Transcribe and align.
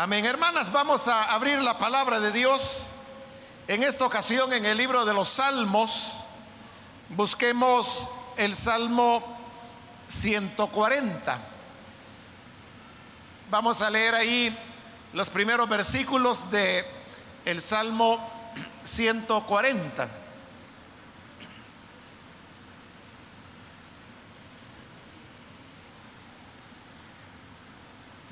Amén. 0.00 0.24
Hermanas, 0.24 0.70
vamos 0.70 1.08
a 1.08 1.24
abrir 1.24 1.60
la 1.60 1.76
palabra 1.76 2.20
de 2.20 2.30
Dios. 2.30 2.90
En 3.66 3.82
esta 3.82 4.06
ocasión 4.06 4.52
en 4.52 4.64
el 4.64 4.78
libro 4.78 5.04
de 5.04 5.12
los 5.12 5.28
Salmos, 5.28 6.12
busquemos 7.08 8.08
el 8.36 8.54
Salmo 8.54 9.24
140. 10.06 11.40
Vamos 13.50 13.82
a 13.82 13.90
leer 13.90 14.14
ahí 14.14 14.56
los 15.14 15.30
primeros 15.30 15.68
versículos 15.68 16.48
de 16.48 16.86
el 17.44 17.60
Salmo 17.60 18.20
140. 18.84 20.08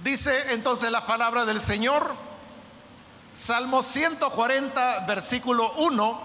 Dice 0.07 0.52
entonces 0.52 0.88
la 0.93 1.04
palabra 1.04 1.45
del 1.45 1.61
Señor, 1.61 2.14
Salmo 3.34 3.83
140, 3.83 5.05
versículo 5.05 5.73
1, 5.79 6.20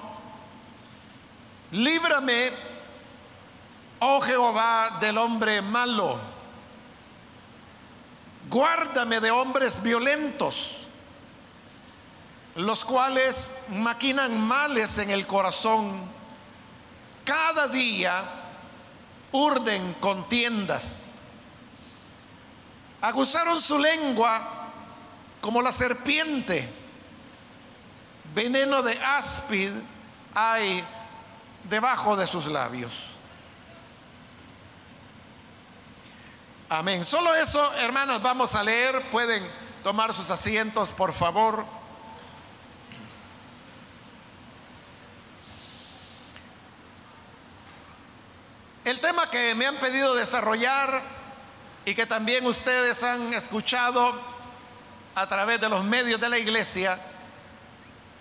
líbrame, 1.72 2.52
oh 3.98 4.22
Jehová, 4.22 5.00
del 5.00 5.18
hombre 5.18 5.64
malo, 5.64 6.20
guárdame 8.52 9.20
de 9.20 9.32
hombres 9.32 9.82
violentos, 9.82 10.78
los 12.54 12.86
cuales 12.86 13.64
maquinan 13.70 14.40
males 14.40 15.00
en 15.00 15.10
el 15.10 15.26
corazón, 15.26 16.02
cada 17.26 17.68
día 17.68 18.26
urden 19.32 19.96
contiendas 19.96 21.11
Aguzaron 23.02 23.60
su 23.60 23.80
lengua 23.80 24.70
como 25.42 25.62
la 25.62 25.72
serpiente. 25.72 26.70
Veneno 28.34 28.82
de 28.84 28.94
áspid 29.04 29.72
hay 30.34 30.84
debajo 31.64 32.16
de 32.16 32.28
sus 32.28 32.46
labios. 32.46 32.94
Amén. 36.70 37.04
Solo 37.04 37.36
eso, 37.36 37.74
hermanos, 37.74 38.22
vamos 38.22 38.56
a 38.56 38.64
leer. 38.64 39.10
Pueden 39.10 39.46
tomar 39.84 40.14
sus 40.14 40.30
asientos, 40.30 40.92
por 40.92 41.12
favor. 41.12 41.66
El 48.86 49.00
tema 49.00 49.30
que 49.30 49.54
me 49.56 49.66
han 49.68 49.76
pedido 49.78 50.16
desarrollar 50.16 51.21
y 51.86 51.96
que 51.96 52.06
también 52.06 52.46
ustedes 52.46 53.02
han 53.04 53.34
escuchado 53.34 54.14
a 55.16 55.28
través 55.28 55.60
de 55.60 55.70
los 55.70 55.84
medios 55.84 56.22
de 56.22 56.30
la 56.30 56.38
iglesia 56.38 56.98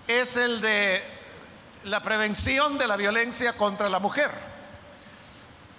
es 0.06 0.36
el 0.36 0.60
de 0.60 1.02
la 1.84 2.00
prevención 2.00 2.78
de 2.78 2.88
la 2.88 2.96
violencia 2.96 3.52
contra 3.52 3.88
la 3.88 4.00
mujer. 4.00 4.30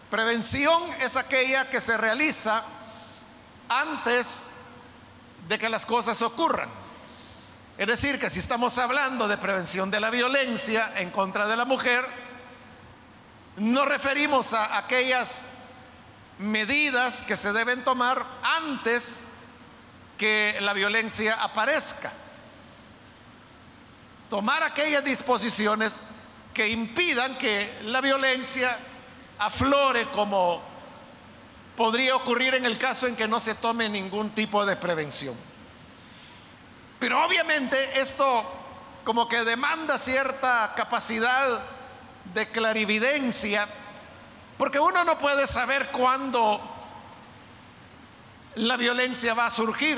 Prevención 0.10 0.84
es 1.00 1.16
aquella 1.16 1.70
que 1.70 1.82
se 1.82 1.98
realiza 1.98 2.64
antes 3.68 4.52
de 5.48 5.58
que 5.58 5.70
las 5.70 5.86
cosas 5.86 6.22
ocurran. 6.22 6.70
Es 7.78 7.88
decir, 7.88 8.20
que 8.20 8.30
si 8.30 8.40
estamos 8.40 8.78
hablando 8.78 9.28
de 9.28 9.38
prevención 9.38 9.90
de 9.90 10.00
la 10.00 10.10
violencia 10.10 10.94
en 10.98 11.10
contra 11.10 11.48
de 11.48 11.58
la 11.58 11.66
mujer, 11.66 12.06
no 13.58 13.86
referimos 13.86 14.54
a 14.54 14.78
aquellas 14.78 15.46
medidas 16.42 17.22
que 17.24 17.38
se 17.38 17.54
deben 17.54 17.84
tomar 17.84 18.26
antes 18.44 19.24
que 20.18 20.58
la 20.62 20.74
violencia 20.74 21.36
aparezca. 21.42 22.12
Tomar 24.30 24.64
aquellas 24.64 25.04
disposiciones 25.04 26.02
que 26.54 26.70
impidan 26.70 27.38
que 27.38 27.80
la 27.84 28.02
violencia 28.02 28.78
aflore 29.40 30.08
como 30.12 30.62
podría 31.76 32.16
ocurrir 32.16 32.56
en 32.56 32.66
el 32.66 32.78
caso 32.78 33.08
en 33.08 33.16
que 33.16 33.28
no 33.28 33.40
se 33.40 33.56
tome 33.56 33.90
ningún 33.90 34.32
tipo 34.32 34.66
de 34.66 34.76
prevención. 34.76 35.36
Pero 37.00 37.26
obviamente 37.26 38.00
esto 38.00 38.46
como 39.04 39.28
que 39.28 39.44
demanda 39.44 39.98
cierta 39.98 40.74
capacidad 40.76 41.62
de 42.34 42.48
clarividencia 42.50 43.68
porque 44.62 44.80
uno 44.80 45.04
no 45.04 45.18
puede 45.18 45.48
saber 45.48 45.88
cuándo 45.88 46.62
la 48.54 48.78
violencia 48.78 49.34
va 49.34 49.48
a 49.48 49.50
surgir. 49.50 49.98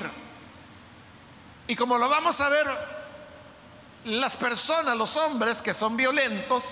Y 1.67 1.75
como 1.75 1.97
lo 1.97 2.07
vamos 2.07 2.39
a 2.39 2.47
ver, 2.47 2.65
las 4.05 4.37
personas, 4.37 4.95
los 4.95 5.17
hombres 5.17 5.61
que 5.61 5.73
son 5.73 5.97
violentos, 5.97 6.63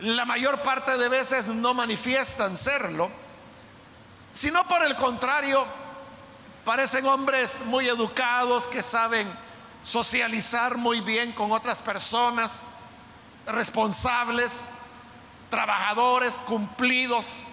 la 0.00 0.24
mayor 0.24 0.60
parte 0.64 0.98
de 0.98 1.08
veces 1.08 1.46
no 1.46 1.72
manifiestan 1.72 2.56
serlo, 2.56 3.08
sino 4.32 4.66
por 4.66 4.82
el 4.82 4.96
contrario, 4.96 5.64
parecen 6.64 7.06
hombres 7.06 7.60
muy 7.66 7.86
educados 7.88 8.66
que 8.66 8.82
saben 8.82 9.32
socializar 9.84 10.78
muy 10.78 11.00
bien 11.00 11.30
con 11.30 11.52
otras 11.52 11.80
personas, 11.80 12.66
responsables, 13.46 14.72
trabajadores 15.50 16.34
cumplidos. 16.46 17.50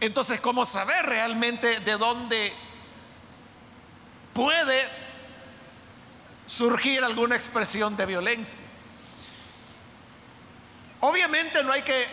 Entonces, 0.00 0.40
¿cómo 0.40 0.64
saber 0.64 1.04
realmente 1.04 1.80
de 1.80 1.92
dónde 1.98 2.54
puede 4.32 4.88
surgir 6.46 7.04
alguna 7.04 7.36
expresión 7.36 7.96
de 7.96 8.06
violencia? 8.06 8.64
Obviamente 11.00 11.62
no 11.64 11.72
hay 11.72 11.82
que 11.82 12.06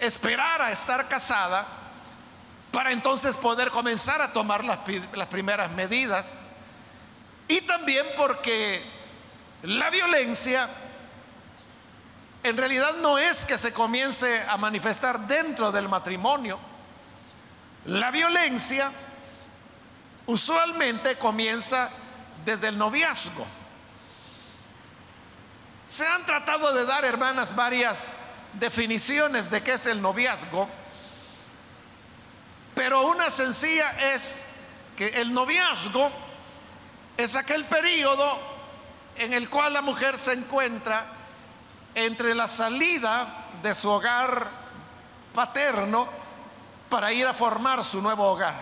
esperar 0.00 0.62
a 0.62 0.72
estar 0.72 1.06
casada 1.08 1.66
para 2.72 2.90
entonces 2.90 3.36
poder 3.36 3.70
comenzar 3.70 4.20
a 4.22 4.32
tomar 4.32 4.64
las, 4.64 4.78
las 5.12 5.28
primeras 5.28 5.70
medidas. 5.72 6.40
Y 7.46 7.60
también 7.62 8.06
porque 8.16 8.82
la 9.62 9.90
violencia 9.90 10.68
en 12.42 12.56
realidad 12.56 12.94
no 13.00 13.18
es 13.18 13.44
que 13.44 13.56
se 13.56 13.72
comience 13.72 14.42
a 14.48 14.56
manifestar 14.56 15.20
dentro 15.20 15.70
del 15.70 15.88
matrimonio. 15.88 16.58
La 17.84 18.10
violencia 18.10 18.90
usualmente 20.26 21.16
comienza 21.16 21.88
desde 22.44 22.68
el 22.68 22.78
noviazgo. 22.78 23.46
Se 25.86 26.06
han 26.06 26.24
tratado 26.24 26.72
de 26.72 26.84
dar, 26.84 27.04
hermanas, 27.04 27.54
varias 27.54 28.14
definiciones 28.54 29.50
de 29.50 29.62
qué 29.62 29.74
es 29.74 29.86
el 29.86 30.02
noviazgo, 30.02 30.68
pero 32.74 33.06
una 33.06 33.30
sencilla 33.30 33.90
es 34.14 34.46
que 34.96 35.08
el 35.20 35.32
noviazgo 35.32 36.10
es 37.16 37.36
aquel 37.36 37.64
periodo 37.64 38.38
en 39.16 39.32
el 39.32 39.48
cual 39.50 39.74
la 39.74 39.82
mujer 39.82 40.18
se 40.18 40.32
encuentra 40.32 41.21
entre 41.94 42.34
la 42.34 42.48
salida 42.48 43.26
de 43.62 43.74
su 43.74 43.88
hogar 43.88 44.48
paterno 45.34 46.08
para 46.88 47.12
ir 47.12 47.26
a 47.26 47.34
formar 47.34 47.82
su 47.84 48.02
nuevo 48.02 48.24
hogar. 48.24 48.54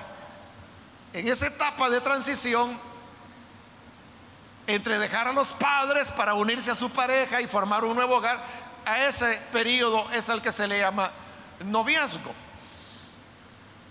En 1.12 1.26
esa 1.26 1.48
etapa 1.48 1.90
de 1.90 2.00
transición, 2.00 2.78
entre 4.66 4.98
dejar 4.98 5.26
a 5.26 5.32
los 5.32 5.52
padres 5.52 6.10
para 6.12 6.34
unirse 6.34 6.70
a 6.70 6.76
su 6.76 6.90
pareja 6.90 7.40
y 7.40 7.48
formar 7.48 7.84
un 7.84 7.96
nuevo 7.96 8.16
hogar, 8.16 8.40
a 8.84 9.04
ese 9.04 9.40
periodo 9.52 10.08
es 10.12 10.28
el 10.28 10.40
que 10.40 10.52
se 10.52 10.68
le 10.68 10.78
llama 10.78 11.10
noviazgo. 11.64 12.32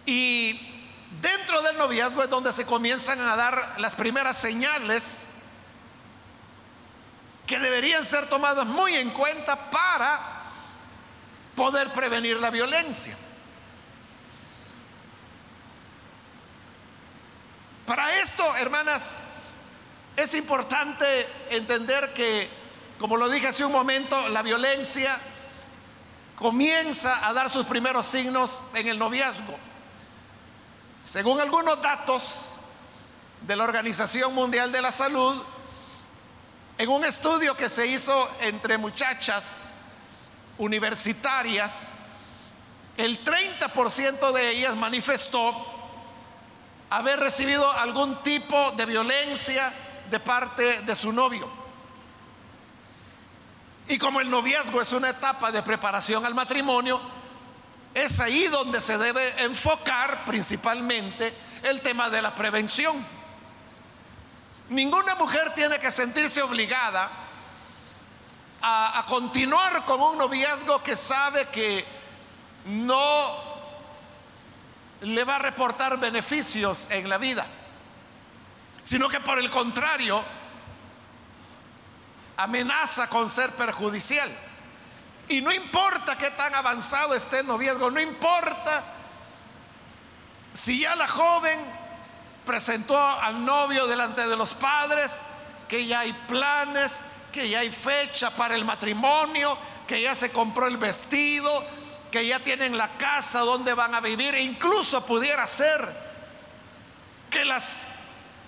Y 0.05 0.59
dentro 1.21 1.61
del 1.61 1.77
noviazgo 1.77 2.23
es 2.23 2.29
donde 2.29 2.53
se 2.53 2.65
comienzan 2.65 3.19
a 3.19 3.35
dar 3.35 3.75
las 3.77 3.95
primeras 3.95 4.37
señales 4.37 5.27
que 7.49 7.57
deberían 7.57 8.05
ser 8.05 8.29
tomadas 8.29 8.67
muy 8.67 8.93
en 8.93 9.09
cuenta 9.09 9.71
para 9.71 10.19
poder 11.55 11.91
prevenir 11.91 12.39
la 12.39 12.51
violencia. 12.51 13.17
Para 17.87 18.19
esto, 18.19 18.43
hermanas, 18.57 19.21
es 20.15 20.35
importante 20.35 21.27
entender 21.49 22.13
que, 22.13 22.47
como 22.99 23.17
lo 23.17 23.27
dije 23.27 23.47
hace 23.47 23.65
un 23.65 23.71
momento, 23.71 24.29
la 24.29 24.43
violencia 24.43 25.19
comienza 26.35 27.27
a 27.27 27.33
dar 27.33 27.49
sus 27.49 27.65
primeros 27.65 28.05
signos 28.05 28.61
en 28.75 28.89
el 28.89 28.99
noviazgo. 28.99 29.57
Según 31.01 31.41
algunos 31.41 31.81
datos 31.81 32.57
de 33.41 33.55
la 33.55 33.63
Organización 33.63 34.35
Mundial 34.35 34.71
de 34.71 34.83
la 34.83 34.91
Salud, 34.91 35.43
en 36.79 36.87
un 36.89 37.03
estudio 37.03 37.55
que 37.57 37.67
se 37.67 37.85
hizo 37.85 38.29
entre 38.39 38.77
muchachas 38.77 39.71
universitarias, 40.57 41.89
el 42.95 43.21
30% 43.21 44.31
de 44.31 44.49
ellas 44.51 44.77
manifestó 44.77 45.53
haber 46.89 47.19
recibido 47.19 47.69
algún 47.69 48.23
tipo 48.23 48.71
de 48.71 48.85
violencia 48.85 49.73
de 50.09 50.21
parte 50.21 50.81
de 50.83 50.95
su 50.95 51.11
novio. 51.11 51.49
Y 53.89 53.97
como 53.97 54.21
el 54.21 54.29
noviazgo 54.29 54.81
es 54.81 54.93
una 54.93 55.09
etapa 55.09 55.51
de 55.51 55.61
preparación 55.61 56.25
al 56.25 56.33
matrimonio, 56.33 57.01
es 57.93 58.21
ahí 58.21 58.47
donde 58.47 58.79
se 58.79 58.97
debe 58.97 59.43
enfocar 59.43 60.23
principalmente 60.23 61.33
el 61.61 61.81
tema 61.81 62.09
de 62.09 62.21
la 62.21 62.33
prevención. 62.33 63.18
Ninguna 64.69 65.15
mujer 65.15 65.53
tiene 65.55 65.79
que 65.79 65.89
sentirse 65.89 66.43
obligada 66.43 67.09
a, 68.61 69.03
continuar 69.07 69.83
con 69.85 69.99
un 69.99 70.17
noviazgo 70.17 70.83
que 70.83 70.95
sabe 70.95 71.47
que 71.47 71.83
no 72.65 73.49
le 75.01 75.23
va 75.23 75.37
a 75.37 75.39
reportar 75.39 75.97
beneficios 75.97 76.87
en 76.91 77.09
la 77.09 77.17
vida, 77.17 77.47
sino 78.83 79.09
que 79.09 79.19
por 79.21 79.39
el 79.39 79.49
contrario, 79.49 80.23
amenaza 82.37 83.09
con 83.09 83.27
ser 83.27 83.51
perjudicial. 83.51 84.29
Y 85.29 85.41
no 85.41 85.51
importa 85.51 86.15
qué 86.15 86.29
tan 86.31 86.53
avanzado 86.53 87.15
esté 87.15 87.39
el 87.39 87.47
noviazgo, 87.47 87.89
no 87.89 87.99
importa 87.99 88.83
si 90.53 90.81
ya 90.81 90.95
la 90.95 91.07
joven 91.07 91.59
presentó 92.49 92.97
al 92.97 93.45
novio 93.45 93.85
delante 93.85 94.27
de 94.27 94.35
los 94.35 94.55
padres, 94.55 95.19
que 95.67 95.85
ya 95.85 95.99
hay 95.99 96.13
planes, 96.27 97.01
que 97.31 97.47
ya 97.47 97.59
hay 97.59 97.71
fecha 97.71 98.31
para 98.31 98.55
el 98.55 98.65
matrimonio, 98.65 99.55
que 99.85 100.01
ya 100.01 100.15
se 100.15 100.31
compró 100.31 100.65
el 100.65 100.77
vestido, 100.77 101.63
que 102.09 102.25
ya 102.25 102.39
tienen 102.39 102.75
la 102.75 102.97
casa 102.97 103.41
donde 103.41 103.75
van 103.75 103.93
a 103.93 103.99
vivir, 103.99 104.33
e 104.33 104.41
incluso 104.41 105.05
pudiera 105.05 105.45
ser 105.45 105.87
que 107.29 107.45
las 107.45 107.89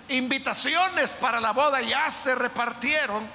invitaciones 0.09 1.11
para 1.11 1.39
la 1.39 1.51
boda 1.51 1.79
ya 1.81 2.09
se 2.09 2.33
repartieron. 2.33 3.29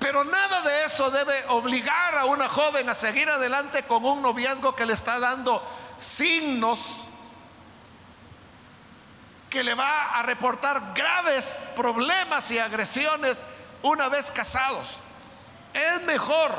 Pero 0.00 0.24
nada 0.24 0.60
de 0.62 0.86
eso 0.86 1.08
debe 1.12 1.40
obligar 1.50 2.18
a 2.18 2.24
una 2.24 2.48
joven 2.48 2.88
a 2.88 2.96
seguir 2.96 3.30
adelante 3.30 3.84
con 3.84 4.04
un 4.04 4.22
noviazgo 4.22 4.74
que 4.74 4.84
le 4.84 4.94
está 4.94 5.20
dando 5.20 5.62
signos 5.98 7.04
que 9.54 9.62
le 9.62 9.76
va 9.76 10.18
a 10.18 10.22
reportar 10.22 10.92
graves 10.96 11.56
problemas 11.76 12.50
y 12.50 12.58
agresiones 12.58 13.44
una 13.82 14.08
vez 14.08 14.32
casados. 14.32 14.96
Es 15.72 16.02
mejor 16.02 16.50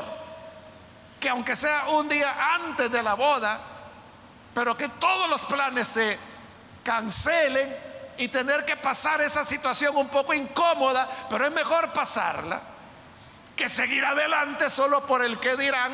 que 1.20 1.28
aunque 1.28 1.56
sea 1.56 1.88
un 1.90 2.08
día 2.08 2.34
antes 2.54 2.90
de 2.90 3.02
la 3.02 3.12
boda, 3.12 3.60
pero 4.54 4.74
que 4.78 4.88
todos 4.88 5.28
los 5.28 5.44
planes 5.44 5.86
se 5.86 6.18
cancelen 6.82 7.76
y 8.16 8.28
tener 8.28 8.64
que 8.64 8.76
pasar 8.76 9.20
esa 9.20 9.44
situación 9.44 9.94
un 9.94 10.08
poco 10.08 10.32
incómoda, 10.32 11.06
pero 11.28 11.44
es 11.44 11.52
mejor 11.52 11.92
pasarla 11.92 12.62
que 13.54 13.68
seguir 13.68 14.06
adelante 14.06 14.70
solo 14.70 15.04
por 15.04 15.22
el 15.22 15.38
que 15.38 15.54
dirán 15.58 15.92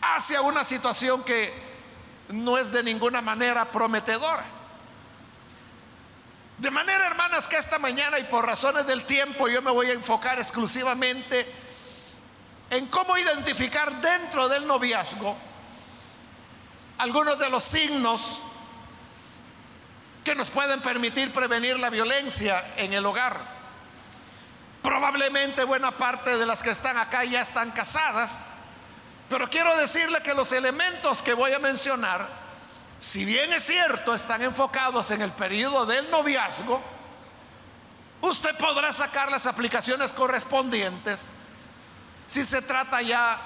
hacia 0.00 0.40
una 0.40 0.64
situación 0.64 1.22
que 1.22 1.52
no 2.30 2.56
es 2.56 2.72
de 2.72 2.82
ninguna 2.82 3.20
manera 3.20 3.66
prometedora. 3.66 4.61
De 6.62 6.70
manera, 6.70 7.08
hermanas, 7.08 7.48
que 7.48 7.56
esta 7.56 7.80
mañana 7.80 8.20
y 8.20 8.22
por 8.22 8.46
razones 8.46 8.86
del 8.86 9.02
tiempo 9.02 9.48
yo 9.48 9.60
me 9.62 9.72
voy 9.72 9.90
a 9.90 9.94
enfocar 9.94 10.38
exclusivamente 10.38 11.44
en 12.70 12.86
cómo 12.86 13.18
identificar 13.18 14.00
dentro 14.00 14.48
del 14.48 14.64
noviazgo 14.64 15.36
algunos 16.98 17.36
de 17.40 17.50
los 17.50 17.64
signos 17.64 18.44
que 20.22 20.36
nos 20.36 20.50
pueden 20.50 20.80
permitir 20.82 21.32
prevenir 21.32 21.80
la 21.80 21.90
violencia 21.90 22.64
en 22.76 22.92
el 22.92 23.04
hogar. 23.06 23.40
Probablemente 24.84 25.64
buena 25.64 25.90
parte 25.90 26.38
de 26.38 26.46
las 26.46 26.62
que 26.62 26.70
están 26.70 26.96
acá 26.96 27.24
ya 27.24 27.40
están 27.40 27.72
casadas, 27.72 28.52
pero 29.28 29.50
quiero 29.50 29.76
decirle 29.78 30.22
que 30.22 30.32
los 30.32 30.52
elementos 30.52 31.22
que 31.22 31.34
voy 31.34 31.52
a 31.54 31.58
mencionar, 31.58 32.41
si 33.02 33.24
bien 33.24 33.52
es 33.52 33.64
cierto, 33.64 34.14
están 34.14 34.42
enfocados 34.42 35.10
en 35.10 35.22
el 35.22 35.32
periodo 35.32 35.84
del 35.86 36.08
noviazgo, 36.08 36.80
usted 38.20 38.56
podrá 38.56 38.92
sacar 38.92 39.28
las 39.28 39.44
aplicaciones 39.46 40.12
correspondientes 40.12 41.32
si 42.26 42.44
se 42.44 42.62
trata 42.62 43.02
ya 43.02 43.40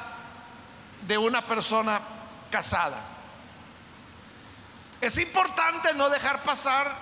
de 1.07 1.17
una 1.17 1.47
persona 1.47 2.03
casada. 2.51 3.03
Es 5.01 5.17
importante 5.17 5.95
no 5.95 6.11
dejar 6.11 6.43
pasar 6.43 6.93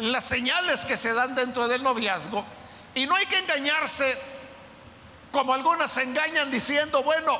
las 0.00 0.24
señales 0.24 0.84
que 0.84 0.96
se 0.96 1.12
dan 1.12 1.36
dentro 1.36 1.68
del 1.68 1.84
noviazgo 1.84 2.44
y 2.96 3.06
no 3.06 3.14
hay 3.14 3.26
que 3.26 3.38
engañarse 3.38 4.20
como 5.30 5.54
algunas 5.54 5.92
se 5.92 6.02
engañan 6.02 6.50
diciendo, 6.50 7.04
bueno, 7.04 7.38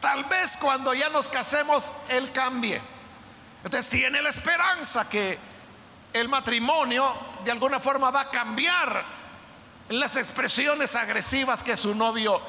tal 0.00 0.24
vez 0.24 0.56
cuando 0.60 0.94
ya 0.94 1.08
nos 1.08 1.28
casemos 1.28 1.92
Él 2.08 2.32
cambie. 2.32 2.80
Entonces 3.62 3.90
tiene 3.90 4.22
la 4.22 4.30
esperanza 4.30 5.08
que 5.08 5.38
el 6.12 6.28
matrimonio 6.28 7.12
de 7.44 7.50
alguna 7.50 7.78
forma 7.78 8.10
va 8.10 8.22
a 8.22 8.30
cambiar 8.30 9.04
las 9.90 10.16
expresiones 10.16 10.94
agresivas 10.96 11.62
que 11.62 11.76
su 11.76 11.94
novio 11.94 12.40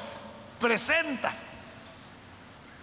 presenta. 0.58 1.32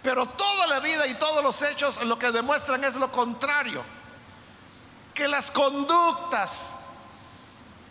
Pero 0.02 0.26
toda 0.26 0.66
la 0.66 0.80
vida 0.80 1.06
y 1.06 1.14
todos 1.14 1.42
los 1.42 1.60
hechos 1.62 2.02
lo 2.04 2.18
que 2.18 2.30
demuestran 2.30 2.82
es 2.84 2.96
lo 2.96 3.10
contrario. 3.10 3.82
Que 5.12 5.28
las 5.28 5.50
conductas 5.50 6.84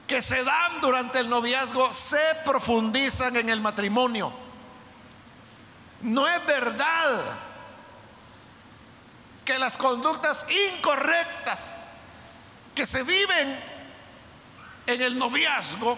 que 0.08 0.22
se 0.22 0.44
dan 0.44 0.81
durante 0.81 1.20
el 1.20 1.30
noviazgo 1.30 1.92
se 1.94 2.36
profundizan 2.46 3.36
en 3.36 3.50
el 3.50 3.62
matrimonio. 3.62 4.49
No 6.01 6.28
es 6.28 6.46
verdad 6.46 7.22
que 9.44 9.60
las 9.60 9.78
conductas 9.78 10.46
incorrectas 10.78 11.90
que 12.75 12.86
se 12.86 13.04
viven 13.04 13.60
en 14.86 15.01
el 15.01 15.18
noviazgo 15.18 15.98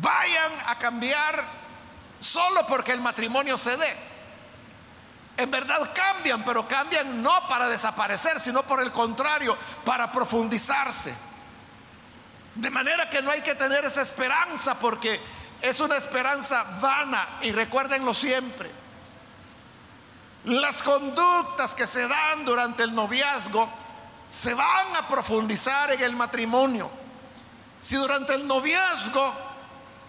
vayan 0.00 0.52
a 0.66 0.76
cambiar 0.78 1.44
solo 2.20 2.66
porque 2.66 2.92
el 2.92 3.00
matrimonio 3.00 3.58
se 3.58 3.76
dé. 3.76 3.96
En 5.36 5.50
verdad 5.50 5.90
cambian, 5.94 6.42
pero 6.44 6.66
cambian 6.66 7.22
no 7.22 7.46
para 7.48 7.68
desaparecer, 7.68 8.40
sino 8.40 8.62
por 8.62 8.80
el 8.80 8.90
contrario, 8.90 9.56
para 9.84 10.10
profundizarse. 10.10 11.14
De 12.54 12.70
manera 12.70 13.10
que 13.10 13.20
no 13.20 13.30
hay 13.30 13.42
que 13.42 13.54
tener 13.54 13.84
esa 13.84 14.00
esperanza 14.00 14.78
porque 14.78 15.20
es 15.60 15.80
una 15.80 15.96
esperanza 15.96 16.78
vana 16.80 17.38
y 17.42 17.52
recuérdenlo 17.52 18.14
siempre. 18.14 18.70
Las 20.44 20.82
conductas 20.82 21.74
que 21.74 21.86
se 21.86 22.06
dan 22.06 22.44
durante 22.44 22.84
el 22.84 22.94
noviazgo 22.94 23.68
se 24.28 24.54
van 24.54 24.94
a 24.96 25.08
profundizar 25.08 25.90
en 25.92 26.02
el 26.02 26.14
matrimonio. 26.14 26.90
Si 27.80 27.96
durante 27.96 28.34
el 28.34 28.46
noviazgo 28.46 29.34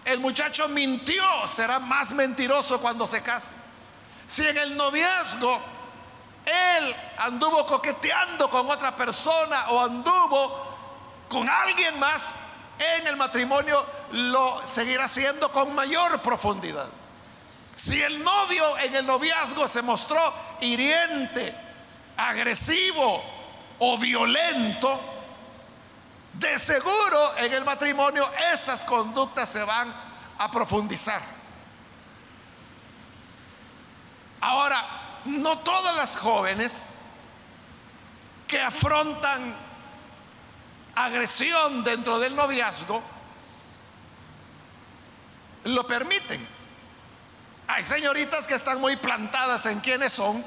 el 0.04 0.20
muchacho 0.20 0.68
mintió, 0.68 1.24
será 1.46 1.80
más 1.80 2.12
mentiroso 2.12 2.80
cuando 2.80 3.06
se 3.06 3.22
case. 3.22 3.54
Si 4.26 4.46
en 4.46 4.58
el 4.58 4.76
noviazgo 4.76 5.60
él 6.44 6.96
anduvo 7.18 7.66
coqueteando 7.66 8.48
con 8.48 8.70
otra 8.70 8.94
persona 8.94 9.70
o 9.70 9.82
anduvo 9.82 10.78
con 11.28 11.48
alguien 11.48 11.98
más 11.98 12.32
en 12.78 13.06
el 13.06 13.16
matrimonio 13.16 13.84
lo 14.12 14.62
seguirá 14.66 15.04
haciendo 15.04 15.50
con 15.50 15.74
mayor 15.74 16.20
profundidad. 16.20 16.88
Si 17.74 18.00
el 18.02 18.22
novio 18.22 18.78
en 18.78 18.96
el 18.96 19.06
noviazgo 19.06 19.68
se 19.68 19.82
mostró 19.82 20.20
hiriente, 20.60 21.54
agresivo 22.16 23.22
o 23.78 23.98
violento, 23.98 25.00
de 26.32 26.58
seguro 26.58 27.36
en 27.38 27.52
el 27.52 27.64
matrimonio 27.64 28.28
esas 28.52 28.84
conductas 28.84 29.48
se 29.48 29.62
van 29.62 29.92
a 30.38 30.50
profundizar. 30.50 31.20
Ahora, 34.40 34.84
no 35.24 35.58
todas 35.58 35.96
las 35.96 36.16
jóvenes 36.16 37.00
que 38.46 38.60
afrontan 38.60 39.67
agresión 41.04 41.84
dentro 41.84 42.18
del 42.18 42.34
noviazgo, 42.34 43.02
lo 45.64 45.86
permiten. 45.86 46.46
Hay 47.68 47.84
señoritas 47.84 48.46
que 48.46 48.54
están 48.54 48.80
muy 48.80 48.96
plantadas 48.96 49.66
en 49.66 49.80
quiénes 49.80 50.12
son 50.12 50.44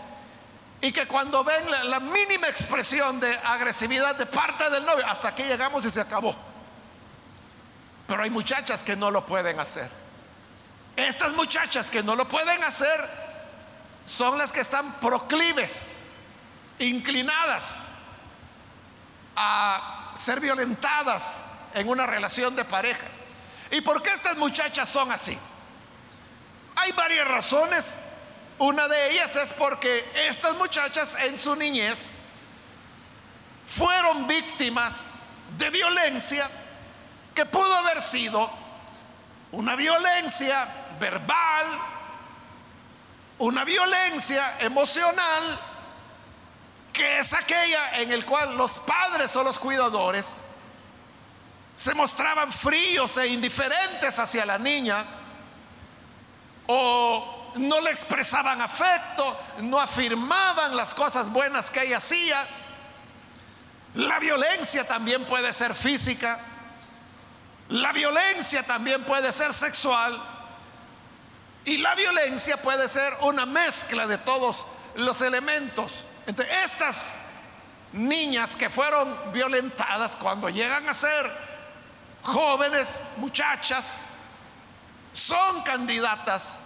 y 0.81 0.91
que 0.91 1.07
cuando 1.07 1.43
ven 1.43 1.63
la, 1.83 1.99
mínima 1.99 2.47
expresión 2.47 3.19
de 3.19 3.31
agresividad 3.45 4.15
de 4.15 4.25
parte 4.25 4.69
del 4.69 4.83
novio, 4.83 5.05
hasta 5.07 5.29
aquí 5.29 5.43
llegamos 5.43 5.85
y 5.85 5.91
se 5.91 6.01
acabó. 6.01 6.35
Pero 8.07 8.23
hay 8.23 8.31
muchachas 8.31 8.83
que 8.83 8.95
no 8.95 9.11
lo 9.11 9.25
pueden 9.25 9.59
hacer. 9.59 9.89
Estas 10.95 11.33
muchachas 11.33 11.89
que 11.91 12.01
no 12.03 12.15
lo 12.15 12.27
pueden 12.27 12.63
hacer 12.63 12.99
son 14.03 14.37
las 14.37 14.51
que 14.51 14.61
están 14.61 14.99
proclives, 14.99 16.13
inclinadas 16.79 17.89
a 19.35 20.00
ser 20.15 20.39
violentadas 20.39 21.45
en 21.73 21.87
una 21.87 22.05
relación 22.05 22.55
de 22.55 22.65
pareja. 22.65 23.07
¿Y 23.71 23.81
por 23.81 24.01
qué 24.01 24.11
estas 24.11 24.37
muchachas 24.37 24.89
son 24.89 25.11
así? 25.11 25.37
Hay 26.75 26.91
varias 26.91 27.27
razones. 27.27 27.99
Una 28.57 28.87
de 28.87 29.11
ellas 29.11 29.35
es 29.35 29.53
porque 29.53 30.05
estas 30.27 30.55
muchachas 30.55 31.15
en 31.23 31.37
su 31.37 31.55
niñez 31.55 32.21
fueron 33.67 34.27
víctimas 34.27 35.09
de 35.57 35.69
violencia 35.69 36.49
que 37.33 37.45
pudo 37.45 37.73
haber 37.73 38.01
sido 38.01 38.51
una 39.51 39.75
violencia 39.75 40.67
verbal, 40.99 41.65
una 43.39 43.63
violencia 43.63 44.59
emocional, 44.59 45.59
que 46.91 47.19
es 47.19 47.33
aquella 47.33 47.99
en 47.99 48.11
el 48.11 48.25
cual 48.25 48.57
los 48.57 48.79
padres 48.79 49.35
o 49.35 49.43
los 49.43 49.57
cuidadores 49.59 50.41
se 51.75 51.93
mostraban 51.93 52.51
fríos 52.51 53.17
e 53.17 53.27
indiferentes 53.27 54.19
hacia 54.19 54.45
la 54.45 54.57
niña 54.57 55.03
o 56.67 57.53
no 57.55 57.81
le 57.81 57.91
expresaban 57.91 58.61
afecto, 58.61 59.37
no 59.61 59.79
afirmaban 59.79 60.75
las 60.75 60.93
cosas 60.93 61.29
buenas 61.31 61.69
que 61.69 61.83
ella 61.83 61.97
hacía. 61.97 62.45
La 63.95 64.19
violencia 64.19 64.87
también 64.87 65.25
puede 65.25 65.51
ser 65.53 65.75
física, 65.75 66.39
la 67.69 67.91
violencia 67.91 68.63
también 68.63 69.03
puede 69.03 69.31
ser 69.31 69.53
sexual 69.53 70.21
y 71.65 71.77
la 71.77 71.95
violencia 71.95 72.57
puede 72.57 72.87
ser 72.87 73.13
una 73.21 73.45
mezcla 73.45 74.07
de 74.07 74.17
todos 74.17 74.65
los 74.95 75.21
elementos. 75.21 76.05
Entonces, 76.25 76.55
estas 76.63 77.19
niñas 77.93 78.55
que 78.55 78.69
fueron 78.69 79.31
violentadas 79.33 80.15
cuando 80.15 80.49
llegan 80.49 80.87
a 80.87 80.93
ser 80.93 81.31
jóvenes, 82.23 83.03
muchachas, 83.17 84.09
son 85.11 85.61
candidatas 85.63 86.59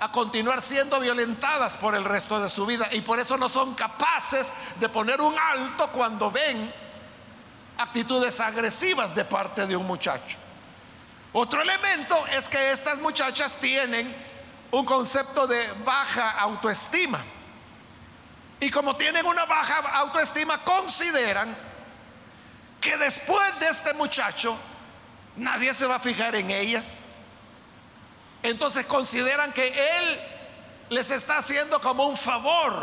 a 0.00 0.10
continuar 0.10 0.60
siendo 0.60 0.98
violentadas 0.98 1.76
por 1.76 1.94
el 1.94 2.04
resto 2.04 2.40
de 2.40 2.48
su 2.48 2.66
vida 2.66 2.88
y 2.92 3.00
por 3.00 3.20
eso 3.20 3.36
no 3.36 3.48
son 3.48 3.74
capaces 3.74 4.52
de 4.80 4.88
poner 4.88 5.20
un 5.20 5.36
alto 5.38 5.88
cuando 5.92 6.30
ven 6.30 6.72
actitudes 7.78 8.40
agresivas 8.40 9.14
de 9.14 9.24
parte 9.24 9.66
de 9.66 9.76
un 9.76 9.86
muchacho. 9.86 10.38
Otro 11.32 11.62
elemento 11.62 12.16
es 12.28 12.48
que 12.48 12.72
estas 12.72 12.98
muchachas 12.98 13.56
tienen 13.56 14.14
un 14.70 14.84
concepto 14.84 15.46
de 15.46 15.66
baja 15.84 16.30
autoestima. 16.30 17.18
Y 18.64 18.70
como 18.70 18.96
tienen 18.96 19.26
una 19.26 19.44
baja 19.44 19.78
autoestima, 19.98 20.64
consideran 20.64 21.54
que 22.80 22.96
después 22.96 23.60
de 23.60 23.68
este 23.68 23.92
muchacho 23.94 24.58
Nadie 25.36 25.74
se 25.74 25.86
va 25.86 25.96
a 25.96 26.00
fijar 26.00 26.36
en 26.36 26.50
ellas. 26.50 27.04
Entonces 28.42 28.86
consideran 28.86 29.52
que 29.52 29.66
Él 29.66 30.20
les 30.90 31.10
está 31.10 31.38
haciendo 31.38 31.80
como 31.80 32.06
un 32.06 32.16
favor 32.16 32.74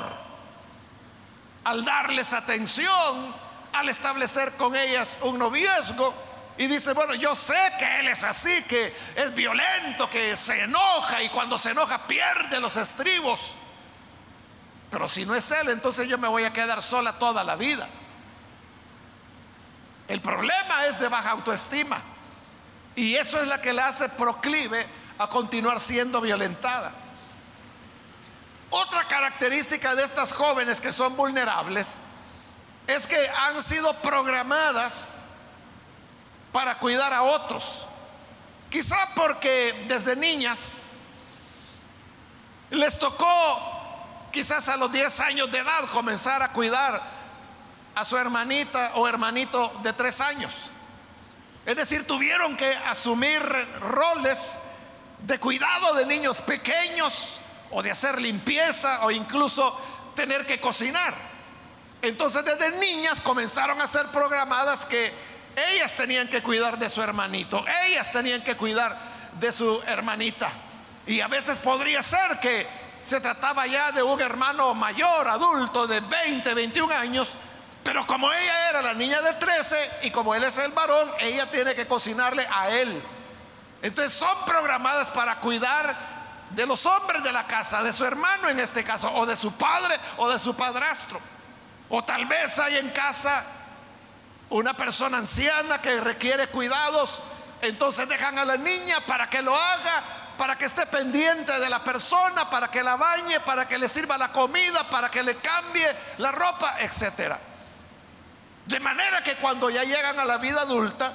al 1.64 1.86
darles 1.86 2.34
atención, 2.34 3.36
al 3.74 3.88
establecer 3.88 4.54
con 4.54 4.76
ellas 4.76 5.18
un 5.22 5.40
noviazgo. 5.40 6.14
Y 6.58 6.68
dice, 6.68 6.94
bueno, 6.94 7.14
yo 7.14 7.34
sé 7.36 7.58
que 7.80 8.00
Él 8.00 8.10
es 8.10 8.24
así, 8.24 8.64
que 8.64 8.94
es 9.16 9.34
violento, 9.34 10.10
que 10.10 10.36
se 10.36 10.64
enoja 10.64 11.24
y 11.24 11.30
cuando 11.30 11.58
se 11.58 11.72
enoja 11.72 12.06
pierde 12.06 12.60
los 12.60 12.76
estribos. 12.76 13.56
Pero 14.92 15.08
si 15.08 15.26
no 15.26 15.34
es 15.34 15.50
Él, 15.52 15.70
entonces 15.70 16.08
yo 16.08 16.18
me 16.18 16.28
voy 16.28 16.44
a 16.44 16.54
quedar 16.54 16.84
sola 16.84 17.14
toda 17.14 17.44
la 17.46 17.56
vida. 17.56 17.88
El 20.10 20.20
problema 20.22 20.86
es 20.86 21.00
de 21.00 21.08
baja 21.08 21.32
autoestima. 21.32 22.02
Y 22.94 23.16
eso 23.16 23.40
es 23.40 23.48
la 23.48 23.62
que 23.62 23.72
la 23.72 23.88
hace 23.88 24.10
proclive 24.10 24.86
a 25.18 25.28
continuar 25.28 25.80
siendo 25.80 26.20
violentada. 26.20 26.92
Otra 28.70 29.06
característica 29.06 29.96
de 29.96 30.04
estas 30.04 30.34
jóvenes 30.34 30.82
que 30.82 30.92
son 30.92 31.16
vulnerables 31.16 31.96
es 32.86 33.08
que 33.08 33.30
han 33.30 33.64
sido 33.64 33.94
programadas 33.96 35.24
para 36.52 36.78
cuidar 36.80 37.14
a 37.14 37.22
otros. 37.22 37.86
Quizá 38.70 39.10
porque 39.16 39.86
desde 39.88 40.18
niñas 40.18 40.94
les 42.70 43.00
tocó 43.00 43.81
quizás 44.32 44.68
a 44.70 44.78
los 44.78 44.92
10 44.92 45.20
años 45.20 45.52
de 45.52 45.60
edad 45.60 45.86
comenzar 45.92 46.42
a 46.42 46.52
cuidar 46.52 47.02
a 47.96 48.06
su 48.06 48.18
hermanita 48.18 48.94
o 48.96 49.08
hermanito 49.08 49.72
de 49.84 49.94
3 49.94 50.22
años. 50.22 50.54
Es 51.66 51.76
decir, 51.76 52.08
tuvieron 52.08 52.58
que 52.58 52.74
asumir 52.88 53.42
roles 53.80 54.60
de 55.20 55.40
cuidado 55.40 55.94
de 55.94 56.06
niños 56.06 56.42
pequeños 56.42 57.40
o 57.70 57.84
de 57.84 57.92
hacer 57.92 58.20
limpieza 58.20 59.06
o 59.06 59.12
incluso 59.12 59.80
tener 60.16 60.46
que 60.46 60.60
cocinar. 60.60 61.14
Entonces 62.02 62.44
desde 62.44 62.78
niñas 62.80 63.22
comenzaron 63.22 63.80
a 63.80 63.88
ser 63.88 64.08
programadas 64.08 64.86
que 64.86 65.14
ellas 65.74 65.94
tenían 65.96 66.28
que 66.28 66.42
cuidar 66.42 66.80
de 66.80 66.90
su 66.90 67.02
hermanito, 67.02 67.64
ellas 67.86 68.12
tenían 68.12 68.44
que 68.44 68.56
cuidar 68.56 68.98
de 69.40 69.52
su 69.52 69.82
hermanita. 69.86 70.50
Y 71.06 71.22
a 71.22 71.28
veces 71.28 71.58
podría 71.58 72.02
ser 72.02 72.40
que 72.40 72.68
se 73.04 73.20
trataba 73.20 73.66
ya 73.68 73.92
de 73.92 74.04
un 74.04 74.20
hermano 74.22 74.74
mayor, 74.74 75.28
adulto, 75.28 75.88
de 75.88 76.00
20, 76.00 76.54
21 76.54 76.94
años, 76.94 77.36
pero 77.84 78.06
como 78.06 78.32
ella 78.32 78.70
era 78.70 78.82
la 78.82 78.94
niña 78.94 79.22
de 79.22 79.34
13 79.34 79.92
y 80.04 80.12
como 80.12 80.36
él 80.36 80.44
es 80.44 80.58
el 80.58 80.72
varón, 80.72 81.10
ella 81.20 81.50
tiene 81.50 81.74
que 81.74 81.88
cocinarle 81.88 82.48
a 82.52 82.70
él. 82.70 83.02
Entonces 83.82 84.14
son 84.14 84.46
programadas 84.46 85.10
para 85.10 85.38
cuidar 85.38 85.96
de 86.52 86.66
los 86.66 86.86
hombres 86.86 87.24
de 87.24 87.32
la 87.32 87.48
casa, 87.48 87.82
de 87.82 87.92
su 87.92 88.06
hermano 88.06 88.50
en 88.50 88.60
este 88.60 88.84
caso, 88.84 89.12
o 89.14 89.26
de 89.26 89.36
su 89.36 89.54
padre 89.54 89.96
o 90.18 90.30
de 90.30 90.38
su 90.38 90.56
padrastro. 90.56 91.20
O 91.90 92.04
tal 92.04 92.26
vez 92.26 92.60
hay 92.60 92.78
en 92.78 92.90
casa 92.90 93.44
una 94.50 94.76
persona 94.76 95.18
anciana 95.18 95.82
que 95.82 96.00
requiere 96.02 96.48
cuidados, 96.48 97.22
entonces 97.62 98.08
dejan 98.08 98.38
a 98.38 98.46
la 98.46 98.58
niña 98.58 99.00
para 99.08 99.30
que 99.30 99.42
lo 99.42 99.56
haga, 99.56 100.04
para 100.38 100.58
que 100.58 100.66
esté 100.66 100.86
pendiente 100.86 101.60
de 101.60 101.70
la 101.70 101.84
persona, 101.84 102.50
para 102.50 102.70
que 102.70 102.84
la 102.84 102.96
bañe, 102.96 103.40
para 103.42 103.68
que 103.68 103.78
le 103.78 103.88
sirva 103.88 104.18
la 104.18 104.32
comida, 104.32 104.88
para 104.90 105.10
que 105.10 105.24
le 105.24 105.38
cambie 105.38 105.88
la 106.18 106.32
ropa, 106.32 106.76
etcétera. 106.80 107.40
De 108.66 108.80
manera 108.80 109.22
que 109.24 109.36
cuando 109.36 109.70
ya 109.70 109.84
llegan 109.84 110.20
a 110.20 110.26
la 110.26 110.38
vida 110.38 110.62
adulta, 110.62 111.14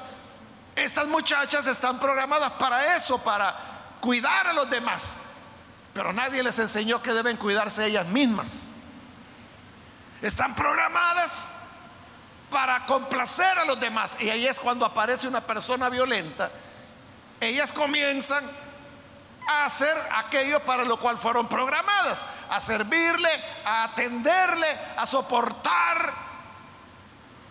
estas 0.74 1.06
muchachas 1.06 1.66
están 1.66 1.98
programadas 1.98 2.52
para 2.52 2.96
eso, 2.96 3.22
para 3.22 3.54
cuidar 4.00 4.48
a 4.48 4.52
los 4.52 4.68
demás. 4.68 5.22
Pero 5.94 6.12
nadie 6.12 6.42
les 6.42 6.58
enseñó 6.58 7.00
que 7.00 7.12
deben 7.12 7.38
cuidarse 7.38 7.86
ellas 7.86 8.06
mismas. 8.06 8.68
Están 10.20 10.54
programadas 10.54 11.54
para 12.50 12.84
complacer 12.84 13.58
a 13.58 13.64
los 13.64 13.80
demás. 13.80 14.16
Y 14.20 14.28
ahí 14.28 14.46
es 14.46 14.60
cuando 14.60 14.84
aparece 14.84 15.26
una 15.26 15.40
persona 15.40 15.88
violenta. 15.88 16.50
Ellas 17.40 17.72
comienzan 17.72 18.44
a 19.46 19.64
hacer 19.64 19.96
aquello 20.16 20.60
para 20.60 20.84
lo 20.84 20.98
cual 20.98 21.18
fueron 21.18 21.48
programadas. 21.48 22.24
A 22.50 22.60
servirle, 22.60 23.30
a 23.64 23.84
atenderle, 23.84 24.68
a 24.96 25.06
soportar 25.06 26.26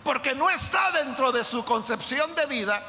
porque 0.04 0.36
no 0.36 0.52
está 0.52 0.92
dentro 0.92 1.32
de 1.32 1.44
su 1.44 1.66
concepción 1.66 2.36
de 2.36 2.46
vida 2.46 2.80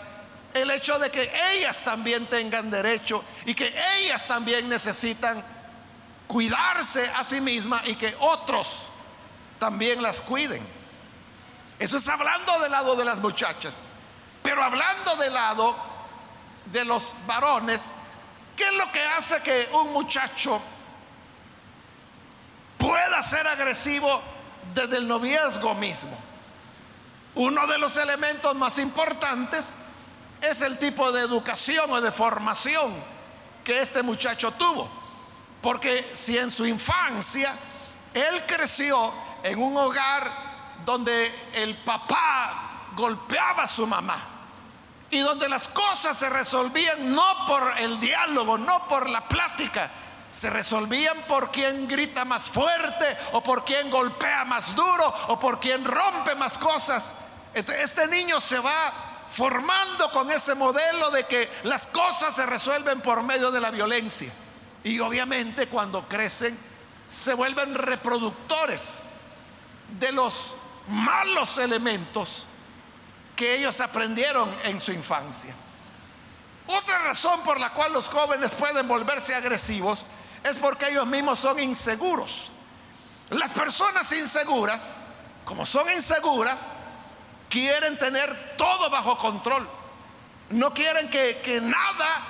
el 0.52 0.70
hecho 0.70 0.98
de 0.98 1.10
que 1.10 1.30
ellas 1.52 1.82
también 1.82 2.26
tengan 2.26 2.70
derecho 2.70 3.24
y 3.46 3.54
que 3.54 3.74
ellas 3.96 4.26
también 4.26 4.68
necesitan 4.68 5.42
cuidarse 6.26 7.10
a 7.16 7.24
sí 7.24 7.40
mismas 7.40 7.86
y 7.86 7.94
que 7.94 8.14
otros 8.20 8.88
también 9.58 10.02
las 10.02 10.20
cuiden. 10.20 10.66
Eso 11.78 11.96
es 11.96 12.08
hablando 12.08 12.58
del 12.60 12.72
lado 12.72 12.96
de 12.96 13.04
las 13.04 13.18
muchachas. 13.18 13.82
Pero 14.42 14.62
hablando 14.62 15.16
del 15.16 15.32
lado 15.32 15.74
de 16.66 16.84
los 16.84 17.14
varones, 17.26 17.92
¿qué 18.56 18.64
es 18.64 18.74
lo 18.74 18.90
que 18.90 19.02
hace 19.02 19.42
que 19.42 19.68
un 19.72 19.92
muchacho 19.92 20.60
pueda 22.78 23.22
ser 23.22 23.46
agresivo 23.46 24.20
desde 24.74 24.96
el 24.96 25.06
noviazgo 25.06 25.74
mismo? 25.74 26.16
Uno 27.34 27.66
de 27.66 27.78
los 27.78 27.96
elementos 27.98 28.54
más 28.54 28.78
importantes 28.78 29.74
es 30.40 30.62
el 30.62 30.78
tipo 30.78 31.12
de 31.12 31.20
educación 31.20 31.90
o 31.90 32.00
de 32.00 32.10
formación 32.10 32.94
que 33.62 33.80
este 33.80 34.02
muchacho 34.02 34.52
tuvo. 34.52 34.88
Porque 35.60 36.10
si 36.14 36.38
en 36.38 36.50
su 36.50 36.64
infancia 36.64 37.52
él 38.14 38.44
creció 38.46 39.12
en 39.42 39.62
un 39.62 39.76
hogar 39.76 40.30
donde 40.84 41.30
el 41.52 41.76
papá 41.76 42.88
golpeaba 42.94 43.64
a 43.64 43.66
su 43.66 43.86
mamá 43.86 44.35
y 45.10 45.20
donde 45.20 45.48
las 45.48 45.68
cosas 45.68 46.16
se 46.16 46.28
resolvían 46.28 47.14
no 47.14 47.46
por 47.46 47.74
el 47.78 48.00
diálogo, 48.00 48.58
no 48.58 48.86
por 48.88 49.08
la 49.08 49.26
plática, 49.28 49.90
se 50.30 50.50
resolvían 50.50 51.22
por 51.28 51.50
quien 51.50 51.88
grita 51.88 52.24
más 52.24 52.48
fuerte 52.48 53.16
o 53.32 53.42
por 53.42 53.64
quien 53.64 53.90
golpea 53.90 54.44
más 54.44 54.74
duro 54.74 55.14
o 55.28 55.40
por 55.40 55.60
quien 55.60 55.84
rompe 55.84 56.34
más 56.34 56.58
cosas 56.58 57.14
este 57.56 58.06
niño 58.08 58.38
se 58.38 58.58
va 58.58 58.92
formando 59.28 60.10
con 60.10 60.30
ese 60.30 60.54
modelo 60.54 61.10
de 61.10 61.24
que 61.24 61.48
las 61.64 61.86
cosas 61.86 62.34
se 62.34 62.44
resuelven 62.44 63.00
por 63.00 63.22
medio 63.22 63.50
de 63.50 63.60
la 63.60 63.70
violencia. 63.70 64.30
Y 64.84 65.00
obviamente 65.00 65.66
cuando 65.66 66.06
crecen 66.06 66.56
se 67.08 67.32
vuelven 67.32 67.74
reproductores 67.74 69.06
de 69.98 70.12
los 70.12 70.54
malos 70.88 71.56
elementos 71.58 72.44
que 73.36 73.56
ellos 73.56 73.80
aprendieron 73.80 74.52
en 74.64 74.80
su 74.80 74.90
infancia. 74.92 75.54
Otra 76.66 76.98
razón 77.00 77.42
por 77.42 77.60
la 77.60 77.72
cual 77.72 77.92
los 77.92 78.08
jóvenes 78.08 78.54
pueden 78.54 78.88
volverse 78.88 79.34
agresivos 79.34 80.04
es 80.42 80.58
porque 80.58 80.88
ellos 80.88 81.06
mismos 81.06 81.38
son 81.38 81.60
inseguros. 81.60 82.50
Las 83.30 83.52
personas 83.52 84.10
inseguras, 84.12 85.02
como 85.44 85.66
son 85.66 85.88
inseguras, 85.90 86.70
quieren 87.48 87.98
tener 87.98 88.56
todo 88.56 88.88
bajo 88.90 89.18
control. 89.18 89.68
No 90.50 90.72
quieren 90.72 91.10
que, 91.10 91.40
que 91.44 91.60
nada 91.60 92.22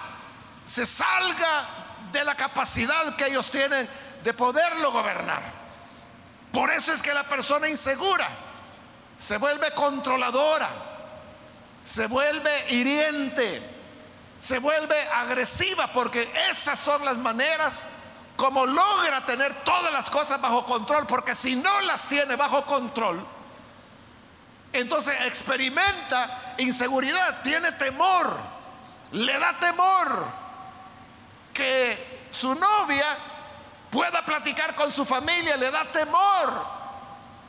se 0.64 0.84
salga 0.84 1.68
de 2.12 2.24
la 2.24 2.34
capacidad 2.34 3.14
que 3.16 3.26
ellos 3.26 3.50
tienen 3.50 3.88
de 4.24 4.34
poderlo 4.34 4.90
gobernar. 4.90 5.42
Por 6.52 6.70
eso 6.70 6.92
es 6.92 7.02
que 7.02 7.14
la 7.14 7.24
persona 7.24 7.68
insegura 7.68 8.28
se 9.16 9.36
vuelve 9.38 9.70
controladora, 9.72 10.68
se 11.86 12.08
vuelve 12.08 12.50
hiriente, 12.70 13.62
se 14.40 14.58
vuelve 14.58 15.00
agresiva 15.14 15.86
porque 15.86 16.28
esas 16.50 16.80
son 16.80 17.04
las 17.04 17.16
maneras 17.16 17.84
como 18.34 18.66
logra 18.66 19.24
tener 19.24 19.54
todas 19.62 19.92
las 19.92 20.10
cosas 20.10 20.40
bajo 20.40 20.66
control, 20.66 21.06
porque 21.06 21.36
si 21.36 21.54
no 21.54 21.80
las 21.82 22.08
tiene 22.08 22.34
bajo 22.34 22.66
control, 22.66 23.24
entonces 24.72 25.14
experimenta 25.26 26.56
inseguridad, 26.58 27.40
tiene 27.42 27.70
temor, 27.72 28.36
le 29.12 29.38
da 29.38 29.56
temor 29.60 30.26
que 31.54 32.26
su 32.32 32.52
novia 32.56 33.06
pueda 33.90 34.26
platicar 34.26 34.74
con 34.74 34.90
su 34.90 35.04
familia, 35.04 35.56
le 35.56 35.70
da 35.70 35.84
temor 35.84 36.75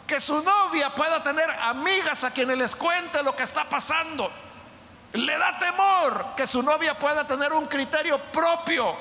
que 0.08 0.22
su 0.22 0.42
novia 0.42 0.90
pueda 0.90 1.22
tener 1.22 1.50
amigas 1.50 2.24
a 2.24 2.32
quienes 2.32 2.58
les 2.58 2.76
cuente 2.78 3.22
lo 3.22 3.36
que 3.36 3.44
está 3.44 3.66
pasando. 3.66 4.32
Le 5.14 5.38
da 5.38 5.60
temor 5.60 6.34
que 6.36 6.48
su 6.48 6.64
novia 6.64 6.98
pueda 6.98 7.28
tener 7.28 7.52
un 7.52 7.68
criterio 7.68 8.18
propio. 8.18 8.96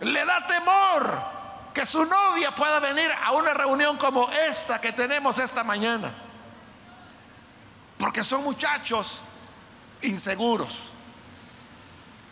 Le 0.00 0.24
da 0.26 0.46
temor 0.46 1.18
que 1.72 1.86
su 1.86 2.04
novia 2.04 2.50
pueda 2.50 2.78
venir 2.78 3.10
a 3.24 3.32
una 3.32 3.54
reunión 3.54 3.96
como 3.96 4.30
esta 4.30 4.78
que 4.80 4.92
tenemos 4.92 5.38
esta 5.38 5.64
mañana. 5.64 6.12
Porque 7.96 8.22
son 8.22 8.44
muchachos 8.44 9.22
inseguros. 10.02 10.78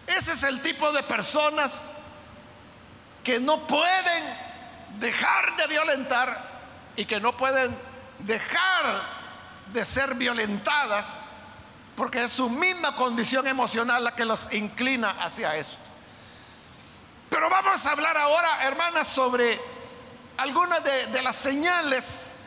Ese 0.06 0.32
es 0.32 0.42
el 0.42 0.60
tipo 0.60 0.92
de 0.92 1.02
personas 1.02 1.90
que 3.24 3.40
no 3.40 3.66
pueden 3.66 4.36
dejar 4.98 5.56
de 5.56 5.66
violentar 5.66 6.55
y 6.96 7.04
que 7.04 7.20
no 7.20 7.36
pueden 7.36 7.76
dejar 8.20 9.02
de 9.72 9.84
ser 9.84 10.14
violentadas 10.14 11.16
porque 11.94 12.24
es 12.24 12.32
su 12.32 12.48
misma 12.50 12.94
condición 12.94 13.46
emocional 13.46 14.04
la 14.04 14.14
que 14.14 14.24
los 14.24 14.52
inclina 14.52 15.10
hacia 15.22 15.56
esto. 15.56 15.76
Pero 17.30 17.48
vamos 17.48 17.84
a 17.84 17.92
hablar 17.92 18.16
ahora, 18.16 18.64
hermanas, 18.64 19.08
sobre 19.08 19.58
algunas 20.36 20.84
de, 20.84 21.06
de, 21.08 21.22
las 21.22 21.36
señales 21.36 22.40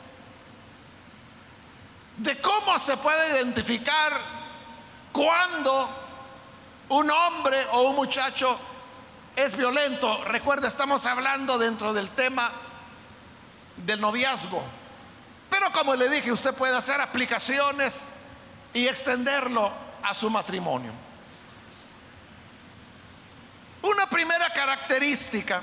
de 2.18 2.40
cómo 2.42 2.78
se 2.78 2.98
puede 2.98 3.38
identificar 3.38 4.20
cuando 5.12 5.90
un 6.90 7.10
hombre 7.10 7.66
o 7.72 7.82
un 7.82 7.96
muchacho 7.96 8.58
es 9.36 9.56
violento. 9.56 10.24
Recuerda, 10.26 10.68
estamos 10.68 11.06
hablando 11.06 11.58
dentro 11.58 11.94
del 11.94 12.10
tema 12.10 12.52
del 13.86 14.00
noviazgo. 14.00 14.64
Pero 15.50 15.72
como 15.72 15.96
le 15.96 16.10
dije, 16.10 16.32
usted 16.32 16.54
puede 16.54 16.76
hacer 16.78 17.02
aplicaciones 17.02 18.12
y 18.74 18.88
extenderlo 18.88 19.72
a 20.04 20.14
su 20.14 20.30
matrimonio. 20.30 20.92
Una 23.82 24.08
primera 24.08 24.50
característica 24.52 25.62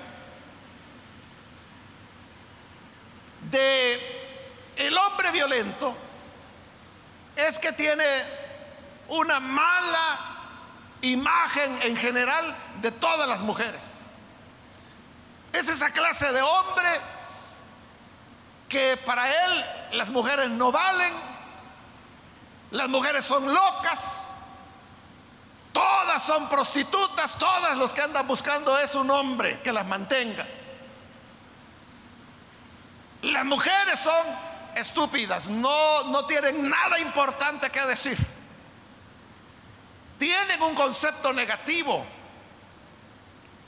de 3.51 4.01
el 4.77 4.97
hombre 4.97 5.31
violento 5.31 5.97
es 7.37 7.59
que 7.59 7.73
tiene 7.73 8.05
una 9.09 9.39
mala 9.39 10.19
imagen 11.03 11.79
en 11.83 11.97
general 11.97 12.57
de 12.81 12.91
todas 12.91 13.29
las 13.29 13.43
mujeres. 13.43 14.03
Es 15.53 15.69
esa 15.69 15.91
clase 15.91 16.33
de 16.33 16.43
hombre 16.43 16.89
que 18.69 18.97
para 19.05 19.29
él 19.29 19.65
las 19.93 20.11
mujeres 20.11 20.49
no 20.51 20.73
valen, 20.73 21.13
las 22.71 22.89
mujeres 22.89 23.25
son 23.25 23.53
locas, 23.53 24.33
todas 25.73 26.23
son 26.23 26.49
prostitutas, 26.49 27.39
todas 27.39 27.77
los 27.77 27.93
que 27.93 28.03
andan 28.03 28.27
buscando 28.27 28.77
es 28.79 28.95
un 28.95 29.11
hombre 29.11 29.61
que 29.61 29.73
las 29.73 29.87
mantenga. 29.87 30.47
Las 33.23 33.45
mujeres 33.45 33.99
son 34.01 34.27
estúpidas, 34.75 35.49
no, 35.49 36.05
no 36.05 36.27
tienen 36.27 36.69
nada 36.69 36.99
importante 36.99 37.71
que 37.71 37.81
decir. 37.83 38.17
Tienen 40.19 40.63
un 40.63 40.75
concepto 40.75 41.33
negativo 41.33 42.05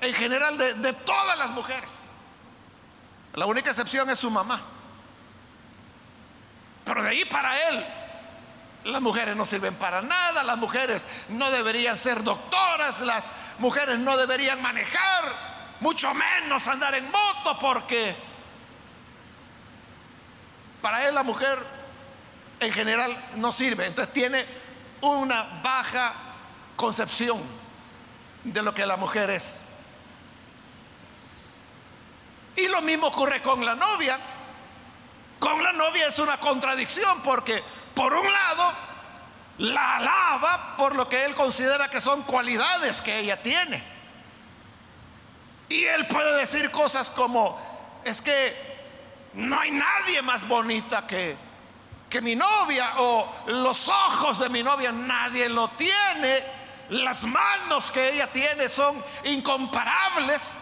en 0.01 0.15
general 0.15 0.57
de, 0.59 0.75
de 0.75 0.93
todas 0.93 1.39
las 1.39 1.51
mujeres. 1.51 2.09
La 3.35 3.47
única 3.47 3.71
excepción 3.71 4.09
es 4.11 4.19
su 4.19 4.31
mamá. 4.31 4.78
Pero 6.89 7.03
de 7.03 7.11
ahí 7.11 7.27
para 7.27 7.69
él, 7.69 7.85
las 8.85 9.03
mujeres 9.03 9.37
no 9.37 9.45
sirven 9.45 9.75
para 9.75 10.01
nada, 10.01 10.43
las 10.43 10.57
mujeres 10.57 11.07
no 11.29 11.51
deberían 11.51 11.99
ser 11.99 12.25
doctoras, 12.25 13.03
las 13.03 13.33
mujeres 13.59 13.99
no 13.99 14.17
deberían 14.17 14.63
manejar, 14.63 15.25
mucho 15.81 16.15
menos 16.15 16.67
andar 16.67 16.95
en 16.95 17.05
moto, 17.11 17.59
porque 17.61 18.17
para 20.81 21.07
él 21.07 21.15
la 21.15 21.23
mujer 21.23 21.59
en 22.59 22.73
general 22.73 23.15
no 23.37 23.53
sirve. 23.53 23.85
Entonces 23.85 24.15
tiene 24.15 24.47
una 25.03 25.61
baja 25.63 26.15
concepción 26.75 27.39
de 28.45 28.63
lo 28.63 28.73
que 28.73 28.87
la 28.87 28.97
mujer 28.97 29.29
es. 29.29 29.67
Y 32.57 32.67
lo 32.69 32.81
mismo 32.81 33.09
ocurre 33.09 33.43
con 33.43 33.63
la 33.63 33.75
novia. 33.75 34.19
Con 35.39 35.63
la 35.63 35.73
novia 35.73 36.07
es 36.09 36.19
una 36.19 36.39
contradicción 36.39 37.23
porque 37.23 37.63
por 37.95 38.13
un 38.13 38.33
lado 38.33 38.73
la 39.59 39.97
alaba 39.97 40.77
por 40.77 40.95
lo 40.95 41.09
que 41.09 41.25
él 41.25 41.35
considera 41.35 41.89
que 41.89 42.01
son 42.01 42.23
cualidades 42.23 43.03
que 43.03 43.19
ella 43.19 43.41
tiene. 43.43 43.83
Y 45.69 45.85
él 45.85 46.07
puede 46.07 46.39
decir 46.39 46.71
cosas 46.71 47.11
como, 47.11 47.59
es 48.05 48.23
que 48.23 48.69
no 49.35 49.61
hay 49.61 49.71
nadie 49.71 50.23
más 50.23 50.49
bonita 50.49 51.07
que, 51.07 51.37
que 52.09 52.21
mi 52.21 52.35
novia 52.35 52.93
o 52.99 53.29
los 53.49 53.89
ojos 53.89 54.39
de 54.39 54.49
mi 54.49 54.63
novia, 54.63 54.93
nadie 54.93 55.49
lo 55.49 55.69
tiene. 55.71 56.43
Las 56.91 57.25
manos 57.25 57.91
que 57.91 58.15
ella 58.15 58.29
tiene 58.29 58.69
son 58.69 59.03
incomparables. 59.25 60.61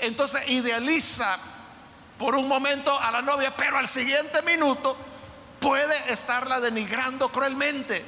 Entonces 0.00 0.48
idealiza 0.48 1.38
por 2.20 2.34
un 2.34 2.46
momento 2.46 3.00
a 3.00 3.10
la 3.10 3.22
novia, 3.22 3.56
pero 3.56 3.78
al 3.78 3.88
siguiente 3.88 4.42
minuto 4.42 4.94
puede 5.58 6.12
estarla 6.12 6.60
denigrando 6.60 7.30
cruelmente. 7.30 8.04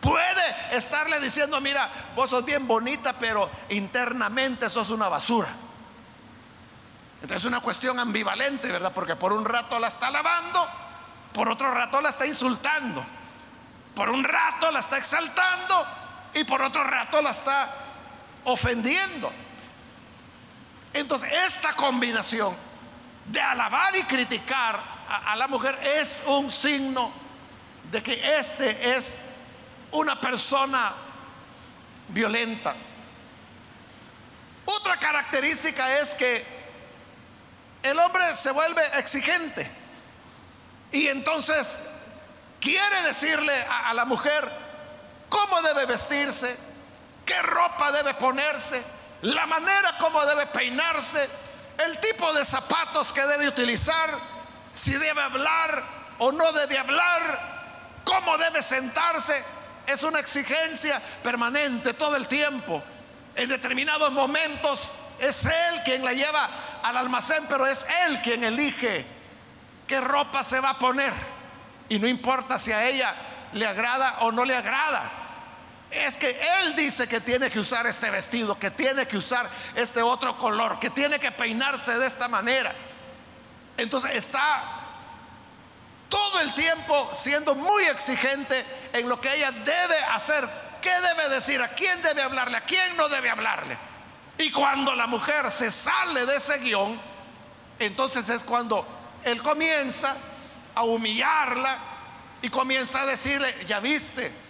Puede 0.00 0.54
estarle 0.70 1.18
diciendo, 1.18 1.60
mira, 1.60 1.90
vos 2.14 2.30
sos 2.30 2.44
bien 2.44 2.68
bonita, 2.68 3.12
pero 3.18 3.50
internamente 3.70 4.70
sos 4.70 4.90
una 4.90 5.08
basura. 5.08 5.48
Entonces 7.14 7.42
es 7.42 7.48
una 7.48 7.58
cuestión 7.58 7.98
ambivalente, 7.98 8.70
¿verdad? 8.70 8.92
Porque 8.94 9.16
por 9.16 9.32
un 9.32 9.44
rato 9.44 9.80
la 9.80 9.88
está 9.88 10.06
alabando, 10.06 10.64
por 11.32 11.48
otro 11.48 11.74
rato 11.74 12.00
la 12.00 12.10
está 12.10 12.28
insultando, 12.28 13.04
por 13.96 14.08
un 14.08 14.22
rato 14.22 14.70
la 14.70 14.78
está 14.78 14.98
exaltando 14.98 15.84
y 16.32 16.44
por 16.44 16.62
otro 16.62 16.84
rato 16.84 17.20
la 17.20 17.30
está 17.30 17.74
ofendiendo. 18.44 19.32
Entonces 20.92 21.32
esta 21.32 21.72
combinación 21.72 22.63
de 23.26 23.40
alabar 23.40 23.96
y 23.96 24.02
criticar 24.04 24.80
a, 25.08 25.36
la 25.36 25.48
mujer 25.48 25.78
es 25.82 26.22
un 26.26 26.50
signo 26.50 27.12
de 27.90 28.02
que 28.02 28.38
este 28.38 28.96
es 28.96 29.22
una 29.92 30.20
persona 30.20 30.92
violenta. 32.08 32.74
Otra 34.64 34.96
característica 34.96 35.98
es 35.98 36.14
que 36.14 36.44
el 37.82 37.98
hombre 37.98 38.34
se 38.34 38.50
vuelve 38.50 38.82
exigente 38.98 39.70
y 40.90 41.08
entonces 41.08 41.84
quiere 42.60 43.02
decirle 43.02 43.54
a, 43.62 43.90
a 43.90 43.94
la 43.94 44.04
mujer 44.04 44.50
cómo 45.28 45.60
debe 45.62 45.86
vestirse, 45.86 46.56
qué 47.26 47.40
ropa 47.42 47.92
debe 47.92 48.14
ponerse, 48.14 48.82
la 49.22 49.46
manera 49.46 49.96
como 49.98 50.24
debe 50.24 50.46
peinarse, 50.46 51.28
el 51.78 51.98
tipo 51.98 52.32
de 52.32 52.44
zapatos 52.44 53.12
que 53.12 53.22
debe 53.22 53.48
utilizar, 53.48 54.10
si 54.72 54.92
debe 54.92 55.20
hablar 55.20 55.84
o 56.18 56.32
no 56.32 56.52
debe 56.52 56.78
hablar, 56.78 58.00
cómo 58.04 58.36
debe 58.38 58.62
sentarse. 58.62 59.44
Es 59.86 60.02
una 60.02 60.20
exigencia 60.20 61.00
permanente 61.22 61.94
todo 61.94 62.16
el 62.16 62.28
tiempo. 62.28 62.82
En 63.34 63.48
determinados 63.48 64.12
momentos 64.12 64.94
es 65.18 65.44
él 65.44 65.80
quien 65.84 66.04
la 66.04 66.12
lleva 66.12 66.48
al 66.82 66.96
almacén, 66.96 67.44
pero 67.48 67.66
es 67.66 67.86
él 68.06 68.20
quien 68.22 68.44
elige 68.44 69.04
qué 69.86 70.00
ropa 70.00 70.42
se 70.42 70.60
va 70.60 70.70
a 70.70 70.78
poner. 70.78 71.12
Y 71.88 71.98
no 71.98 72.06
importa 72.06 72.58
si 72.58 72.72
a 72.72 72.84
ella 72.88 73.14
le 73.52 73.66
agrada 73.66 74.20
o 74.20 74.32
no 74.32 74.44
le 74.44 74.56
agrada. 74.56 75.23
Es 75.94 76.16
que 76.16 76.28
él 76.58 76.74
dice 76.74 77.06
que 77.06 77.20
tiene 77.20 77.48
que 77.50 77.60
usar 77.60 77.86
este 77.86 78.10
vestido, 78.10 78.58
que 78.58 78.70
tiene 78.70 79.06
que 79.06 79.16
usar 79.16 79.48
este 79.74 80.02
otro 80.02 80.36
color, 80.38 80.80
que 80.80 80.90
tiene 80.90 81.18
que 81.20 81.30
peinarse 81.30 81.98
de 81.98 82.06
esta 82.06 82.28
manera. 82.28 82.74
Entonces 83.76 84.12
está 84.14 84.62
todo 86.08 86.40
el 86.40 86.54
tiempo 86.54 87.10
siendo 87.12 87.54
muy 87.54 87.84
exigente 87.84 88.64
en 88.92 89.08
lo 89.08 89.20
que 89.20 89.34
ella 89.34 89.50
debe 89.50 89.98
hacer, 90.12 90.48
qué 90.80 90.92
debe 91.00 91.28
decir, 91.28 91.60
a 91.62 91.68
quién 91.68 92.02
debe 92.02 92.22
hablarle, 92.22 92.56
a 92.56 92.64
quién 92.64 92.96
no 92.96 93.08
debe 93.08 93.30
hablarle. 93.30 93.76
Y 94.38 94.50
cuando 94.50 94.94
la 94.94 95.06
mujer 95.06 95.50
se 95.50 95.70
sale 95.70 96.26
de 96.26 96.36
ese 96.36 96.58
guion, 96.58 97.00
entonces 97.78 98.28
es 98.28 98.42
cuando 98.42 98.86
él 99.24 99.42
comienza 99.42 100.16
a 100.74 100.82
humillarla 100.82 101.78
y 102.42 102.48
comienza 102.48 103.02
a 103.02 103.06
decirle, 103.06 103.54
ya 103.66 103.80
viste, 103.80 104.43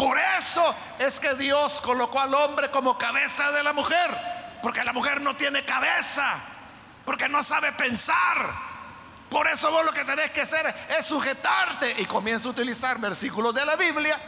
por 0.00 0.16
eso 0.38 0.74
es 0.98 1.20
que 1.20 1.34
Dios 1.34 1.82
colocó 1.82 2.20
al 2.20 2.32
hombre 2.32 2.70
como 2.70 2.96
cabeza 2.96 3.52
de 3.52 3.62
la 3.62 3.74
mujer, 3.74 4.10
porque 4.62 4.82
la 4.82 4.94
mujer 4.94 5.20
no 5.20 5.36
tiene 5.36 5.62
cabeza, 5.62 6.36
porque 7.04 7.28
no 7.28 7.42
sabe 7.42 7.70
pensar. 7.72 8.50
Por 9.28 9.46
eso 9.46 9.70
vos 9.70 9.84
lo 9.84 9.92
que 9.92 10.06
tenés 10.06 10.30
que 10.30 10.40
hacer 10.40 10.74
es 10.98 11.04
sujetarte 11.04 11.96
y 11.98 12.06
comienza 12.06 12.48
a 12.48 12.52
utilizar 12.52 12.98
versículos 12.98 13.54
de 13.54 13.66
la 13.66 13.76
Biblia 13.76 14.18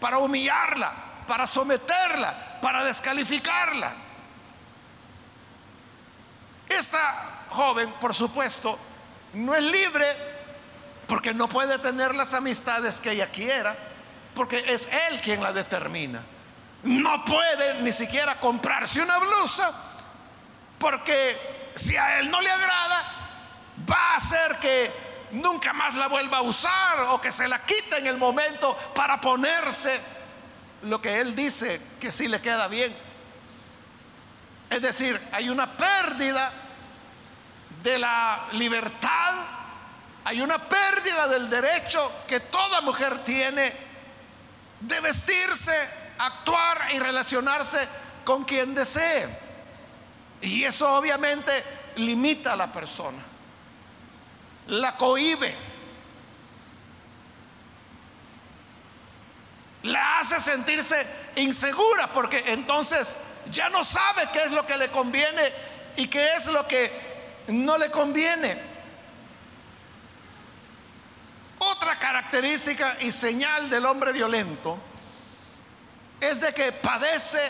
para 0.00 0.16
humillarla, 0.16 0.90
para 1.28 1.46
someterla, 1.46 2.58
para 2.62 2.82
descalificarla. 2.82 3.92
Esta 6.66 7.44
joven, 7.50 7.92
por 8.00 8.14
supuesto, 8.14 8.78
no 9.34 9.54
es 9.54 9.64
libre 9.64 10.06
porque 11.06 11.34
no 11.34 11.46
puede 11.46 11.78
tener 11.78 12.14
las 12.14 12.32
amistades 12.32 13.00
que 13.02 13.10
ella 13.10 13.30
quiera, 13.30 13.76
porque 14.34 14.58
es 14.66 14.88
él 15.08 15.20
quien 15.20 15.42
la 15.42 15.52
determina. 15.52 16.22
No 16.82 17.24
puede 17.24 17.80
ni 17.82 17.92
siquiera 17.92 18.38
comprarse 18.38 19.00
una 19.00 19.18
blusa, 19.18 19.72
porque 20.78 21.72
si 21.74 21.96
a 21.96 22.18
él 22.18 22.30
no 22.30 22.40
le 22.40 22.50
agrada, 22.50 23.04
va 23.90 24.12
a 24.12 24.16
hacer 24.16 24.56
que 24.58 24.92
nunca 25.32 25.72
más 25.72 25.94
la 25.94 26.08
vuelva 26.08 26.38
a 26.38 26.42
usar 26.42 27.00
o 27.08 27.20
que 27.20 27.32
se 27.32 27.48
la 27.48 27.64
quite 27.64 27.98
en 27.98 28.06
el 28.06 28.18
momento 28.18 28.76
para 28.94 29.20
ponerse 29.20 30.00
lo 30.82 31.00
que 31.00 31.20
él 31.20 31.34
dice 31.34 31.80
que 32.00 32.10
sí 32.10 32.28
le 32.28 32.40
queda 32.40 32.68
bien. 32.68 32.94
Es 34.70 34.82
decir, 34.82 35.20
hay 35.32 35.48
una 35.48 35.70
pérdida 35.72 36.52
de 37.82 37.98
la 37.98 38.46
libertad, 38.52 39.34
hay 40.24 40.40
una 40.40 40.58
pérdida 40.58 41.28
del 41.28 41.48
derecho 41.48 42.24
que 42.26 42.40
toda 42.40 42.80
mujer 42.80 43.22
tiene 43.24 43.72
de 44.86 45.00
vestirse, 45.00 45.72
actuar 46.18 46.78
y 46.92 46.98
relacionarse 46.98 47.86
con 48.24 48.44
quien 48.44 48.74
desee. 48.74 49.28
Y 50.42 50.64
eso 50.64 50.94
obviamente 50.94 51.64
limita 51.96 52.52
a 52.52 52.56
la 52.56 52.70
persona, 52.72 53.22
la 54.66 54.96
cohibe, 54.96 55.54
la 59.84 60.18
hace 60.18 60.40
sentirse 60.40 61.06
insegura 61.36 62.12
porque 62.12 62.42
entonces 62.48 63.16
ya 63.50 63.68
no 63.68 63.84
sabe 63.84 64.28
qué 64.32 64.42
es 64.44 64.50
lo 64.50 64.66
que 64.66 64.76
le 64.76 64.90
conviene 64.90 65.52
y 65.96 66.08
qué 66.08 66.34
es 66.34 66.46
lo 66.46 66.66
que 66.66 66.90
no 67.48 67.78
le 67.78 67.90
conviene. 67.90 68.73
Otra 71.70 71.96
característica 71.96 72.96
y 73.00 73.10
señal 73.10 73.70
del 73.70 73.86
hombre 73.86 74.12
violento 74.12 74.78
es 76.20 76.40
de 76.40 76.52
que 76.52 76.72
padece 76.72 77.40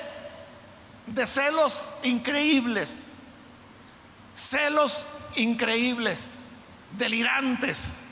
de 1.07 1.27
celos 1.27 1.93
increíbles, 2.03 3.17
celos 4.35 5.05
increíbles, 5.37 6.41
delirantes. 6.93 8.03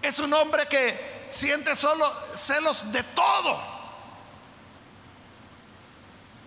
Es 0.00 0.18
un 0.18 0.32
hombre 0.34 0.66
que 0.66 1.26
siente 1.30 1.76
solo 1.76 2.12
celos 2.34 2.92
de 2.92 3.02
todo. 3.02 3.60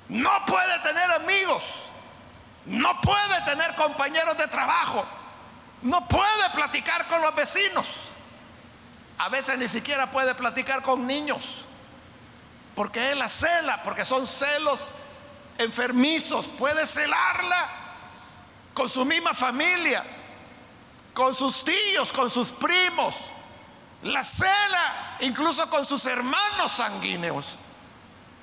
No 0.10 0.46
puede 0.46 0.80
tener 0.80 1.12
amigos. 1.12 1.64
No 2.66 3.00
puede 3.02 3.42
tener 3.46 3.76
compañeros 3.76 4.38
de 4.38 4.48
trabajo. 4.48 5.06
No 5.82 6.08
puede 6.08 6.50
platicar 6.54 7.08
con 7.08 7.22
los 7.22 7.34
vecinos. 7.36 7.88
A 9.18 9.30
veces 9.30 9.58
ni 9.58 9.68
siquiera 9.68 10.12
puede 10.12 10.36
platicar 10.36 10.82
con 10.82 11.08
niños. 11.08 11.66
Porque 12.76 13.12
él 13.12 13.20
la 13.20 13.30
cela, 13.30 13.82
porque 13.84 14.04
son 14.04 14.28
celos 14.28 14.92
enfermizos. 15.58 16.48
Puede 16.48 16.86
celarla 16.86 17.70
con 18.74 18.90
su 18.90 19.06
misma 19.06 19.34
familia, 19.34 20.04
con 21.14 21.34
sus 21.34 21.64
tíos, 21.64 22.12
con 22.12 22.30
sus 22.30 22.52
primos. 22.52 23.16
La 24.04 24.22
cela 24.22 25.18
incluso 25.22 25.70
con 25.70 25.86
sus 25.86 26.06
hermanos 26.06 26.72
sanguíneos. 26.74 27.58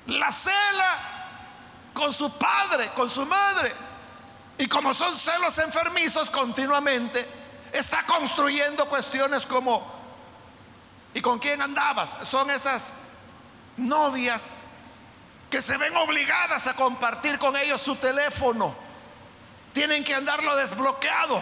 La 0.07 0.31
cela 0.31 1.13
con 1.93 2.11
su 2.11 2.31
padre, 2.31 2.89
con 2.95 3.09
su 3.09 3.25
madre. 3.25 3.71
Y 4.57 4.67
como 4.67 4.93
son 4.93 5.15
celos 5.15 5.57
enfermizos 5.59 6.29
continuamente, 6.29 7.27
está 7.71 8.03
construyendo 8.05 8.87
cuestiones 8.87 9.45
como, 9.45 10.02
¿y 11.13 11.21
con 11.21 11.39
quién 11.39 11.61
andabas? 11.61 12.15
Son 12.23 12.49
esas 12.49 12.93
novias 13.77 14.63
que 15.49 15.61
se 15.61 15.77
ven 15.77 15.95
obligadas 15.95 16.67
a 16.67 16.75
compartir 16.75 17.37
con 17.37 17.55
ellos 17.55 17.81
su 17.81 17.95
teléfono. 17.95 18.75
Tienen 19.71 20.03
que 20.03 20.15
andarlo 20.15 20.55
desbloqueado. 20.55 21.41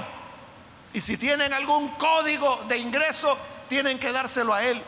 Y 0.94 1.00
si 1.00 1.18
tienen 1.18 1.54
algún 1.54 1.90
código 1.96 2.58
de 2.68 2.78
ingreso, 2.78 3.38
tienen 3.70 3.98
que 4.00 4.12
dárselo 4.12 4.54
a 4.54 4.64
él. 4.64 4.84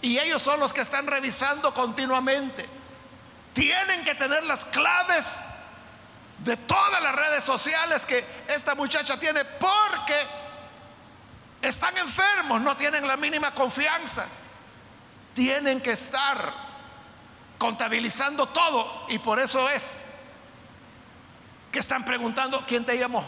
Y 0.00 0.18
ellos 0.18 0.40
son 0.40 0.58
los 0.58 0.72
que 0.72 0.80
están 0.80 1.06
revisando 1.06 1.74
continuamente. 1.74 2.66
Tienen 3.52 4.04
que 4.04 4.14
tener 4.14 4.42
las 4.44 4.64
claves 4.64 5.40
de 6.38 6.56
todas 6.56 7.02
las 7.02 7.14
redes 7.14 7.44
sociales 7.44 8.06
que 8.06 8.24
esta 8.48 8.74
muchacha 8.74 9.18
tiene 9.20 9.44
porque 9.44 10.16
están 11.62 11.96
enfermos, 11.96 12.60
no 12.60 12.76
tienen 12.76 13.06
la 13.06 13.16
mínima 13.16 13.54
confianza. 13.54 14.26
Tienen 15.34 15.80
que 15.80 15.92
estar 15.92 16.52
contabilizando 17.56 18.46
todo 18.48 19.06
y 19.08 19.18
por 19.18 19.40
eso 19.40 19.68
es 19.70 20.02
que 21.70 21.78
están 21.78 22.04
preguntando 22.04 22.64
quién 22.66 22.84
te 22.84 22.98
llamó 22.98 23.24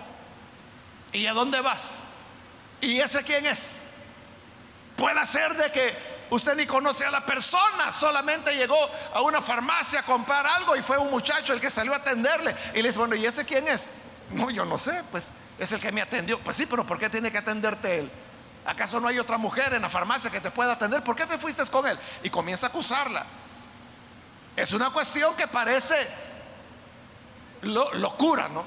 y 1.12 1.26
a 1.26 1.32
dónde 1.32 1.60
vas 1.60 1.92
y 2.80 3.00
ese 3.00 3.22
quién 3.22 3.46
es. 3.46 3.78
Puede 4.96 5.24
ser 5.24 5.54
de 5.56 5.72
que 5.72 6.14
Usted 6.30 6.56
ni 6.56 6.66
conoce 6.66 7.04
a 7.04 7.10
la 7.10 7.24
persona, 7.24 7.92
solamente 7.92 8.56
llegó 8.56 8.78
a 9.12 9.20
una 9.20 9.42
farmacia 9.42 10.00
a 10.00 10.02
comprar 10.02 10.46
algo 10.46 10.74
y 10.74 10.82
fue 10.82 10.98
un 10.98 11.10
muchacho 11.10 11.52
el 11.52 11.60
que 11.60 11.70
salió 11.70 11.92
a 11.92 11.98
atenderle. 11.98 12.54
Y 12.74 12.82
le 12.82 12.88
dice, 12.88 12.98
bueno, 12.98 13.14
¿y 13.14 13.24
ese 13.26 13.44
quién 13.44 13.68
es? 13.68 13.92
No, 14.30 14.50
yo 14.50 14.64
no 14.64 14.78
sé, 14.78 15.02
pues 15.10 15.32
es 15.58 15.70
el 15.72 15.80
que 15.80 15.92
me 15.92 16.00
atendió. 16.00 16.40
Pues 16.40 16.56
sí, 16.56 16.66
pero 16.66 16.84
¿por 16.84 16.98
qué 16.98 17.10
tiene 17.10 17.30
que 17.30 17.38
atenderte 17.38 17.98
él? 18.00 18.10
¿Acaso 18.66 18.98
no 19.00 19.08
hay 19.08 19.18
otra 19.18 19.36
mujer 19.36 19.74
en 19.74 19.82
la 19.82 19.90
farmacia 19.90 20.30
que 20.30 20.40
te 20.40 20.50
pueda 20.50 20.72
atender? 20.72 21.02
¿Por 21.04 21.14
qué 21.14 21.26
te 21.26 21.38
fuiste 21.38 21.64
con 21.66 21.86
él? 21.86 21.98
Y 22.22 22.30
comienza 22.30 22.66
a 22.66 22.68
acusarla. 22.70 23.26
Es 24.56 24.72
una 24.72 24.90
cuestión 24.90 25.34
que 25.36 25.46
parece 25.48 25.94
locura, 27.62 28.48
¿no? 28.48 28.64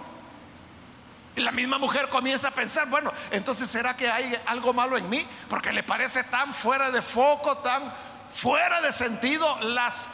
Y 1.36 1.41
la 1.41 1.51
misma 1.51 1.77
mujer 1.77 2.10
comienza 2.10 2.47
a 2.47 2.51
pensar, 2.51 2.88
bueno, 2.88 3.13
entonces 3.29 3.69
¿será 3.69 3.95
que 3.95 4.10
hay 4.10 4.36
algo 4.47 4.73
malo 4.73 4.97
en 4.97 5.07
mí? 5.07 5.25
Porque 5.47 5.71
le 5.71 5.83
parece 5.83 6.23
tan 6.25 6.53
fuera 6.53 6.89
de 6.89 7.01
foco, 7.01 7.60
tan 7.60 7.93
fuera 8.33 8.81
de 8.81 8.91
sentido 8.91 9.60
las 9.62 10.10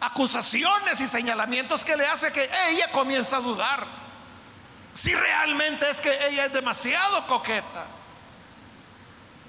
acusaciones 0.00 1.00
y 1.00 1.06
señalamientos 1.06 1.84
que 1.84 1.96
le 1.96 2.06
hace 2.06 2.32
que 2.32 2.50
ella 2.68 2.90
comienza 2.92 3.38
a 3.38 3.40
dudar. 3.40 3.86
Si 4.92 5.14
realmente 5.14 5.88
es 5.88 6.00
que 6.00 6.28
ella 6.28 6.44
es 6.44 6.52
demasiado 6.52 7.26
coqueta. 7.26 7.86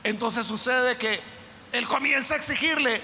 Entonces 0.04 0.46
sucede 0.46 0.98
que 0.98 1.20
él 1.72 1.88
comienza 1.88 2.34
a 2.34 2.38
exigirle 2.38 3.02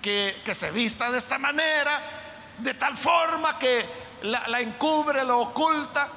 que, 0.00 0.54
se 0.54 0.70
vista 0.70 1.10
de 1.10 1.18
esta 1.18 1.38
manera, 1.38 2.00
de 2.58 2.74
tal 2.74 2.96
forma 2.96 3.58
que 3.58 3.86
la, 4.22 4.60
encubre, 4.60 5.24
lo 5.24 5.40
oculta. 5.40 6.08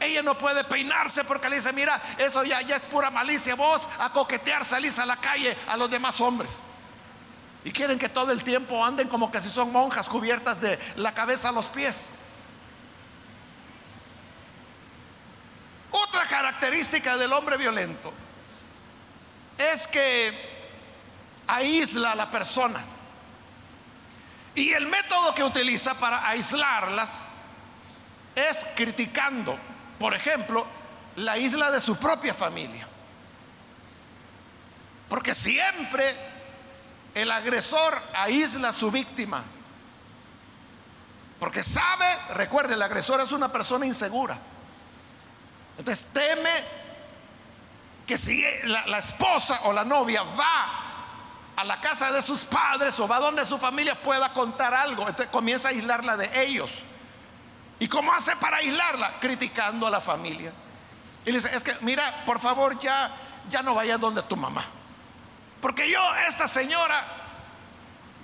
Ella 0.00 0.22
no 0.22 0.38
puede 0.38 0.62
peinarse 0.62 1.24
porque 1.24 1.48
le 1.50 1.56
dice, 1.56 1.72
mira, 1.72 2.00
eso 2.18 2.44
ya, 2.44 2.60
ya 2.62 2.76
es 2.76 2.84
pura 2.84 3.10
malicia. 3.10 3.56
Vos 3.56 3.88
a 3.98 4.12
coquetear 4.12 4.64
salís 4.64 4.98
a 4.98 5.06
la 5.06 5.16
calle 5.16 5.56
a 5.66 5.76
los 5.76 5.90
demás 5.90 6.20
hombres. 6.20 6.62
Y 7.64 7.72
quieren 7.72 7.98
que 7.98 8.08
todo 8.08 8.30
el 8.30 8.44
tiempo 8.44 8.84
anden 8.84 9.08
como 9.08 9.30
que 9.30 9.40
si 9.40 9.50
son 9.50 9.72
monjas 9.72 10.08
cubiertas 10.08 10.60
de 10.60 10.78
la 10.96 11.12
cabeza 11.12 11.48
a 11.48 11.52
los 11.52 11.66
pies. 11.66 12.14
Otra 15.90 16.24
característica 16.26 17.16
del 17.16 17.32
hombre 17.32 17.56
violento 17.56 18.12
es 19.58 19.88
que 19.88 20.32
aísla 21.46 22.12
a 22.12 22.14
la 22.14 22.30
persona. 22.30 22.84
Y 24.54 24.72
el 24.72 24.86
método 24.86 25.34
que 25.34 25.44
utiliza 25.44 25.94
para 25.94 26.28
aislarlas 26.28 27.24
es 28.34 28.66
criticando, 28.74 29.58
por 29.98 30.14
ejemplo, 30.14 30.66
la 31.16 31.36
isla 31.36 31.70
de 31.70 31.80
su 31.80 31.96
propia 31.96 32.34
familia. 32.34 32.86
Porque 35.08 35.34
siempre 35.34 36.14
el 37.14 37.30
agresor 37.30 38.00
aísla 38.14 38.68
a 38.68 38.72
su 38.72 38.90
víctima. 38.90 39.42
Porque 41.40 41.62
sabe, 41.62 42.06
recuerde, 42.34 42.74
el 42.74 42.82
agresor 42.82 43.20
es 43.20 43.32
una 43.32 43.50
persona 43.50 43.86
insegura. 43.86 44.38
Entonces 45.78 46.12
teme 46.12 46.50
que 48.08 48.16
si 48.16 48.42
la, 48.64 48.98
esposa 48.98 49.60
o 49.64 49.72
la 49.72 49.84
novia 49.84 50.22
va 50.22 51.52
a 51.54 51.62
la 51.62 51.78
casa 51.78 52.10
de 52.10 52.22
sus 52.22 52.46
padres 52.46 52.98
o 53.00 53.06
va 53.06 53.18
donde 53.20 53.44
su 53.44 53.58
familia 53.58 54.00
pueda 54.00 54.32
contar 54.32 54.72
algo, 54.72 55.02
entonces 55.02 55.30
comienza 55.30 55.68
a 55.68 55.72
aislarla 55.72 56.16
de 56.16 56.42
ellos. 56.42 56.70
¿Y 57.78 57.86
cómo 57.86 58.10
hace 58.14 58.34
para 58.36 58.56
aislarla? 58.56 59.20
Criticando 59.20 59.86
a 59.86 59.90
la 59.90 60.00
familia. 60.00 60.54
Y 61.26 61.32
le 61.32 61.38
dice, 61.38 61.54
es 61.54 61.62
que 61.62 61.76
mira, 61.82 62.24
por 62.24 62.40
favor 62.40 62.80
ya, 62.80 63.14
ya 63.50 63.62
no 63.62 63.74
vayas 63.74 64.00
donde 64.00 64.22
tu 64.22 64.36
mamá. 64.36 64.64
Porque 65.60 65.90
yo, 65.90 66.00
esta 66.28 66.48
señora, 66.48 67.04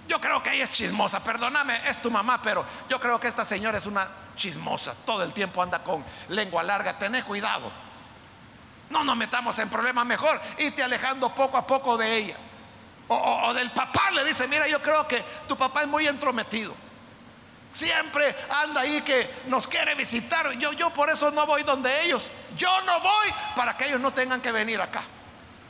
yo 0.08 0.18
creo 0.18 0.42
que 0.42 0.54
ella 0.54 0.64
es 0.64 0.72
chismosa, 0.72 1.22
perdóname, 1.22 1.78
es 1.86 2.00
tu 2.00 2.10
mamá, 2.10 2.40
pero 2.40 2.64
yo 2.88 2.98
creo 2.98 3.20
que 3.20 3.28
esta 3.28 3.44
señora 3.44 3.76
es 3.76 3.84
una 3.84 4.08
chismosa, 4.34 4.94
todo 5.04 5.22
el 5.22 5.34
tiempo 5.34 5.62
anda 5.62 5.80
con 5.80 6.02
lengua 6.28 6.62
larga, 6.62 6.98
tené 6.98 7.22
cuidado. 7.22 7.84
No 8.90 9.04
nos 9.04 9.16
metamos 9.16 9.58
en 9.58 9.68
problemas 9.68 10.06
mejor, 10.06 10.40
irte 10.58 10.82
alejando 10.82 11.34
poco 11.34 11.56
a 11.56 11.66
poco 11.66 11.96
de 11.96 12.16
ella. 12.16 12.36
O, 13.08 13.52
del 13.52 13.70
papá 13.70 14.10
le 14.12 14.24
dice, 14.24 14.48
mira, 14.48 14.66
yo 14.66 14.80
creo 14.80 15.06
que 15.06 15.22
tu 15.46 15.56
papá 15.56 15.82
es 15.82 15.88
muy 15.88 16.06
entrometido. 16.06 16.74
Siempre 17.70 18.34
anda 18.62 18.82
ahí 18.82 19.02
que 19.02 19.42
nos 19.46 19.66
quiere 19.66 19.94
visitar. 19.94 20.52
Yo, 20.52 20.72
yo 20.72 20.90
por 20.90 21.10
eso 21.10 21.30
no 21.30 21.44
voy 21.44 21.64
donde 21.64 22.04
ellos. 22.04 22.30
Yo 22.56 22.70
no 22.82 23.00
voy 23.00 23.34
para 23.56 23.76
que 23.76 23.86
ellos 23.86 24.00
no 24.00 24.12
tengan 24.12 24.40
que 24.40 24.52
venir 24.52 24.80
acá. 24.80 25.02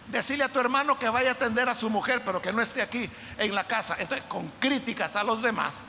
Decirle 0.07 0.45
a 0.45 0.49
tu 0.49 0.61
hermano 0.61 0.99
que 0.99 1.09
vaya 1.09 1.31
a 1.31 1.33
atender 1.33 1.69
a 1.69 1.75
su 1.75 1.89
mujer, 1.89 2.23
pero 2.25 2.43
que 2.43 2.53
no 2.53 2.61
esté 2.61 2.83
aquí 2.83 3.09
en 3.39 3.55
la 3.55 3.65
casa. 3.65 3.97
Entonces, 3.99 4.27
con 4.29 4.49
críticas 4.61 5.17
a 5.17 5.25
los 5.25 5.41
demás, 5.41 5.89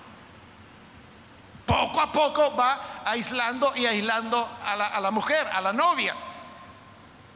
poco 1.66 2.00
a 2.00 2.12
poco 2.12 2.56
va 2.56 3.04
aislando 3.06 3.74
y 3.76 3.86
aislando 3.86 4.50
a 4.66 4.76
la, 4.78 4.88
a 4.88 5.00
la 5.02 5.12
mujer, 5.12 5.46
a 5.52 5.60
la 5.60 5.74
novia. 5.74 6.16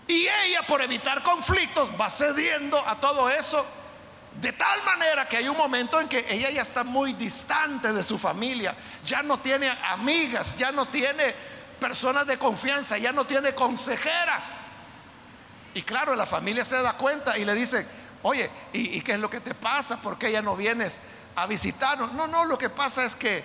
Y 0.09 0.27
ella, 0.27 0.63
por 0.63 0.81
evitar 0.81 1.21
conflictos, 1.21 1.87
va 1.99 2.09
cediendo 2.09 2.83
a 2.87 2.95
todo 2.95 3.29
eso. 3.29 3.63
De 4.41 4.51
tal 4.53 4.83
manera 4.83 5.27
que 5.27 5.37
hay 5.37 5.47
un 5.47 5.55
momento 5.55 6.01
en 6.01 6.09
que 6.09 6.25
ella 6.33 6.49
ya 6.49 6.63
está 6.63 6.83
muy 6.83 7.13
distante 7.13 7.93
de 7.93 8.03
su 8.03 8.17
familia, 8.17 8.75
ya 9.05 9.21
no 9.21 9.39
tiene 9.39 9.69
amigas, 9.69 10.57
ya 10.57 10.71
no 10.71 10.87
tiene 10.87 11.35
personas 11.79 12.25
de 12.25 12.39
confianza, 12.39 12.97
ya 12.97 13.11
no 13.11 13.25
tiene 13.25 13.53
consejeras. 13.53 14.61
Y 15.75 15.83
claro, 15.83 16.15
la 16.15 16.25
familia 16.25 16.65
se 16.65 16.81
da 16.81 16.93
cuenta 16.93 17.37
y 17.37 17.45
le 17.45 17.53
dice, 17.53 17.85
oye, 18.23 18.49
¿y, 18.73 19.01
qué 19.01 19.13
es 19.13 19.19
lo 19.19 19.29
que 19.29 19.41
te 19.41 19.53
pasa? 19.53 19.97
¿Por 19.97 20.17
qué 20.17 20.31
ya 20.31 20.41
no 20.41 20.55
vienes 20.55 20.97
a 21.35 21.45
visitarnos? 21.45 22.13
No, 22.13 22.25
no, 22.25 22.45
lo 22.45 22.57
que 22.57 22.71
pasa 22.71 23.05
es 23.05 23.15
que 23.15 23.43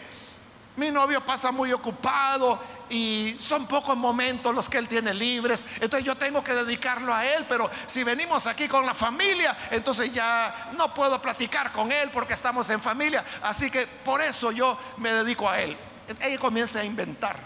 mi 0.77 0.91
novio 0.91 1.25
pasa 1.25 1.53
muy 1.53 1.73
ocupado 1.73 2.59
y 2.91 3.37
son 3.39 3.67
pocos 3.67 3.97
momentos 3.97 4.55
los 4.55 4.69
que 4.69 4.79
él 4.79 4.89
tiene 4.89 5.15
libres. 5.15 5.65
Entonces 5.77 6.05
yo 6.05 6.17
tengo 6.17 6.43
que 6.43 6.53
dedicarlo 6.53 7.15
a 7.15 7.25
él, 7.27 7.47
pero 7.49 7.71
si 7.87 8.03
venimos 8.03 8.47
aquí 8.47 8.67
con 8.67 8.85
la 8.85 8.95
familia, 8.95 9.57
entonces 9.71 10.13
ya 10.13 10.73
no 10.77 10.93
puedo 10.93 11.23
platicar 11.23 11.71
con 11.71 11.93
él 11.93 12.11
porque 12.13 12.35
estamos 12.35 12.69
en 12.71 12.81
familia. 12.81 13.25
Así 13.43 13.71
que 13.71 13.87
por 13.87 14.21
eso 14.21 14.51
yo 14.51 14.77
me 14.97 15.13
dedico 15.13 15.49
a 15.49 15.61
él. 15.61 15.77
Ella 16.21 16.39
comienza 16.39 16.81
a 16.81 16.85
inventar 16.85 17.39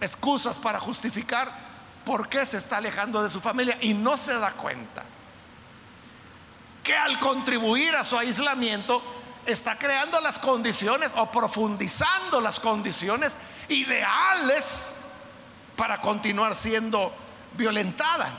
excusas 0.00 0.58
para 0.58 0.78
justificar 0.78 1.50
por 2.04 2.28
qué 2.28 2.44
se 2.44 2.58
está 2.58 2.78
alejando 2.78 3.22
de 3.22 3.30
su 3.30 3.40
familia 3.40 3.78
y 3.80 3.94
no 3.94 4.16
se 4.16 4.38
da 4.38 4.50
cuenta 4.50 5.04
que 6.82 6.94
al 6.94 7.18
contribuir 7.20 7.94
a 7.94 8.02
su 8.02 8.18
aislamiento 8.18 9.00
está 9.46 9.76
creando 9.78 10.20
las 10.20 10.38
condiciones 10.38 11.12
o 11.16 11.30
profundizando 11.30 12.40
las 12.40 12.60
condiciones 12.60 13.36
ideales 13.68 14.98
para 15.76 15.98
continuar 15.98 16.54
siendo 16.54 17.12
violentada. 17.54 18.30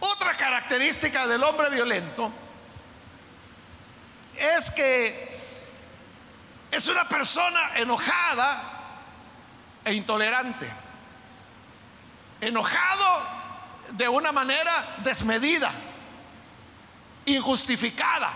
Otra 0.00 0.34
característica 0.34 1.26
del 1.26 1.42
hombre 1.42 1.70
violento 1.70 2.32
es 4.36 4.70
que 4.70 5.40
es 6.70 6.88
una 6.88 7.08
persona 7.08 7.72
enojada 7.76 8.62
e 9.84 9.92
intolerante, 9.92 10.70
enojado 12.40 13.40
de 13.90 14.08
una 14.08 14.32
manera 14.32 14.72
desmedida, 14.98 15.70
injustificada. 17.26 18.32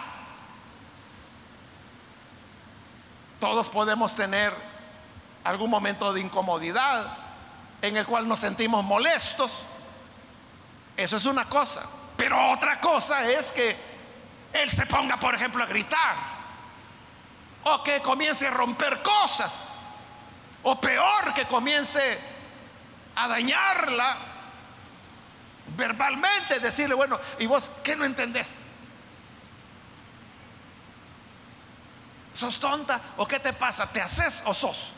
Todos 3.40 3.68
podemos 3.68 4.14
tener 4.14 4.54
algún 5.44 5.70
momento 5.70 6.12
de 6.12 6.20
incomodidad 6.20 7.18
en 7.82 7.96
el 7.96 8.06
cual 8.06 8.26
nos 8.26 8.38
sentimos 8.38 8.82
molestos. 8.82 9.62
Eso 10.96 11.16
es 11.16 11.26
una 11.26 11.44
cosa. 11.48 11.82
Pero 12.16 12.50
otra 12.50 12.80
cosa 12.80 13.28
es 13.28 13.52
que 13.52 13.76
él 14.52 14.70
se 14.70 14.86
ponga, 14.86 15.18
por 15.18 15.34
ejemplo, 15.34 15.62
a 15.62 15.66
gritar. 15.66 16.16
O 17.64 17.82
que 17.82 18.00
comience 18.00 18.46
a 18.46 18.50
romper 18.50 19.02
cosas. 19.02 19.68
O 20.62 20.80
peor, 20.80 21.34
que 21.34 21.44
comience 21.44 22.18
a 23.16 23.28
dañarla 23.28 24.16
verbalmente, 25.76 26.60
decirle, 26.60 26.94
bueno, 26.94 27.18
¿y 27.38 27.46
vos 27.46 27.70
qué 27.82 27.96
no 27.96 28.04
entendés? 28.04 28.68
¿Sos 32.34 32.58
tonta 32.58 33.00
o 33.16 33.26
qué 33.26 33.38
te 33.38 33.52
pasa? 33.54 33.86
¿Te 33.86 34.02
haces 34.02 34.42
o 34.44 34.52
sos? 34.52 34.90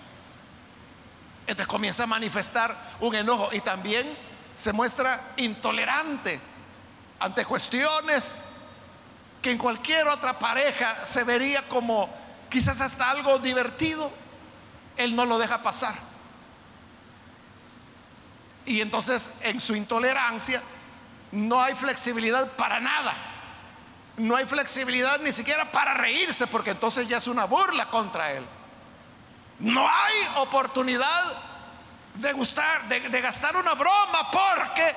Entonces 1.42 1.68
comienza 1.68 2.02
a 2.02 2.06
manifestar 2.06 2.74
un 2.98 3.14
enojo 3.14 3.50
y 3.52 3.60
también 3.60 4.16
se 4.54 4.72
muestra 4.72 5.34
intolerante 5.36 6.40
ante 7.20 7.44
cuestiones 7.44 8.42
que 9.40 9.52
en 9.52 9.58
cualquier 9.58 10.08
otra 10.08 10.38
pareja 10.38 11.04
se 11.04 11.22
vería 11.22 11.62
como 11.68 12.08
quizás 12.50 12.80
hasta 12.80 13.10
algo 13.10 13.38
divertido 13.38 14.10
él 14.96 15.14
no 15.14 15.26
lo 15.26 15.38
deja 15.38 15.62
pasar. 15.62 15.94
Y 18.64 18.80
entonces 18.80 19.34
en 19.42 19.60
su 19.60 19.76
intolerancia 19.76 20.60
no 21.30 21.62
hay 21.62 21.74
flexibilidad 21.74 22.50
para 22.52 22.80
nada. 22.80 23.14
No 24.16 24.36
hay 24.36 24.46
flexibilidad 24.46 25.20
ni 25.20 25.32
siquiera 25.32 25.70
para 25.70 25.94
reírse, 25.94 26.46
porque 26.46 26.70
entonces 26.70 27.06
ya 27.06 27.18
es 27.18 27.26
una 27.26 27.44
burla 27.44 27.88
contra 27.88 28.32
él. 28.32 28.46
No 29.58 29.88
hay 29.88 30.14
oportunidad 30.36 31.22
de, 32.14 32.32
gustar, 32.32 32.88
de, 32.88 33.20
gastar 33.20 33.56
una 33.56 33.74
broma 33.74 34.30
porque 34.30 34.94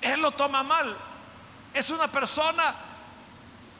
él 0.00 0.20
lo 0.20 0.32
toma 0.32 0.62
mal. 0.62 0.96
Es 1.72 1.90
una 1.90 2.08
persona 2.08 2.74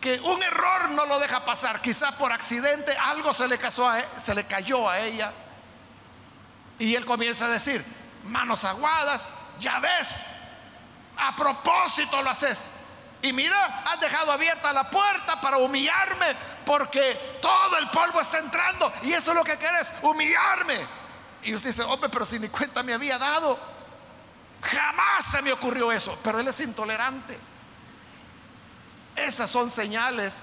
que 0.00 0.20
un 0.20 0.42
error 0.42 0.90
no 0.90 1.06
lo 1.06 1.18
deja 1.18 1.44
pasar, 1.44 1.80
quizá 1.80 2.12
por 2.18 2.32
accidente 2.32 2.94
algo 2.96 3.32
se 3.32 3.48
le, 3.48 3.56
casó 3.56 3.88
a, 3.88 4.00
e, 4.00 4.08
se 4.20 4.34
le 4.34 4.46
cayó 4.46 4.88
a 4.88 5.00
ella. 5.00 5.32
Y 6.78 6.94
él 6.94 7.04
comienza 7.06 7.46
a 7.46 7.48
decir, 7.48 7.84
manos 8.24 8.64
aguadas, 8.64 9.28
ya 9.60 9.78
ves, 9.80 10.26
a 11.16 11.34
propósito 11.36 12.20
lo 12.22 12.30
haces. 12.30 12.70
Y 13.24 13.32
mira, 13.32 13.84
has 13.86 13.98
dejado 14.00 14.32
abierta 14.32 14.70
la 14.70 14.90
puerta 14.90 15.40
para 15.40 15.56
humillarme 15.56 16.36
porque 16.66 17.38
todo 17.40 17.78
el 17.78 17.88
polvo 17.88 18.20
está 18.20 18.36
entrando 18.36 18.92
y 19.02 19.14
eso 19.14 19.30
es 19.30 19.36
lo 19.38 19.42
que 19.42 19.56
quieres, 19.56 19.94
humillarme. 20.02 20.86
Y 21.42 21.54
usted 21.54 21.70
dice, 21.70 21.84
hombre, 21.84 22.10
pero 22.10 22.26
si 22.26 22.38
ni 22.38 22.48
cuenta 22.48 22.82
me 22.82 22.92
había 22.92 23.16
dado. 23.16 23.58
Jamás 24.60 25.24
se 25.24 25.40
me 25.40 25.54
ocurrió 25.54 25.90
eso, 25.90 26.18
pero 26.22 26.38
él 26.38 26.48
es 26.48 26.60
intolerante. 26.60 27.38
Esas 29.16 29.50
son 29.50 29.70
señales 29.70 30.42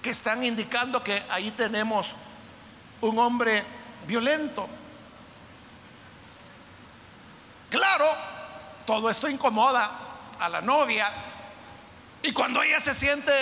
que 0.00 0.08
están 0.08 0.42
indicando 0.42 1.04
que 1.04 1.22
ahí 1.28 1.50
tenemos 1.50 2.14
un 3.02 3.18
hombre 3.18 3.62
violento. 4.06 4.66
Claro, 7.68 8.06
todo 8.86 9.10
esto 9.10 9.28
incomoda 9.28 10.05
a 10.40 10.48
la 10.48 10.60
novia 10.60 11.12
y 12.22 12.32
cuando 12.32 12.62
ella 12.62 12.80
se 12.80 12.94
siente 12.94 13.32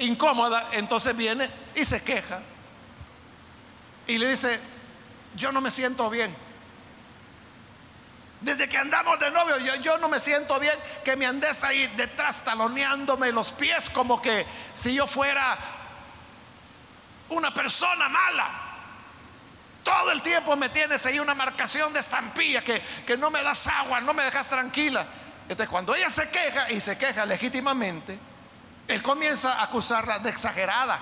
incómoda, 0.00 0.68
entonces 0.72 1.16
viene 1.16 1.48
y 1.74 1.84
se 1.84 2.02
queja 2.02 2.42
y 4.06 4.18
le 4.18 4.28
dice, 4.28 4.60
yo 5.34 5.52
no 5.52 5.60
me 5.60 5.70
siento 5.70 6.10
bien. 6.10 6.34
Desde 8.40 8.68
que 8.68 8.76
andamos 8.76 9.18
de 9.18 9.30
novio, 9.30 9.56
yo, 9.58 9.74
yo, 9.76 9.96
no 9.98 10.08
me 10.08 10.20
siento 10.20 10.60
bien 10.60 10.74
que 11.02 11.16
me 11.16 11.24
andes 11.24 11.64
ahí 11.64 11.86
detrás 11.96 12.44
taloneándome 12.44 13.32
los 13.32 13.52
pies 13.52 13.88
como 13.88 14.20
que 14.20 14.44
si 14.74 14.94
yo 14.94 15.06
fuera 15.06 15.56
una 17.30 17.54
persona 17.54 18.08
mala. 18.08 18.50
Todo 19.82 20.12
el 20.12 20.20
tiempo 20.20 20.56
me 20.56 20.68
tienes 20.68 21.04
ahí 21.06 21.18
una 21.18 21.34
marcación 21.34 21.92
de 21.94 22.00
estampilla 22.00 22.62
que, 22.62 22.82
que 23.06 23.16
no 23.16 23.30
me 23.30 23.42
das 23.42 23.66
agua, 23.66 24.00
no 24.02 24.12
me 24.12 24.24
dejas 24.24 24.48
tranquila. 24.48 25.06
Entonces 25.48 25.68
cuando 25.68 25.94
ella 25.94 26.10
se 26.10 26.28
queja 26.30 26.70
y 26.70 26.80
se 26.80 26.96
queja 26.96 27.26
legítimamente, 27.26 28.18
él 28.88 29.02
comienza 29.02 29.54
a 29.60 29.64
acusarla 29.64 30.18
de 30.18 30.30
exagerada 30.30 30.98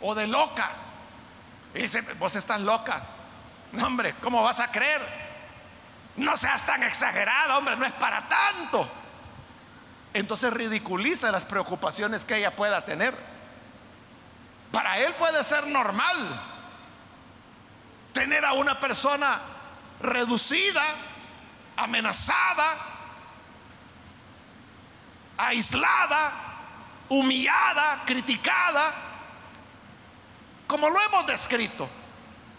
o 0.00 0.14
de 0.14 0.26
loca. 0.26 0.70
Y 1.74 1.82
dice, 1.82 2.02
vos 2.18 2.34
estás 2.34 2.60
loca. 2.60 3.02
No, 3.72 3.86
hombre, 3.86 4.14
¿cómo 4.22 4.42
vas 4.42 4.60
a 4.60 4.70
creer? 4.70 5.00
No 6.16 6.36
seas 6.36 6.66
tan 6.66 6.82
exagerada, 6.82 7.56
hombre, 7.56 7.76
no 7.76 7.86
es 7.86 7.92
para 7.92 8.28
tanto. 8.28 8.90
Entonces 10.12 10.52
ridiculiza 10.52 11.32
las 11.32 11.46
preocupaciones 11.46 12.24
que 12.26 12.36
ella 12.36 12.54
pueda 12.54 12.84
tener. 12.84 13.16
Para 14.70 14.98
él 14.98 15.14
puede 15.14 15.42
ser 15.44 15.66
normal 15.66 16.42
tener 18.12 18.44
a 18.44 18.52
una 18.52 18.78
persona 18.78 19.40
reducida, 20.00 20.82
amenazada, 21.76 22.91
aislada, 25.42 26.32
humillada, 27.08 28.02
criticada, 28.06 28.94
como 30.66 30.88
lo 30.88 31.00
hemos 31.02 31.26
descrito. 31.26 31.88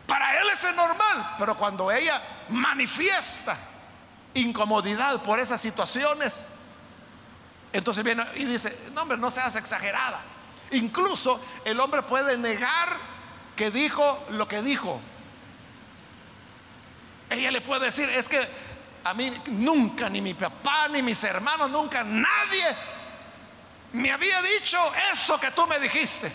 Para 0.06 0.40
él 0.40 0.48
es 0.52 0.76
normal, 0.76 1.36
pero 1.40 1.56
cuando 1.56 1.90
ella 1.90 2.22
manifiesta 2.50 3.58
incomodidad 4.34 5.22
por 5.24 5.40
esas 5.40 5.62
situaciones, 5.62 6.50
entonces 7.72 8.04
viene 8.04 8.26
y 8.36 8.44
dice, 8.44 8.78
no 8.94 9.04
hombre, 9.04 9.18
no 9.18 9.32
seas 9.32 9.56
exagerada. 9.56 10.20
Incluso 10.72 11.40
el 11.64 11.80
hombre 11.80 12.04
puede 12.04 12.38
negar 12.38 12.98
que 13.56 13.72
dijo 13.72 14.26
lo 14.32 14.48
que 14.48 14.62
dijo. 14.62 15.00
Ella 17.30 17.50
le 17.50 17.62
puede 17.62 17.86
decir, 17.86 18.10
es 18.10 18.28
que 18.28 18.48
a 19.04 19.14
mí 19.14 19.32
nunca, 19.48 20.10
ni 20.10 20.22
mi 20.22 20.34
papá, 20.34 20.88
ni 20.88 21.02
mis 21.02 21.24
hermanos, 21.24 21.70
nunca, 21.70 22.04
nadie 22.04 22.66
me 23.94 24.12
había 24.12 24.42
dicho 24.42 24.78
eso 25.12 25.40
que 25.40 25.52
tú 25.52 25.68
me 25.68 25.80
dijiste. 25.80 26.32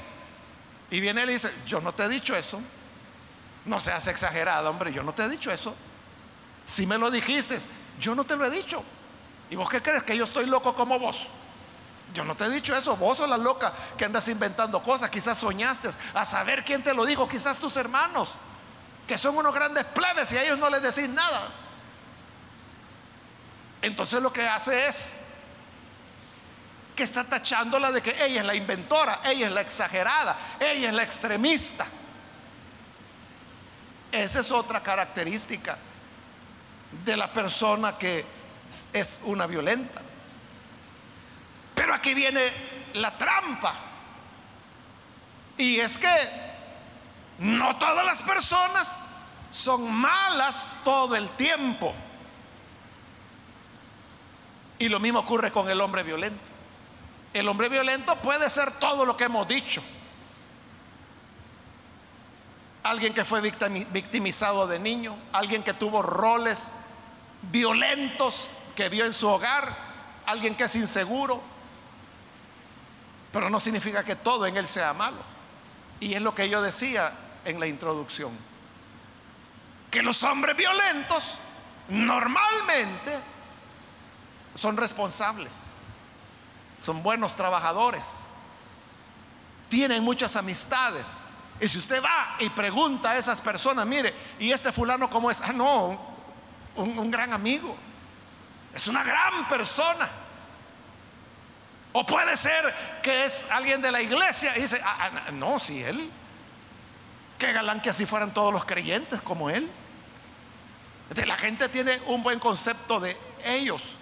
Y 0.91 1.01
viene 1.01 1.23
él 1.23 1.31
y 1.31 1.33
dice, 1.35 1.53
yo 1.67 1.81
no 1.81 1.93
te 1.93 2.05
he 2.05 2.09
dicho 2.09 2.37
eso. 2.37 2.61
No 3.65 3.81
seas 3.81 4.07
exagerado, 4.07 4.71
hombre, 4.71 4.93
yo 4.93 5.03
no 5.03 5.13
te 5.13 5.25
he 5.25 5.29
dicho 5.29 5.51
eso. 5.51 5.75
Si 6.65 6.87
me 6.87 6.99
lo 6.99 7.11
dijiste, 7.11 7.59
yo 7.99 8.15
no 8.15 8.25
te 8.25 8.37
lo 8.37 8.47
he 8.47 8.51
dicho. 8.51 8.83
¿Y 9.51 9.57
vos 9.57 9.69
qué 9.69 9.83
crees? 9.83 10.03
Que 10.03 10.17
yo 10.17 10.25
estoy 10.25 10.47
loco 10.47 10.75
como 10.75 10.99
vos. 10.99 11.27
Yo 12.15 12.25
no 12.25 12.35
te 12.37 12.45
he 12.45 12.51
dicho 12.51 12.75
eso, 12.75 12.97
vos 12.97 13.19
sos 13.19 13.29
la 13.29 13.37
loca 13.37 13.73
que 13.97 14.05
andas 14.05 14.29
inventando 14.29 14.83
cosas, 14.83 15.11
quizás 15.11 15.37
soñaste, 15.37 15.91
a 16.15 16.25
saber 16.25 16.65
quién 16.65 16.83
te 16.83 16.95
lo 16.95 17.05
dijo, 17.05 17.29
quizás 17.29 17.59
tus 17.59 17.77
hermanos, 17.77 18.31
que 19.07 19.19
son 19.19 19.37
unos 19.37 19.55
grandes 19.55 19.85
plebes 19.85 20.33
y 20.33 20.39
a 20.39 20.45
ellos 20.45 20.59
no 20.59 20.71
les 20.71 20.81
decís 20.81 21.09
nada. 21.11 21.49
Entonces 23.83 24.21
lo 24.23 24.33
que 24.33 24.47
hace 24.47 24.89
es 24.89 25.15
que 26.97 27.05
está 27.05 27.23
tachándola 27.23 27.93
de 27.93 28.03
que 28.03 28.11
ella 28.25 28.41
es 28.41 28.47
la 28.47 28.57
inventora, 28.57 29.21
ella 29.25 29.47
es 29.47 29.53
la 29.53 29.61
exagerada, 29.61 30.37
ella 30.59 30.89
es 30.89 30.95
la 30.95 31.05
extremista. 31.05 31.87
Esa 34.11 34.41
es 34.41 34.51
otra 34.51 34.83
característica 34.83 35.79
de 37.05 37.17
la 37.17 37.33
persona 37.33 37.97
que 37.97 38.25
es 38.93 39.21
una 39.25 39.47
violenta. 39.47 40.01
Pero 41.75 41.95
aquí 41.95 42.15
viene 42.15 42.41
la 42.95 43.17
trampa. 43.17 43.75
Y 45.57 45.79
es 45.79 45.99
que 45.99 46.17
no 47.39 47.77
todas 47.79 48.05
las 48.05 48.23
personas 48.23 49.03
son 49.51 49.93
malas 49.93 50.69
todo 50.83 51.15
el 51.15 51.29
tiempo. 51.31 51.95
Y 54.79 54.89
lo 54.89 55.01
mismo 55.01 55.21
ocurre 55.21 55.51
con 55.51 55.69
el 55.71 55.81
hombre 55.81 56.03
violento. 56.03 56.53
El 57.33 57.49
hombre 57.49 57.69
violento 57.69 58.17
puede 58.17 58.49
ser 58.49 58.73
todo 58.73 59.05
lo 59.05 59.17
que 59.17 59.25
hemos 59.25 59.47
dicho. 59.47 59.83
Alguien 62.85 63.13
que 63.13 63.25
fue 63.25 63.41
victimizado 63.41 64.67
de 64.67 64.79
niño, 64.79 65.17
alguien 65.33 65.63
que 65.63 65.75
tuvo 65.75 66.01
roles 66.01 66.73
violentos 67.43 68.49
que 68.75 68.89
vio 68.89 69.05
en 69.05 69.13
su 69.13 69.29
hogar, 69.29 69.77
alguien 70.27 70.55
que 70.55 70.65
es 70.65 70.77
inseguro, 70.77 71.43
pero 73.33 73.51
no 73.51 73.61
significa 73.61 74.05
que 74.05 74.17
todo 74.17 74.47
en 74.47 74.57
él 74.57 74.67
sea 74.69 74.93
malo. 74.93 75.19
Y 76.01 76.15
es 76.15 76.23
lo 76.23 76.35
que 76.35 76.49
yo 76.49 76.63
decía 76.63 77.13
en 77.45 77.61
la 77.61 77.67
introducción, 77.67 78.31
que 79.91 80.03
los 80.03 80.23
hombres 80.23 80.57
violentos 80.57 81.35
normalmente 81.89 83.19
son 84.59 84.77
responsables, 84.77 85.75
son 86.81 87.01
buenos 87.01 87.37
trabajadores, 87.37 88.03
tienen 89.69 90.03
muchas 90.03 90.35
amistades. 90.35 91.19
Y 91.61 91.69
si 91.69 91.79
usted 91.79 92.03
va 92.03 92.35
y 92.41 92.51
pregunta 92.51 93.13
a 93.13 93.17
esas 93.17 93.41
personas, 93.41 93.87
mire, 93.87 94.13
¿y 94.41 94.51
este 94.51 94.73
fulano 94.73 95.09
cómo 95.09 95.31
es? 95.31 95.41
Ah, 95.41 95.53
no, 95.53 96.01
un, 96.75 97.09
gran 97.09 97.33
amigo, 97.33 97.77
es 98.75 98.89
una 98.89 99.05
gran 99.05 99.47
persona. 99.47 100.09
O 101.93 102.05
puede 102.05 102.37
ser 102.37 102.75
que 103.01 103.27
es 103.27 103.47
alguien 103.51 103.81
de 103.81 103.93
la 103.93 104.03
iglesia 104.03 104.57
y 104.57 104.63
dice, 104.63 104.81
ah, 104.85 105.11
ah 105.29 105.31
no, 105.31 105.61
si 105.61 105.85
él, 105.85 106.11
qué 107.39 107.53
galán 107.53 107.81
que 107.81 107.91
así 107.91 108.07
fueran 108.07 108.35
todos 108.35 108.53
los 108.53 108.65
creyentes 108.65 109.23
como 109.23 109.51
él. 109.51 109.71
la 111.15 111.37
gente 111.37 111.69
tiene 111.69 112.01
un 112.07 112.25
buen 112.25 112.41
concepto 112.41 112.99
de 112.99 113.17
ellos, 113.45 113.98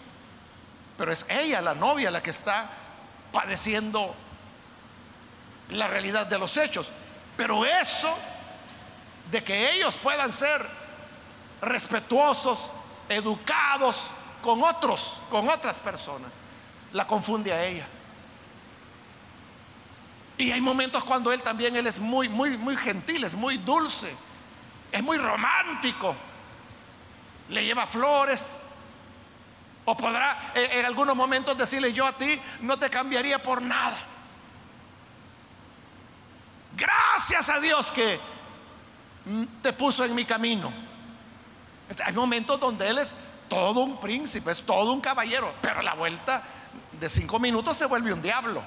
pero 0.97 1.13
es 1.13 1.27
ella, 1.29 1.61
la 1.61 1.75
novia, 1.75 2.11
la 2.11 2.23
que 2.23 2.31
está 2.31 2.71
padeciendo 3.33 4.15
la 5.71 5.89
realidad 5.89 6.27
de 6.27 6.39
los 6.39 6.57
hechos. 6.57 6.89
Pero 7.37 7.65
eso 7.65 8.17
de 9.31 9.43
que 9.43 9.73
ellos 9.73 9.99
puedan 9.99 10.33
ser 10.33 10.67
respetuosos, 11.61 12.73
educados 13.09 14.11
con 14.43 14.63
otros, 14.63 15.21
con 15.31 15.49
otras 15.49 15.81
personas, 15.81 16.31
la 16.93 17.07
confunde 17.07 17.53
a 17.53 17.65
ella. 17.65 17.87
Y 20.39 20.53
hay 20.53 20.61
momentos 20.61 21.03
cuando 21.05 21.33
él 21.33 21.43
también 21.43 21.77
él 21.77 21.87
es 21.87 21.99
muy 21.99 22.29
muy 22.29 22.57
muy 22.59 22.77
gentil, 22.77 23.25
es 23.25 23.35
muy 23.35 23.57
dulce, 23.59 24.15
es 24.93 25.03
muy 25.03 25.17
romántico. 25.17 26.15
Le 27.49 27.65
lleva 27.65 27.87
flores. 27.87 28.61
O 29.87 29.97
podrá 29.97 30.53
en, 30.55 30.85
algunos 30.85 31.15
momentos 31.15 31.57
decirle 31.57 31.93
yo 31.93 32.05
a 32.07 32.13
ti 32.13 32.41
no 32.61 32.77
te 32.77 32.91
cambiaría 32.91 33.41
por 33.41 33.63
nada. 33.63 33.97
Gracias 36.77 37.49
a 37.49 37.61
Dios 37.61 37.93
que 37.93 38.21
te 39.63 39.73
puso 39.73 40.05
en 40.05 40.15
mi 40.15 40.25
camino. 40.25 40.73
Hay 42.05 42.13
momentos 42.13 42.59
donde 42.59 42.89
Él 42.89 42.99
es 42.99 43.15
todo 43.49 43.81
un 43.81 44.01
príncipe, 44.01 44.51
es 44.51 44.61
todo 44.63 44.93
un 44.93 45.01
caballero, 45.01 45.55
pero 45.63 45.79
a 45.79 45.83
la 45.85 45.95
vuelta 45.95 46.43
de 46.93 47.09
cinco 47.09 47.39
minutos 47.39 47.77
se 47.77 47.87
vuelve 47.87 48.13
un 48.13 48.21
diablo. 48.21 48.63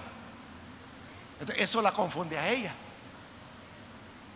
eso 1.58 1.82
la 1.82 1.92
confunde 1.92 2.40
a 2.40 2.48
ella. 2.48 2.74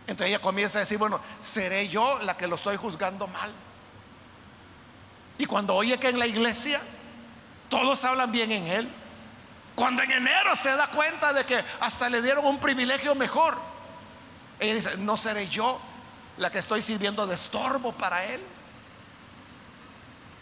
Entonces 0.06 0.28
ella 0.28 0.42
comienza 0.42 0.78
a 0.78 0.80
decir, 0.80 0.98
bueno, 0.98 1.18
seré 1.40 1.88
yo 1.88 2.18
la 2.18 2.36
que 2.36 2.46
lo 2.46 2.56
estoy 2.56 2.76
juzgando 2.76 3.26
mal. 3.26 3.50
Y 5.38 5.46
cuando 5.46 5.74
oye 5.74 5.98
que 5.98 6.08
en 6.08 6.18
la 6.18 6.26
iglesia 6.26 6.80
todos 7.68 8.04
hablan 8.04 8.30
bien 8.30 8.52
en 8.52 8.66
él, 8.66 8.88
cuando 9.74 10.02
en 10.02 10.12
enero 10.12 10.54
se 10.54 10.74
da 10.76 10.86
cuenta 10.88 11.32
de 11.32 11.44
que 11.44 11.62
hasta 11.80 12.08
le 12.08 12.22
dieron 12.22 12.44
un 12.46 12.58
privilegio 12.58 13.14
mejor, 13.14 13.58
ella 14.60 14.74
dice, 14.74 14.96
no 14.98 15.16
seré 15.16 15.48
yo 15.48 15.80
la 16.36 16.50
que 16.50 16.58
estoy 16.58 16.82
sirviendo 16.82 17.26
de 17.26 17.34
estorbo 17.34 17.92
para 17.92 18.24
él. 18.24 18.40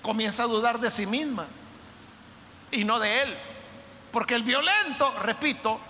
comienza 0.02 0.42
a 0.42 0.46
dudar 0.46 0.80
de 0.80 0.90
sí 0.90 1.06
misma 1.06 1.46
y 2.70 2.84
no 2.84 2.98
de 2.98 3.22
él. 3.22 3.38
Porque 4.10 4.34
el 4.34 4.42
violento, 4.42 5.10
repito, 5.20 5.80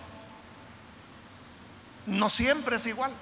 no 2.07 2.29
siempre 2.29 2.77
es 2.77 2.87
igual. 2.87 3.13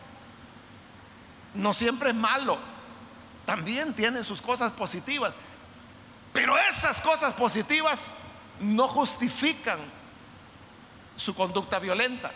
No 1.55 1.72
siempre 1.72 2.11
es 2.11 2.16
malo. 2.16 2.59
También 3.47 3.95
tiene 3.95 4.24
sus 4.24 4.43
cosas 4.43 4.72
positivas. 4.72 5.35
Pero 6.33 6.57
esas 6.59 7.01
cosas 7.01 7.35
positivas 7.35 8.12
no 8.61 8.89
justifican 8.89 9.78
su 11.16 11.35
conducta 11.35 11.78
violenta. 11.78 12.31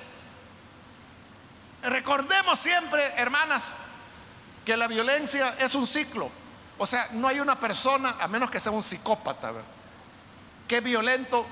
Recordemos 1.82 2.58
siempre, 2.58 3.12
hermanas, 3.16 3.76
que 4.64 4.76
la 4.76 4.88
violencia 4.88 5.54
es 5.58 5.74
un 5.74 5.86
ciclo. 5.86 6.30
O 6.78 6.86
sea, 6.86 7.08
no 7.12 7.28
hay 7.28 7.40
una 7.40 7.58
persona, 7.60 8.16
a 8.20 8.26
menos 8.26 8.50
que 8.50 8.58
sea 8.58 8.72
un 8.72 8.82
psicópata, 8.82 9.52
que 10.66 10.78
es 10.78 10.84
violento 10.84 11.46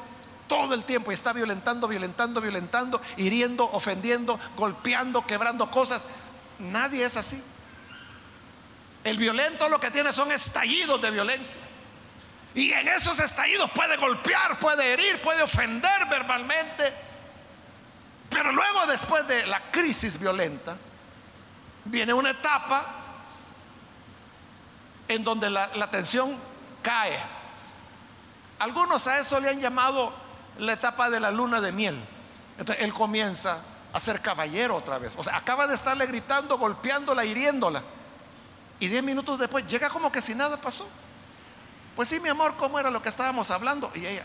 todo 0.49 0.75
el 0.75 0.85
tiempo 0.85 1.11
y 1.11 1.15
está 1.15 1.33
violentando, 1.33 1.87
violentando, 1.87 2.41
violentando, 2.41 3.01
hiriendo, 3.17 3.71
ofendiendo, 3.73 4.39
golpeando, 4.57 5.27
quebrando 5.27 5.71
cosas. 5.71 6.07
Nadie 6.59 7.05
es 7.05 7.17
así. 7.17 7.43
El 9.05 9.17
violento 9.17 9.69
lo 9.69 9.81
que 9.81 9.91
tiene 9.91 10.13
son 10.13 10.33
estallidos 10.33 11.01
de 11.01 11.11
violencia. 11.11 11.61
Y 12.55 12.71
en 12.73 12.89
esos 12.89 13.19
estallidos 13.19 13.71
puede 13.71 13.97
golpear, 13.97 14.59
puede 14.59 14.93
herir, 14.93 15.21
puede 15.23 15.43
ofender 15.43 16.07
verbalmente. 16.09 16.93
Pero 18.29 18.53
luego 18.53 18.87
después 18.87 19.27
de 19.27 19.47
la 19.47 19.61
crisis 19.71 20.19
violenta, 20.19 20.77
viene 21.85 22.13
una 22.13 22.31
etapa 22.31 22.85
en 25.09 25.25
donde 25.25 25.51
la, 25.51 25.91
tensión 25.91 26.37
cae. 26.83 27.19
Algunos 28.59 29.07
a 29.07 29.19
eso 29.19 29.41
le 29.41 29.51
han 29.51 29.61
llamado 29.61 30.13
la 30.59 30.75
etapa 30.75 31.11
de 31.11 31.21
la 31.21 31.31
luna 31.31 31.61
de 31.61 31.73
miel. 31.73 31.99
Entonces 32.59 32.85
él 32.85 32.93
comienza 32.93 33.59
a 33.93 34.01
ser 34.01 34.21
caballero 34.21 34.77
otra 34.77 34.99
vez. 34.99 35.15
O 35.17 35.23
sea, 35.23 35.37
acaba 35.37 35.67
de 35.67 35.75
estarle 35.75 36.07
gritando, 36.07 36.59
golpeándola, 36.59 37.25
hiriéndola. 37.25 37.83
Y 38.79 38.89
diez 38.89 39.03
minutos 39.03 39.39
después 39.39 39.67
llega 39.67 39.89
como 39.91 40.11
que 40.11 40.21
si 40.21 40.35
nada 40.35 40.57
pasó. 40.57 40.87
Pues 41.97 42.09
sí, 42.09 42.21
mi 42.21 42.29
amor, 42.29 42.57
¿cómo 42.57 42.79
era 42.79 42.91
lo 42.91 43.03
que 43.03 43.09
estábamos 43.09 43.51
hablando? 43.51 43.91
Y 43.95 44.07
ella 44.07 44.25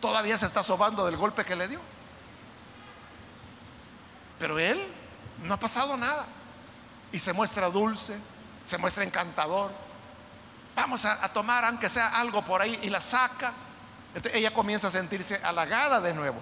todavía 0.00 0.36
se 0.36 0.46
está 0.46 0.62
sobando 0.62 1.06
del 1.06 1.16
golpe 1.16 1.44
que 1.44 1.54
le 1.54 1.68
dio. 1.68 1.80
Pero 4.38 4.58
él 4.58 4.84
no 5.42 5.54
ha 5.54 5.56
pasado 5.56 5.96
nada. 5.96 6.26
Y 7.12 7.18
se 7.18 7.32
muestra 7.32 7.68
dulce, 7.68 8.18
se 8.64 8.78
muestra 8.78 9.04
encantador. 9.04 9.70
Vamos 10.74 11.04
a, 11.04 11.28
tomar 11.28 11.64
aunque 11.64 11.88
sea 11.88 12.08
algo 12.18 12.42
por 12.42 12.60
ahí 12.60 12.78
y 12.82 12.90
la 12.90 13.00
saca. 13.00 13.52
ella 14.32 14.52
comienza 14.52 14.88
a 14.88 14.90
sentirse 14.90 15.40
halagada 15.44 16.00
de 16.00 16.12
nuevo. 16.14 16.40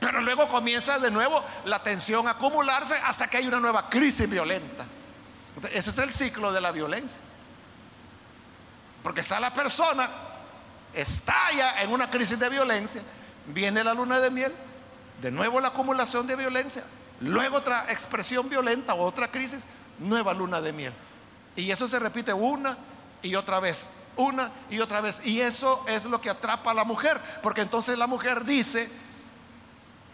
Pero 0.00 0.20
luego 0.20 0.48
comienza 0.48 0.98
de 0.98 1.10
nuevo 1.10 1.42
la 1.64 1.82
tensión 1.82 2.26
a 2.26 2.32
acumularse 2.32 2.94
hasta 3.04 3.28
que 3.28 3.38
hay 3.38 3.46
una 3.46 3.60
nueva 3.60 3.88
crisis 3.88 4.28
violenta. 4.28 4.84
ese 5.72 5.90
es 5.90 5.98
el 5.98 6.12
ciclo 6.12 6.52
de 6.52 6.60
la 6.60 6.72
violencia. 6.72 7.22
Porque 9.02 9.20
está 9.20 9.40
la 9.40 9.52
persona, 9.52 10.08
estalla 10.92 11.82
en 11.82 11.92
una 11.92 12.10
crisis 12.10 12.38
de 12.38 12.48
violencia, 12.48 13.02
viene 13.46 13.82
la 13.82 13.94
luna 13.94 14.20
de 14.20 14.30
miel, 14.30 14.52
de 15.20 15.30
nuevo 15.30 15.60
la 15.60 15.68
acumulación 15.68 16.26
de 16.26 16.36
violencia, 16.36 16.84
luego 17.20 17.56
otra 17.58 17.90
expresión 17.90 18.48
violenta, 18.48 18.94
otra 18.94 19.28
crisis, 19.28 19.64
nueva 19.98 20.34
luna 20.34 20.60
de 20.60 20.72
miel. 20.72 20.92
Y 21.56 21.70
eso 21.70 21.88
se 21.88 21.98
repite 21.98 22.32
una 22.32 22.76
y 23.22 23.34
otra 23.34 23.60
vez, 23.60 23.88
una 24.16 24.50
y 24.70 24.80
otra 24.80 25.00
vez. 25.00 25.24
Y 25.26 25.40
eso 25.40 25.84
es 25.88 26.04
lo 26.04 26.20
que 26.20 26.30
atrapa 26.30 26.70
a 26.70 26.74
la 26.74 26.84
mujer, 26.84 27.20
porque 27.42 27.60
entonces 27.60 27.98
la 27.98 28.06
mujer 28.06 28.44
dice, 28.44 28.88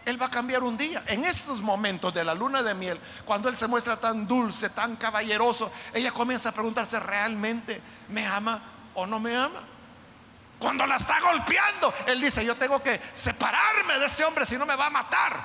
él 0.07 0.21
va 0.21 0.27
a 0.27 0.31
cambiar 0.31 0.63
un 0.63 0.77
día. 0.77 1.03
En 1.07 1.25
esos 1.25 1.59
momentos 1.59 2.13
de 2.13 2.23
la 2.23 2.33
luna 2.33 2.63
de 2.63 2.73
miel, 2.73 2.97
cuando 3.25 3.49
Él 3.49 3.57
se 3.57 3.67
muestra 3.67 3.97
tan 3.97 4.25
dulce, 4.25 4.69
tan 4.69 4.95
caballeroso, 4.95 5.69
ella 5.93 6.11
comienza 6.11 6.47
a 6.47 6.51
preguntarse, 6.53 6.97
¿realmente 6.97 7.81
me 8.07 8.25
ama 8.25 8.61
o 8.97 9.05
no 9.05 9.19
me 9.19 9.35
ama? 9.35 9.61
Cuando 10.59 10.87
la 10.87 10.95
está 10.95 11.19
golpeando, 11.19 11.93
Él 12.07 12.19
dice, 12.19 12.43
yo 12.43 12.55
tengo 12.55 12.81
que 12.81 12.99
separarme 13.13 13.99
de 13.99 14.05
este 14.07 14.25
hombre 14.25 14.45
si 14.45 14.57
no 14.57 14.65
me 14.65 14.75
va 14.75 14.87
a 14.87 14.89
matar. 14.89 15.39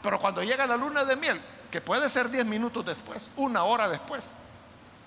Pero 0.00 0.20
cuando 0.20 0.42
llega 0.42 0.66
la 0.68 0.76
luna 0.76 1.04
de 1.04 1.16
miel, 1.16 1.40
que 1.70 1.80
puede 1.80 2.08
ser 2.08 2.30
10 2.30 2.46
minutos 2.46 2.84
después, 2.84 3.32
una 3.36 3.64
hora 3.64 3.88
después, 3.88 4.36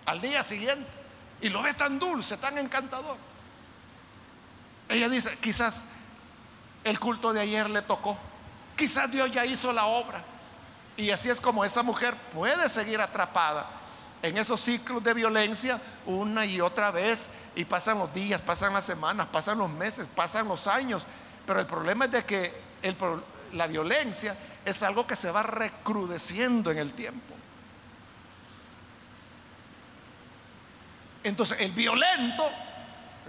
al 0.06 0.20
día 0.20 0.44
siguiente, 0.44 0.90
y 1.42 1.50
lo 1.50 1.62
ve 1.62 1.74
tan 1.74 1.98
dulce, 1.98 2.36
tan 2.36 2.58
encantador. 2.58 3.18
Ella 4.90 5.08
dice, 5.08 5.38
quizás 5.38 5.86
el 6.84 7.00
culto 7.00 7.32
de 7.32 7.40
ayer 7.40 7.70
le 7.70 7.82
tocó. 7.82 8.18
Quizás 8.76 9.10
Dios 9.10 9.32
ya 9.32 9.46
hizo 9.46 9.72
la 9.72 9.86
obra. 9.86 10.22
Y 10.98 11.12
así 11.12 11.30
es 11.30 11.40
como 11.40 11.64
esa 11.64 11.82
mujer 11.82 12.14
puede 12.34 12.68
seguir 12.68 13.00
atrapada 13.00 13.66
en 14.26 14.38
esos 14.38 14.60
ciclos 14.60 15.04
de 15.04 15.14
violencia 15.14 15.80
una 16.06 16.46
y 16.46 16.60
otra 16.60 16.92
vez. 16.92 17.30
Y 17.56 17.66
pasan 17.66 18.00
los 18.00 18.14
días, 18.14 18.42
pasan 18.42 18.74
las 18.74 18.86
semanas, 18.86 19.28
pasan 19.32 19.60
los 19.60 19.70
meses, 19.70 20.08
pasan 20.16 20.48
los 20.48 20.68
años. 20.68 21.06
Pero 21.46 21.60
el 21.60 21.68
problema 21.68 22.06
es 22.06 22.12
de 22.12 22.26
que 22.26 22.54
la 23.54 23.68
violencia 23.68 24.36
es 24.66 24.82
algo 24.82 25.06
que 25.06 25.16
se 25.16 25.30
va 25.30 25.44
recrudeciendo 25.44 26.72
en 26.72 26.80
el 26.80 26.94
tiempo. 26.94 27.36
Entonces, 31.24 31.60
el 31.60 31.72
violento 31.72 32.50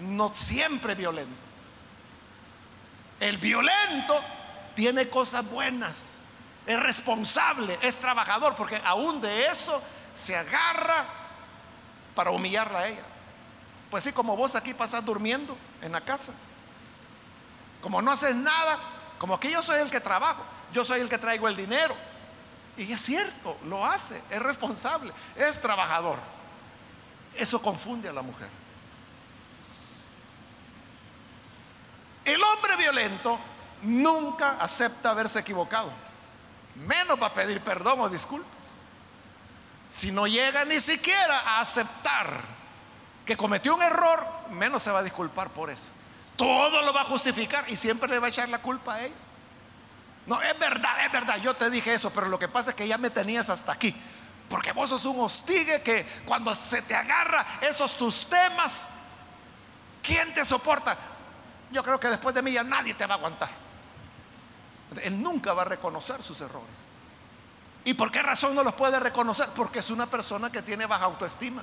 no 0.00 0.34
siempre 0.34 0.94
violento. 0.94 1.46
El 3.20 3.38
violento 3.38 4.18
tiene 4.74 5.08
cosas 5.08 5.48
buenas, 5.50 6.18
es 6.66 6.78
responsable, 6.78 7.78
es 7.80 7.96
trabajador, 7.96 8.54
porque 8.54 8.80
aún 8.84 9.20
de 9.22 9.46
eso 9.46 9.82
se 10.16 10.36
agarra 10.36 11.04
para 12.14 12.30
humillarla 12.30 12.80
a 12.80 12.88
ella. 12.88 13.04
Pues 13.90 14.02
sí, 14.02 14.12
como 14.12 14.36
vos 14.36 14.56
aquí 14.56 14.74
pasás 14.74 15.04
durmiendo 15.04 15.56
en 15.82 15.92
la 15.92 16.00
casa, 16.00 16.32
como 17.80 18.02
no 18.02 18.10
haces 18.10 18.34
nada, 18.34 18.78
como 19.18 19.38
que 19.38 19.50
yo 19.50 19.62
soy 19.62 19.80
el 19.80 19.90
que 19.90 20.00
trabajo, 20.00 20.42
yo 20.72 20.84
soy 20.84 21.00
el 21.00 21.08
que 21.08 21.18
traigo 21.18 21.46
el 21.46 21.54
dinero. 21.54 21.94
Y 22.76 22.90
es 22.90 23.00
cierto, 23.00 23.56
lo 23.64 23.84
hace, 23.84 24.20
es 24.30 24.40
responsable, 24.40 25.12
es 25.36 25.60
trabajador. 25.60 26.18
Eso 27.34 27.62
confunde 27.62 28.08
a 28.08 28.12
la 28.12 28.22
mujer. 28.22 28.48
El 32.24 32.42
hombre 32.42 32.76
violento 32.76 33.38
nunca 33.82 34.56
acepta 34.58 35.10
haberse 35.10 35.38
equivocado. 35.38 35.92
Menos 36.74 37.22
va 37.22 37.28
a 37.28 37.34
pedir 37.34 37.60
perdón 37.60 38.00
o 38.00 38.08
disculpas. 38.08 38.55
Si 39.88 40.10
no 40.10 40.26
llega 40.26 40.64
ni 40.64 40.80
siquiera 40.80 41.40
a 41.40 41.60
aceptar 41.60 42.42
que 43.24 43.36
cometió 43.36 43.74
un 43.74 43.82
error, 43.82 44.24
menos 44.50 44.82
se 44.82 44.90
va 44.90 45.00
a 45.00 45.02
disculpar 45.02 45.50
por 45.50 45.70
eso. 45.70 45.88
Todo 46.36 46.82
lo 46.82 46.92
va 46.92 47.02
a 47.02 47.04
justificar 47.04 47.64
y 47.68 47.76
siempre 47.76 48.08
le 48.08 48.18
va 48.18 48.26
a 48.26 48.30
echar 48.30 48.48
la 48.48 48.60
culpa 48.60 48.94
a 48.94 49.04
él. 49.04 49.12
No, 50.26 50.42
es 50.42 50.58
verdad, 50.58 51.04
es 51.04 51.12
verdad, 51.12 51.36
yo 51.36 51.54
te 51.54 51.70
dije 51.70 51.94
eso, 51.94 52.10
pero 52.10 52.28
lo 52.28 52.38
que 52.38 52.48
pasa 52.48 52.70
es 52.70 52.76
que 52.76 52.86
ya 52.86 52.98
me 52.98 53.10
tenías 53.10 53.48
hasta 53.48 53.72
aquí. 53.72 53.94
Porque 54.48 54.72
vos 54.72 54.90
sos 54.90 55.04
un 55.04 55.20
hostigue 55.20 55.82
que 55.82 56.06
cuando 56.24 56.54
se 56.54 56.82
te 56.82 56.94
agarra 56.94 57.44
esos 57.60 57.96
tus 57.96 58.28
temas, 58.28 58.88
¿quién 60.02 60.32
te 60.34 60.44
soporta? 60.44 60.96
Yo 61.70 61.82
creo 61.82 61.98
que 61.98 62.08
después 62.08 62.34
de 62.34 62.42
mí 62.42 62.52
ya 62.52 62.62
nadie 62.62 62.94
te 62.94 63.06
va 63.06 63.14
a 63.14 63.18
aguantar. 63.18 63.48
Él 65.02 65.20
nunca 65.20 65.52
va 65.52 65.62
a 65.62 65.66
reconocer 65.66 66.22
sus 66.22 66.40
errores. 66.40 66.85
¿Y 67.86 67.94
por 67.94 68.10
qué 68.10 68.20
razón 68.20 68.56
no 68.56 68.64
los 68.64 68.74
puede 68.74 68.98
reconocer? 68.98 69.48
Porque 69.54 69.78
es 69.78 69.90
una 69.90 70.06
persona 70.06 70.50
que 70.50 70.60
tiene 70.60 70.86
baja 70.86 71.04
autoestima, 71.04 71.62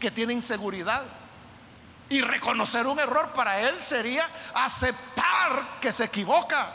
que 0.00 0.10
tiene 0.10 0.32
inseguridad. 0.32 1.04
Y 2.08 2.22
reconocer 2.22 2.88
un 2.88 2.98
error 2.98 3.28
para 3.28 3.60
él 3.60 3.80
sería 3.80 4.28
aceptar 4.52 5.78
que 5.80 5.92
se 5.92 6.06
equivoca. 6.06 6.74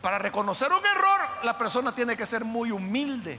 Para 0.00 0.18
reconocer 0.18 0.72
un 0.72 0.84
error, 0.86 1.28
la 1.42 1.58
persona 1.58 1.94
tiene 1.94 2.16
que 2.16 2.24
ser 2.24 2.42
muy 2.42 2.70
humilde. 2.70 3.38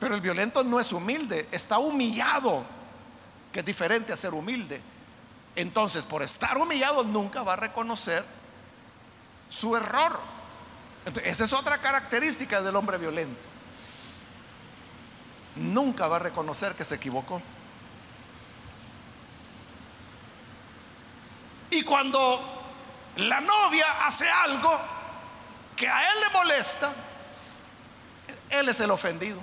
Pero 0.00 0.16
el 0.16 0.20
violento 0.20 0.64
no 0.64 0.80
es 0.80 0.92
humilde, 0.92 1.48
está 1.52 1.78
humillado, 1.78 2.64
que 3.52 3.60
es 3.60 3.64
diferente 3.64 4.12
a 4.12 4.16
ser 4.16 4.34
humilde. 4.34 4.82
Entonces, 5.54 6.04
por 6.04 6.20
estar 6.24 6.58
humillado, 6.58 7.04
nunca 7.04 7.44
va 7.44 7.52
a 7.52 7.56
reconocer 7.56 8.41
su 9.52 9.76
error. 9.76 10.18
esa 11.24 11.44
es 11.44 11.52
otra 11.52 11.78
característica 11.78 12.62
del 12.62 12.74
hombre 12.74 12.96
violento. 12.96 13.48
Nunca 15.56 16.08
va 16.08 16.16
a 16.16 16.20
reconocer 16.20 16.74
que 16.74 16.84
se 16.84 16.94
equivocó. 16.94 17.42
Y 21.70 21.82
cuando 21.82 22.62
la 23.16 23.40
novia 23.40 24.06
hace 24.06 24.28
algo 24.28 24.80
que 25.76 25.86
a 25.88 26.12
él 26.12 26.20
le 26.20 26.30
molesta, 26.30 26.92
él 28.48 28.68
es 28.68 28.80
el 28.80 28.90
ofendido. 28.90 29.40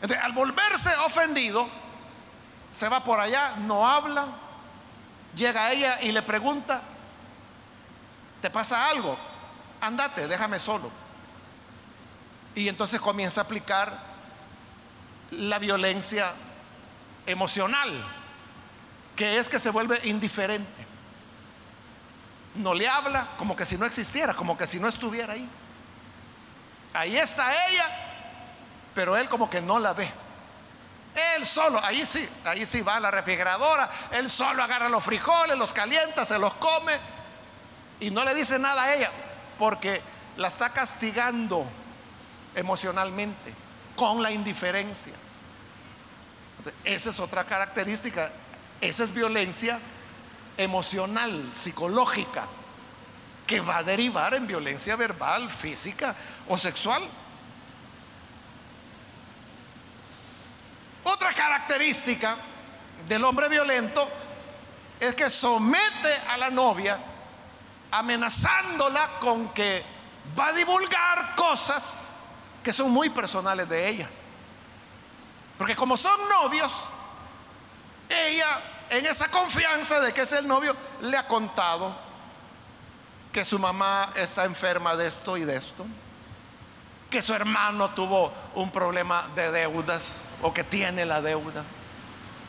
Entonces, 0.00 0.24
al 0.24 0.32
volverse 0.32 0.94
ofendido, 0.96 1.68
se 2.70 2.88
va 2.88 3.04
por 3.04 3.20
allá, 3.20 3.56
no 3.58 3.86
habla, 3.86 4.28
llega 5.34 5.72
ella 5.72 6.00
y 6.00 6.12
le 6.12 6.22
pregunta, 6.22 6.82
¿te 8.40 8.50
pasa 8.50 8.88
algo? 8.88 9.16
Andate, 9.80 10.28
déjame 10.28 10.58
solo. 10.58 10.90
Y 12.54 12.68
entonces 12.68 13.00
comienza 13.00 13.40
a 13.40 13.44
aplicar 13.44 13.92
la 15.30 15.58
violencia 15.58 16.32
emocional, 17.26 18.04
que 19.14 19.38
es 19.38 19.48
que 19.48 19.58
se 19.58 19.70
vuelve 19.70 20.00
indiferente. 20.04 20.86
No 22.56 22.74
le 22.74 22.88
habla 22.88 23.28
como 23.38 23.54
que 23.54 23.64
si 23.64 23.76
no 23.76 23.86
existiera, 23.86 24.34
como 24.34 24.58
que 24.58 24.66
si 24.66 24.80
no 24.80 24.88
estuviera 24.88 25.34
ahí. 25.34 25.48
Ahí 26.92 27.16
está 27.16 27.52
ella, 27.68 27.86
pero 28.94 29.16
él 29.16 29.28
como 29.28 29.48
que 29.48 29.60
no 29.60 29.78
la 29.78 29.92
ve. 29.92 30.10
Él 31.36 31.46
solo, 31.46 31.82
ahí 31.84 32.04
sí, 32.06 32.28
ahí 32.44 32.66
sí 32.66 32.82
va 32.82 32.96
a 32.96 33.00
la 33.00 33.10
refrigeradora, 33.10 33.90
él 34.12 34.30
solo 34.30 34.62
agarra 34.62 34.88
los 34.88 35.02
frijoles, 35.02 35.56
los 35.56 35.72
calienta, 35.72 36.24
se 36.24 36.38
los 36.38 36.54
come 36.54 36.92
y 38.00 38.10
no 38.10 38.24
le 38.24 38.34
dice 38.34 38.58
nada 38.58 38.82
a 38.82 38.94
ella, 38.94 39.10
porque 39.58 40.00
la 40.36 40.48
está 40.48 40.72
castigando 40.72 41.66
emocionalmente 42.54 43.54
con 43.94 44.22
la 44.22 44.30
indiferencia. 44.30 45.12
Esa 46.84 47.10
es 47.10 47.20
otra 47.20 47.44
característica, 47.44 48.32
esa 48.80 49.04
es 49.04 49.12
violencia 49.12 49.78
emocional, 50.56 51.50
psicológica, 51.54 52.46
que 53.46 53.60
va 53.60 53.78
a 53.78 53.82
derivar 53.82 54.34
en 54.34 54.46
violencia 54.46 54.96
verbal, 54.96 55.50
física 55.50 56.14
o 56.48 56.56
sexual. 56.56 57.02
Otra 61.04 61.32
característica 61.32 62.36
del 63.06 63.24
hombre 63.24 63.48
violento 63.48 64.08
es 64.98 65.14
que 65.14 65.28
somete 65.28 66.14
a 66.28 66.36
la 66.36 66.50
novia 66.50 66.98
amenazándola 67.90 69.18
con 69.20 69.48
que 69.50 69.84
va 70.38 70.48
a 70.48 70.52
divulgar 70.52 71.34
cosas 71.34 72.10
que 72.62 72.72
son 72.72 72.90
muy 72.90 73.10
personales 73.10 73.68
de 73.68 73.88
ella. 73.88 74.08
Porque 75.58 75.74
como 75.74 75.96
son 75.96 76.18
novios, 76.28 76.72
ella 78.08 78.60
en 78.90 79.06
esa 79.06 79.28
confianza 79.28 80.00
de 80.00 80.12
que 80.12 80.22
es 80.22 80.32
el 80.32 80.46
novio 80.46 80.76
le 81.02 81.16
ha 81.16 81.26
contado 81.26 81.94
que 83.32 83.44
su 83.44 83.58
mamá 83.58 84.10
está 84.16 84.44
enferma 84.44 84.96
de 84.96 85.06
esto 85.06 85.36
y 85.36 85.44
de 85.44 85.56
esto 85.56 85.86
que 87.10 87.20
su 87.20 87.34
hermano 87.34 87.90
tuvo 87.90 88.32
un 88.54 88.70
problema 88.70 89.28
de 89.34 89.50
deudas 89.50 90.22
o 90.42 90.54
que 90.54 90.62
tiene 90.62 91.04
la 91.04 91.20
deuda, 91.20 91.64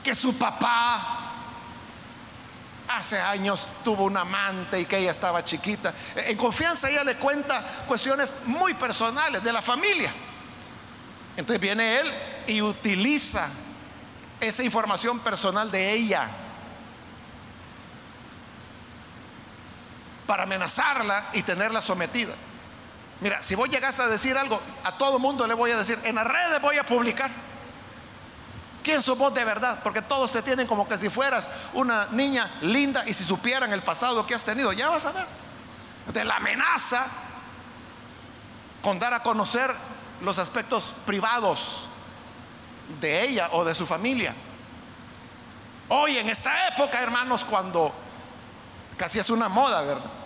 que 0.03 0.13
su 0.13 0.37
papá 0.37 1.30
hace 2.95 3.19
años 3.19 3.67
tuvo 3.83 4.05
un 4.05 4.17
amante 4.17 4.79
y 4.79 4.85
que 4.85 4.97
ella 4.97 5.11
estaba 5.11 5.43
chiquita. 5.43 5.93
En 6.15 6.37
confianza 6.37 6.89
ella 6.89 7.03
le 7.03 7.15
cuenta 7.15 7.61
cuestiones 7.87 8.33
muy 8.45 8.73
personales 8.73 9.43
de 9.43 9.53
la 9.53 9.61
familia. 9.61 10.13
Entonces 11.37 11.61
viene 11.61 11.99
él 11.99 12.11
y 12.47 12.61
utiliza 12.61 13.47
esa 14.39 14.63
información 14.63 15.19
personal 15.19 15.69
de 15.69 15.93
ella 15.93 16.27
para 20.25 20.43
amenazarla 20.43 21.25
y 21.33 21.43
tenerla 21.43 21.81
sometida. 21.81 22.33
Mira, 23.19 23.41
si 23.41 23.53
vos 23.53 23.69
llegas 23.69 23.99
a 23.99 24.07
decir 24.07 24.37
algo, 24.37 24.59
a 24.83 24.97
todo 24.97 25.19
mundo 25.19 25.45
le 25.45 25.53
voy 25.53 25.71
a 25.71 25.77
decir, 25.77 25.99
en 26.03 26.15
las 26.15 26.25
redes 26.25 26.61
voy 26.61 26.77
a 26.77 26.85
publicar. 26.85 27.29
¿Quién 28.83 29.01
sos 29.01 29.17
vos 29.17 29.33
de 29.33 29.43
verdad? 29.43 29.79
Porque 29.83 30.01
todos 30.01 30.31
se 30.31 30.41
tienen 30.41 30.67
como 30.67 30.87
que 30.87 30.97
si 30.97 31.09
fueras 31.09 31.47
una 31.73 32.07
niña 32.11 32.49
linda 32.61 33.03
y 33.07 33.13
si 33.13 33.23
supieran 33.23 33.71
el 33.73 33.81
pasado 33.81 34.25
que 34.25 34.33
has 34.33 34.43
tenido, 34.43 34.73
ya 34.73 34.89
vas 34.89 35.05
a 35.05 35.11
ver. 35.11 35.27
De 36.13 36.25
la 36.25 36.37
amenaza 36.37 37.05
con 38.81 38.99
dar 38.99 39.13
a 39.13 39.21
conocer 39.21 39.73
los 40.21 40.39
aspectos 40.39 40.93
privados 41.05 41.87
de 42.99 43.23
ella 43.23 43.49
o 43.51 43.63
de 43.63 43.75
su 43.75 43.85
familia. 43.85 44.33
Hoy 45.89 46.17
en 46.17 46.29
esta 46.29 46.67
época, 46.69 47.01
hermanos, 47.01 47.45
cuando 47.45 47.93
casi 48.97 49.19
es 49.19 49.29
una 49.29 49.49
moda, 49.49 49.81
¿verdad? 49.83 50.21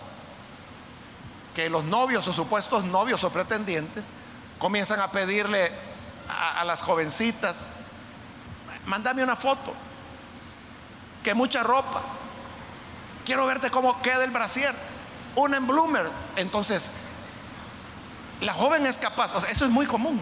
que 1.56 1.70
los 1.70 1.84
novios 1.84 2.28
o 2.28 2.34
supuestos 2.34 2.84
novios 2.84 3.24
o 3.24 3.30
pretendientes 3.30 4.04
comienzan 4.58 5.00
a 5.00 5.10
pedirle 5.10 5.72
a, 6.28 6.62
las 6.64 6.82
jovencitas, 6.82 7.72
mándame 8.86 9.22
una 9.22 9.36
foto, 9.36 9.74
que 11.22 11.34
mucha 11.34 11.62
ropa, 11.62 12.02
quiero 13.24 13.46
verte 13.46 13.70
cómo 13.70 14.00
queda 14.00 14.24
el 14.24 14.30
brasier, 14.30 14.74
un 15.34 15.54
embloomer. 15.54 16.08
Entonces, 16.36 16.92
la 18.40 18.52
joven 18.52 18.86
es 18.86 18.98
capaz, 18.98 19.34
o 19.34 19.40
sea, 19.40 19.50
eso 19.50 19.64
es 19.64 19.70
muy 19.70 19.86
común, 19.86 20.20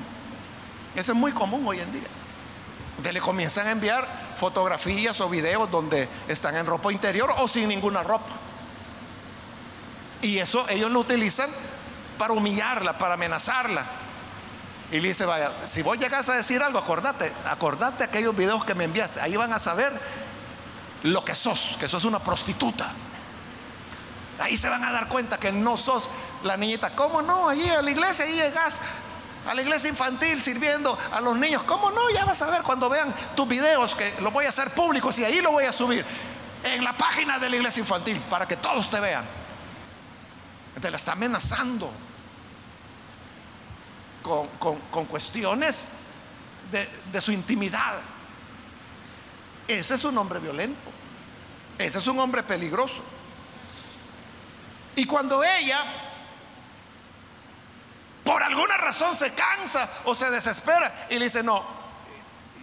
eso 0.95 1.13
es 1.13 1.19
muy 1.19 1.33
común 1.33 1.65
hoy 1.67 1.81
en 1.81 1.93
día. 1.93 2.09
De 3.03 3.13
le 3.13 3.21
comienzan 3.21 3.67
a 3.67 3.73
enviar 3.73 4.07
fotografías 4.37 5.21
o 5.21 5.29
videos 5.29 5.71
donde 5.71 6.09
están 6.29 6.57
en 6.57 6.65
ropa 6.65 6.93
interior 6.93 7.33
o 7.39 7.49
sin 7.49 7.69
ninguna 7.69 8.03
ropa. 8.03 8.33
Y 10.23 10.39
eso 10.39 10.67
ellos 10.71 10.91
lo 10.91 11.01
utilizan 11.01 11.51
para 12.17 12.33
humillarla, 12.33 12.97
para 12.97 13.15
amenazarla. 13.15 13.85
Y 14.91 15.01
le 15.01 15.09
dice, 15.09 15.25
vaya, 15.25 15.51
si 15.65 15.83
vos 15.83 15.99
llegas 15.99 16.29
a 16.29 16.35
decir 16.35 16.63
algo, 16.63 16.79
acordate, 16.79 17.33
acordate 17.47 18.05
aquellos 18.05 18.37
videos 18.37 18.65
que 18.65 18.75
me 18.75 18.85
enviaste. 18.85 19.21
Ahí 19.21 19.37
van 19.37 19.53
a 19.53 19.59
saber 19.59 19.93
lo 21.03 21.25
que 21.25 21.35
sos, 21.35 21.77
que 21.81 21.89
sos 21.89 22.05
una 22.05 22.19
prostituta. 22.19 22.93
Ahí 24.41 24.57
se 24.57 24.69
van 24.69 24.85
a 24.85 24.93
dar 24.93 25.09
cuenta 25.09 25.39
que 25.39 25.53
no 25.53 25.77
sos 25.77 26.09
la 26.43 26.57
niñita. 26.57 26.91
¿Cómo 26.95 27.23
no? 27.23 27.49
Allí 27.49 27.69
a 27.71 27.83
la 27.83 27.91
iglesia, 27.91 28.25
ahí 28.25 28.35
llegas 28.35 28.81
a 29.47 29.55
la 29.55 29.63
iglesia 29.63 29.91
infantil 29.91 30.41
sirviendo 30.41 30.99
a 31.13 31.21
los 31.21 31.37
niños. 31.37 31.63
¿Cómo 31.65 31.91
no? 31.91 32.11
Ya 32.11 32.25
vas 32.25 32.41
a 32.43 32.51
ver 32.51 32.63
cuando 32.63 32.89
vean 32.89 33.15
tus 33.35 33.49
videos 33.49 33.95
que 33.95 34.15
los 34.21 34.33
voy 34.33 34.47
a 34.47 34.49
hacer 34.49 34.71
públicos 34.71 35.19
y 35.19 35.25
ahí 35.25 35.41
lo 35.41 35.53
voy 35.53 35.65
a 35.65 35.73
subir 35.73 36.05
en 36.65 36.83
la 36.83 36.93
página 36.95 37.39
de 37.39 37.51
la 37.51 37.57
iglesia 37.57 37.81
infantil 37.81 38.19
para 38.31 38.49
que 38.49 38.57
todos 38.57 38.89
te 38.91 39.01
vean. 39.01 39.25
Entonces 40.69 40.91
la 40.91 40.97
está 40.97 41.13
amenazando 41.13 41.91
con, 44.25 45.05
cuestiones 45.07 45.93
de, 46.71 46.89
de 47.13 47.21
su 47.21 47.31
intimidad. 47.31 48.01
Ese 49.69 49.95
es 49.95 50.05
un 50.05 50.17
hombre 50.17 50.41
violento. 50.41 50.91
Ese 51.79 51.99
es 51.99 52.07
un 52.07 52.19
hombre 52.19 52.43
peligroso. 52.43 53.03
Y 54.97 55.07
cuando 55.07 55.43
ella, 55.45 55.81
por 58.25 58.43
alguna 58.43 58.77
razón, 58.77 59.15
se 59.15 59.35
cansa 59.35 59.89
o 60.05 60.15
se 60.15 60.31
desespera 60.31 61.07
y 61.11 61.19
le 61.19 61.25
dice, 61.25 61.43
no, 61.43 61.65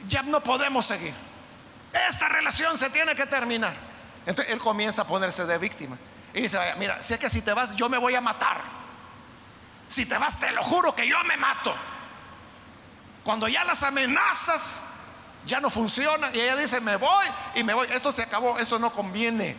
ya 0.07 0.23
no 0.23 0.41
podemos 0.41 0.85
seguir. 0.85 1.13
Esta 2.09 2.29
relación 2.29 2.77
se 2.77 2.89
tiene 2.89 3.13
que 3.15 3.25
terminar. 3.25 3.75
Entonces 4.25 4.53
él 4.53 4.59
comienza 4.59 5.01
a 5.01 5.05
ponerse 5.05 5.45
de 5.45 5.57
víctima. 5.57 5.97
Y 6.33 6.43
dice, 6.43 6.57
mira, 6.77 7.01
si 7.01 7.13
es 7.13 7.19
que 7.19 7.29
si 7.29 7.41
te 7.41 7.53
vas, 7.53 7.75
yo 7.75 7.89
me 7.89 7.97
voy 7.97 8.15
a 8.15 8.21
matar. 8.21 8.80
Si 9.91 10.05
te 10.05 10.17
vas, 10.17 10.39
te 10.39 10.49
lo 10.53 10.63
juro 10.63 10.95
que 10.95 11.05
yo 11.05 11.21
me 11.25 11.35
mato. 11.35 11.75
Cuando 13.25 13.49
ya 13.49 13.65
las 13.65 13.83
amenazas 13.83 14.85
ya 15.45 15.59
no 15.59 15.69
funcionan 15.69 16.33
y 16.33 16.39
ella 16.39 16.55
dice, 16.55 16.79
me 16.79 16.95
voy 16.95 17.25
y 17.55 17.63
me 17.65 17.73
voy, 17.73 17.89
esto 17.91 18.09
se 18.13 18.21
acabó, 18.21 18.57
esto 18.57 18.79
no 18.79 18.93
conviene. 18.93 19.53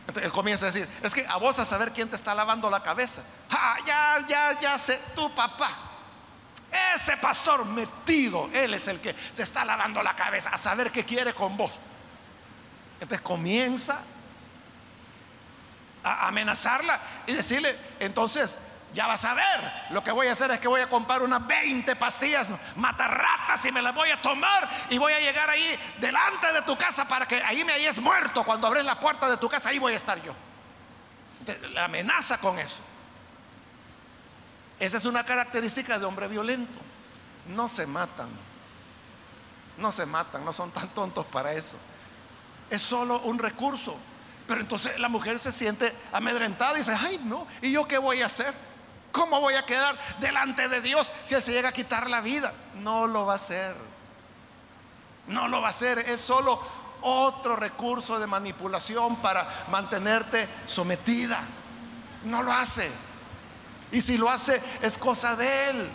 Entonces 0.00 0.24
él 0.24 0.32
comienza 0.32 0.64
a 0.64 0.70
decir, 0.70 0.88
es 1.02 1.14
que 1.14 1.26
a 1.26 1.36
vos 1.36 1.58
a 1.58 1.66
saber 1.66 1.92
quién 1.92 2.08
te 2.08 2.16
está 2.16 2.34
lavando 2.34 2.70
la 2.70 2.82
cabeza. 2.82 3.22
ya, 3.84 4.24
ya, 4.26 4.58
ya 4.60 4.78
sé, 4.78 4.98
tu 5.14 5.30
papá. 5.34 5.72
Ese 6.94 7.18
pastor 7.18 7.66
metido, 7.66 8.48
él 8.54 8.72
es 8.72 8.88
el 8.88 8.98
que 8.98 9.12
te 9.12 9.42
está 9.42 9.62
lavando 9.62 10.02
la 10.02 10.16
cabeza, 10.16 10.48
a 10.48 10.56
saber 10.56 10.90
qué 10.90 11.04
quiere 11.04 11.34
con 11.34 11.54
vos. 11.54 11.72
Entonces 12.94 13.20
comienza 13.20 14.00
amenazarla 16.02 16.98
y 17.26 17.34
decirle, 17.34 17.76
entonces, 18.00 18.58
ya 18.92 19.06
vas 19.06 19.24
a 19.24 19.34
ver, 19.34 19.72
lo 19.90 20.02
que 20.02 20.10
voy 20.10 20.28
a 20.28 20.32
hacer 20.32 20.50
es 20.50 20.60
que 20.60 20.68
voy 20.68 20.80
a 20.80 20.88
comprar 20.88 21.22
unas 21.22 21.46
20 21.46 21.94
pastillas 21.96 22.50
matarratas 22.76 23.64
y 23.64 23.72
me 23.72 23.82
las 23.82 23.94
voy 23.94 24.10
a 24.10 24.20
tomar 24.20 24.68
y 24.88 24.98
voy 24.98 25.12
a 25.12 25.20
llegar 25.20 25.48
ahí 25.50 25.78
delante 26.00 26.52
de 26.52 26.62
tu 26.62 26.76
casa 26.76 27.06
para 27.06 27.26
que 27.26 27.42
ahí 27.42 27.64
me 27.64 27.72
hayas 27.74 27.98
muerto. 28.00 28.44
Cuando 28.44 28.66
abres 28.66 28.84
la 28.84 28.98
puerta 28.98 29.28
de 29.28 29.36
tu 29.36 29.48
casa, 29.48 29.68
ahí 29.68 29.78
voy 29.78 29.92
a 29.92 29.96
estar 29.96 30.20
yo. 30.22 30.34
La 31.72 31.84
amenaza 31.84 32.38
con 32.38 32.58
eso. 32.58 32.80
Esa 34.80 34.96
es 34.96 35.04
una 35.04 35.24
característica 35.24 35.98
de 35.98 36.04
hombre 36.04 36.28
violento. 36.28 36.78
No 37.46 37.68
se 37.68 37.86
matan. 37.86 38.28
No 39.76 39.92
se 39.92 40.06
matan, 40.06 40.44
no 40.44 40.52
son 40.52 40.70
tan 40.70 40.88
tontos 40.88 41.26
para 41.26 41.52
eso. 41.52 41.76
Es 42.70 42.82
solo 42.82 43.20
un 43.20 43.38
recurso 43.38 43.96
pero 44.48 44.62
entonces 44.62 44.98
la 44.98 45.10
mujer 45.10 45.38
se 45.38 45.52
siente 45.52 45.94
amedrentada 46.10 46.72
y 46.72 46.78
dice, 46.78 46.96
ay 46.98 47.20
no, 47.22 47.46
¿y 47.60 47.70
yo 47.70 47.86
qué 47.86 47.98
voy 47.98 48.22
a 48.22 48.26
hacer? 48.26 48.54
¿Cómo 49.18 49.40
voy 49.40 49.54
a 49.54 49.66
quedar 49.66 49.98
delante 50.20 50.68
de 50.68 50.80
Dios 50.80 51.10
si 51.24 51.34
Él 51.34 51.42
se 51.42 51.50
llega 51.50 51.70
a 51.70 51.72
quitar 51.72 52.08
la 52.08 52.20
vida? 52.20 52.52
No 52.76 53.08
lo 53.08 53.26
va 53.26 53.32
a 53.32 53.36
hacer. 53.36 53.74
No 55.26 55.48
lo 55.48 55.60
va 55.60 55.66
a 55.66 55.70
hacer, 55.70 55.98
es 55.98 56.20
solo 56.20 56.60
otro 57.02 57.56
recurso 57.56 58.20
de 58.20 58.28
manipulación 58.28 59.16
para 59.16 59.66
mantenerte 59.72 60.48
sometida. 60.68 61.40
No 62.22 62.44
lo 62.44 62.52
hace. 62.52 62.88
Y 63.90 64.00
si 64.02 64.16
lo 64.16 64.30
hace 64.30 64.62
es 64.82 64.96
cosa 64.96 65.34
de 65.34 65.70
él. 65.70 65.90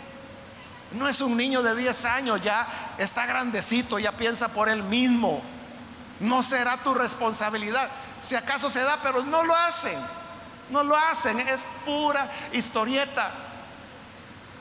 No 0.92 1.08
es 1.08 1.22
un 1.22 1.34
niño 1.34 1.62
de 1.62 1.74
10 1.74 2.04
años, 2.04 2.42
ya 2.42 2.94
está 2.98 3.24
grandecito, 3.24 3.98
ya 3.98 4.12
piensa 4.12 4.48
por 4.48 4.68
él 4.68 4.82
mismo. 4.82 5.40
No 6.20 6.42
será 6.42 6.76
tu 6.76 6.92
responsabilidad. 6.92 7.88
Si 8.20 8.34
acaso 8.34 8.68
se 8.68 8.82
da, 8.82 8.98
pero 9.02 9.22
no 9.24 9.44
lo 9.44 9.56
hacen. 9.56 9.98
No 10.70 10.82
lo 10.82 10.96
hacen, 10.96 11.38
es 11.40 11.66
pura 11.84 12.30
historieta. 12.52 13.30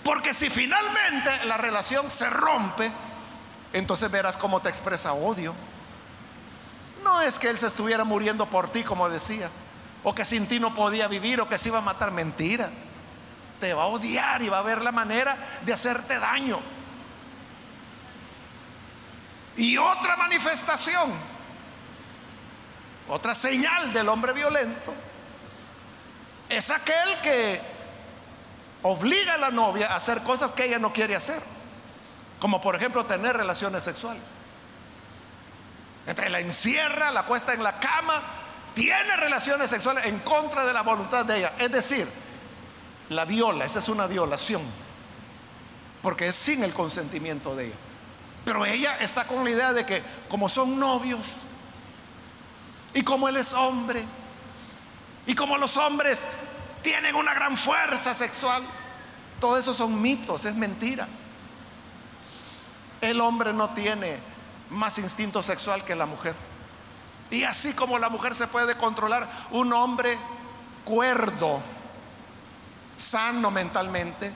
Porque 0.04 0.34
si 0.34 0.50
finalmente 0.50 1.46
la 1.46 1.58
relación 1.58 2.12
se 2.12 2.30
rompe, 2.30 2.92
entonces 3.72 4.12
verás 4.12 4.38
cómo 4.38 4.62
te 4.62 4.70
expresa 4.70 5.14
odio. 5.14 5.54
No 7.04 7.22
es 7.22 7.40
que 7.40 7.50
él 7.50 7.58
se 7.58 7.68
estuviera 7.68 8.04
muriendo 8.04 8.46
por 8.46 8.70
ti, 8.70 8.84
como 8.84 9.10
decía, 9.10 9.50
o 10.04 10.14
que 10.14 10.26
sin 10.26 10.48
ti 10.48 10.60
no 10.60 10.74
podía 10.74 11.08
vivir, 11.08 11.40
o 11.42 11.50
que 11.50 11.58
se 11.58 11.70
iba 11.70 11.80
a 11.80 11.82
matar. 11.82 12.12
Mentira. 12.12 12.70
Te 13.60 13.74
va 13.74 13.84
a 13.84 13.88
odiar 13.88 14.42
y 14.42 14.50
va 14.50 14.60
a 14.60 14.62
ver 14.62 14.82
la 14.82 14.92
manera 14.92 15.38
de 15.64 15.74
hacerte 15.74 16.20
daño. 16.20 16.60
Y 19.56 19.78
otra 19.78 20.18
manifestación, 20.18 21.12
otra 23.08 23.36
señal 23.36 23.94
del 23.94 24.10
hombre 24.10 24.34
violento, 24.34 24.94
es 26.50 26.70
aquel 26.70 27.22
que 27.22 27.62
obliga 28.84 29.36
a 29.36 29.38
la 29.38 29.52
novia 29.52 29.92
a 29.92 29.96
hacer 29.96 30.22
cosas 30.24 30.52
que 30.52 30.66
ella 30.66 30.80
no 30.80 30.94
quiere 30.94 31.16
hacer, 31.16 31.42
como 32.40 32.62
por 32.62 32.76
ejemplo 32.76 33.06
tener 33.06 33.36
relaciones 33.36 33.84
sexuales. 33.84 34.36
La 36.30 36.40
encierra, 36.40 37.12
la 37.12 37.24
cuesta 37.24 37.54
en 37.54 37.64
la 37.64 37.80
cama, 37.80 38.22
tiene 38.74 39.16
relaciones 39.16 39.70
sexuales 39.70 40.06
en 40.06 40.20
contra 40.20 40.66
de 40.66 40.74
la 40.74 40.82
voluntad 40.82 41.26
de 41.26 41.38
ella. 41.38 41.54
Es 41.60 41.72
decir, 41.72 42.08
la 43.10 43.24
viola, 43.24 43.66
esa 43.66 43.80
es 43.80 43.88
una 43.88 44.08
violación, 44.08 44.62
porque 46.02 46.28
es 46.28 46.36
sin 46.36 46.64
el 46.64 46.74
consentimiento 46.74 47.56
de 47.56 47.68
ella. 47.68 47.76
Pero 48.44 48.66
ella 48.66 48.98
está 49.00 49.26
con 49.26 49.46
la 49.46 49.52
idea 49.52 49.72
de 49.72 49.86
que 49.86 50.04
como 50.28 50.50
son 50.50 50.78
novios, 50.78 51.22
y 52.94 53.02
como 53.04 53.30
él 53.30 53.38
es 53.38 53.54
hombre, 53.54 54.04
y 55.26 55.36
como 55.36 55.58
los 55.58 55.78
hombres 55.78 56.26
tienen 56.82 57.16
una 57.16 57.34
gran 57.34 57.58
fuerza 57.58 58.14
sexual, 58.14 58.64
todo 59.40 59.58
eso 59.58 59.74
son 59.74 60.02
mitos, 60.02 60.46
es 60.46 60.56
mentira. 60.56 61.08
El 63.02 63.22
hombre 63.22 63.54
no 63.54 63.70
tiene 63.70 64.18
más 64.70 64.98
instinto 64.98 65.42
sexual 65.42 65.84
que 65.84 65.96
la 65.96 66.06
mujer. 66.06 66.36
Y 67.32 67.44
así 67.44 67.74
como 67.74 67.98
la 68.00 68.10
mujer 68.10 68.36
se 68.36 68.48
puede 68.48 68.76
controlar, 68.78 69.30
un 69.52 69.74
hombre 69.74 70.18
cuerdo, 70.86 71.62
sano 72.96 73.50
mentalmente, 73.50 74.32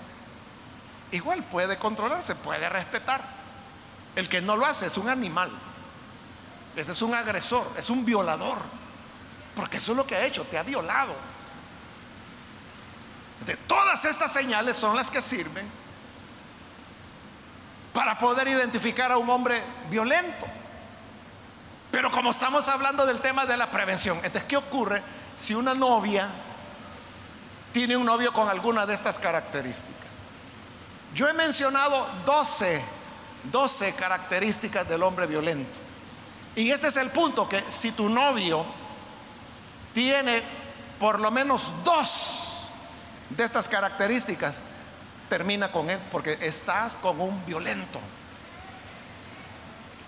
igual 1.12 1.44
puede 1.44 1.78
controlarse, 1.78 2.36
puede 2.36 2.68
respetar. 2.70 3.22
El 4.16 4.28
que 4.28 4.42
no 4.42 4.56
lo 4.56 4.66
hace 4.66 4.88
es 4.88 4.98
un 4.98 5.10
animal. 5.10 5.52
Ese 6.76 6.92
es 6.92 7.02
un 7.02 7.14
agresor, 7.14 7.68
es 7.78 7.90
un 7.90 8.04
violador. 8.06 8.58
Porque 9.58 9.78
eso 9.78 9.92
es 9.94 9.98
lo 9.98 10.06
que 10.06 10.16
ha 10.16 10.24
hecho, 10.24 10.44
te 10.44 10.56
ha 10.56 10.62
violado. 10.64 11.16
De 13.44 13.58
todas 13.58 14.06
estas 14.06 14.32
señales 14.32 14.78
son 14.78 14.96
las 14.96 15.10
que 15.10 15.20
sirven 15.20 15.68
para 17.92 18.20
poder 18.20 18.48
identificar 18.48 19.12
a 19.12 19.18
un 19.18 19.28
hombre 19.28 19.60
violento. 19.90 20.46
Pero 21.90 22.12
como 22.12 22.30
estamos 22.30 22.68
hablando 22.68 23.04
del 23.08 23.20
tema 23.20 23.48
de 23.48 23.58
la 23.58 23.72
prevención, 23.72 24.18
entonces, 24.18 24.44
¿qué 24.44 24.58
ocurre 24.58 25.02
si 25.36 25.56
una 25.56 25.74
novia 25.74 26.30
tiene 27.74 27.98
un 27.98 28.06
novio 28.06 28.32
con 28.32 28.48
alguna 28.50 28.86
de 28.86 28.94
estas 28.94 29.18
características? 29.18 30.06
Yo 31.16 31.28
he 31.28 31.34
mencionado 31.34 32.08
12, 32.28 32.84
12 33.46 33.96
características 33.96 34.88
del 34.88 35.02
hombre 35.02 35.26
violento. 35.26 35.80
Y 36.56 36.70
este 36.70 36.90
es 36.90 36.98
el 36.98 37.10
punto, 37.10 37.50
que 37.50 37.64
si 37.70 37.94
tu 37.94 38.08
novio 38.08 38.64
tiene 39.98 40.44
por 41.00 41.20
lo 41.20 41.32
menos 41.32 41.72
dos 41.84 42.68
de 43.32 43.44
estas 43.44 43.68
características, 43.68 44.58
termina 45.28 45.72
con 45.72 45.90
él, 45.90 46.00
porque 46.12 46.38
estás 46.40 46.96
con 46.96 47.20
un 47.20 47.44
violento. 47.48 48.00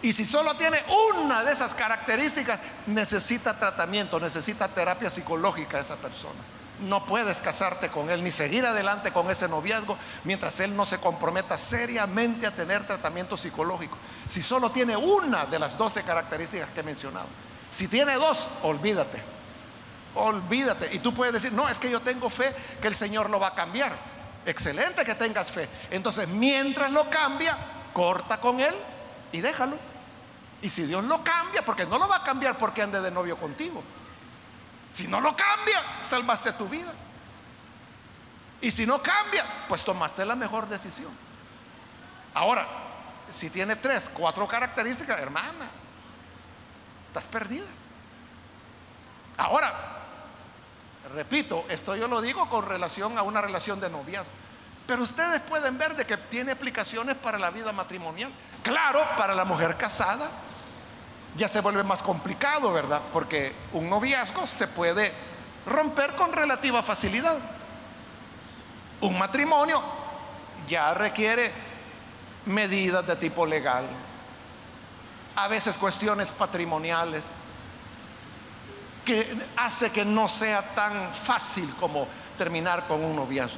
Y 0.03 0.13
si 0.13 0.25
solo 0.25 0.53
tiene 0.57 0.79
una 1.17 1.43
de 1.43 1.53
esas 1.53 1.73
características, 1.73 2.59
necesita 2.85 3.57
tratamiento, 3.57 4.19
necesita 4.19 4.67
terapia 4.67 5.09
psicológica 5.09 5.79
esa 5.79 5.95
persona. 5.95 6.39
No 6.81 7.07
puedes 7.07 7.41
casarte 7.41 7.89
con 7.89 8.11
él 8.11 8.23
ni 8.23 8.29
seguir 8.29 8.67
adelante 8.67 9.11
con 9.11 9.31
ese 9.31 9.47
noviazgo 9.47 9.97
mientras 10.23 10.59
él 10.59 10.75
no 10.75 10.85
se 10.85 10.99
comprometa 10.99 11.57
seriamente 11.57 12.45
a 12.45 12.51
tener 12.51 12.85
tratamiento 12.85 13.35
psicológico. 13.35 13.97
Si 14.27 14.43
solo 14.43 14.69
tiene 14.69 14.95
una 14.95 15.47
de 15.47 15.57
las 15.57 15.79
12 15.79 16.03
características 16.03 16.69
que 16.69 16.81
he 16.81 16.83
mencionado. 16.83 17.27
Si 17.71 17.87
tiene 17.87 18.13
dos, 18.17 18.47
olvídate. 18.61 19.38
Olvídate. 20.19 20.93
Y 20.93 20.99
tú 20.99 21.13
puedes 21.13 21.33
decir, 21.33 21.53
no, 21.53 21.69
es 21.69 21.79
que 21.79 21.89
yo 21.89 22.01
tengo 22.01 22.29
fe 22.29 22.53
que 22.81 22.87
el 22.87 22.95
Señor 22.95 23.29
lo 23.29 23.39
va 23.39 23.47
a 23.47 23.55
cambiar. 23.55 23.95
Excelente 24.45 25.05
que 25.05 25.15
tengas 25.15 25.49
fe. 25.49 25.69
Entonces, 25.91 26.27
mientras 26.27 26.91
lo 26.91 27.09
cambia, 27.09 27.57
corta 27.93 28.39
con 28.39 28.59
él 28.59 28.75
y 29.31 29.39
déjalo. 29.39 29.77
Y 30.61 30.69
si 30.69 30.83
Dios 30.83 31.05
lo 31.05 31.23
cambia, 31.23 31.63
porque 31.63 31.85
no 31.85 31.97
lo 31.97 32.07
va 32.07 32.17
a 32.17 32.23
cambiar 32.23 32.57
porque 32.57 32.81
ande 32.81 32.99
de 32.99 33.11
novio 33.11 33.37
contigo. 33.37 33.81
Si 34.91 35.07
no 35.07 35.21
lo 35.21 35.35
cambia, 35.35 35.81
salvaste 36.01 36.51
tu 36.53 36.67
vida. 36.67 36.91
Y 38.59 38.71
si 38.71 38.85
no 38.85 39.01
cambia, 39.01 39.45
pues 39.69 39.83
tomaste 39.83 40.25
la 40.25 40.35
mejor 40.35 40.67
decisión. 40.67 41.11
Ahora, 42.33 42.67
si 43.29 43.49
tiene 43.49 43.77
tres, 43.77 44.09
cuatro 44.13 44.45
características, 44.47 45.17
hermana, 45.19 45.69
estás 47.07 47.27
perdida. 47.27 47.67
Ahora, 49.37 49.98
repito, 51.13 51.65
esto 51.69 51.95
yo 51.95 52.07
lo 52.07 52.21
digo 52.21 52.49
con 52.49 52.65
relación 52.65 53.17
a 53.17 53.23
una 53.23 53.41
relación 53.41 53.79
de 53.79 53.89
noviazgo. 53.89 54.31
Pero 54.87 55.03
ustedes 55.03 55.39
pueden 55.41 55.77
ver 55.77 55.95
de 55.95 56.05
que 56.05 56.17
tiene 56.17 56.53
aplicaciones 56.53 57.15
para 57.15 57.37
la 57.37 57.51
vida 57.51 57.71
matrimonial. 57.71 58.31
Claro, 58.63 59.05
para 59.17 59.35
la 59.35 59.45
mujer 59.45 59.77
casada 59.77 60.29
ya 61.35 61.47
se 61.47 61.61
vuelve 61.61 61.83
más 61.83 62.01
complicado, 62.01 62.73
¿verdad? 62.73 63.01
Porque 63.13 63.53
un 63.73 63.89
noviazgo 63.89 64.47
se 64.47 64.67
puede 64.67 65.13
romper 65.65 66.15
con 66.15 66.33
relativa 66.33 66.81
facilidad. 66.81 67.37
Un 69.01 69.17
matrimonio 69.17 69.81
ya 70.67 70.93
requiere 70.93 71.51
medidas 72.45 73.05
de 73.05 73.15
tipo 73.15 73.45
legal, 73.45 73.85
a 75.35 75.47
veces 75.47 75.77
cuestiones 75.77 76.31
patrimoniales, 76.31 77.33
que 79.09 79.35
hace 79.57 79.89
que 79.89 80.05
no 80.05 80.27
sea 80.27 80.61
tan 80.75 81.11
fácil 81.11 81.73
como 81.79 82.07
terminar 82.37 82.85
con 82.87 83.03
un 83.03 83.15
noviazgo. 83.15 83.57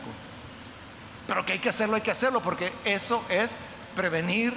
Pero 1.27 1.45
que 1.45 1.51
hay 1.51 1.59
que 1.59 1.67
hacerlo, 1.67 1.97
hay 1.97 2.01
que 2.01 2.11
hacerlo, 2.11 2.39
porque 2.39 2.71
eso 2.85 3.21
es 3.27 3.57
prevenir 3.93 4.55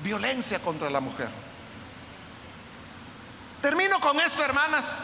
violencia 0.00 0.60
contra 0.60 0.88
la 0.88 1.00
mujer. 1.00 1.28
Termino 3.60 3.98
con 3.98 4.20
esto, 4.20 4.44
hermanas. 4.44 5.00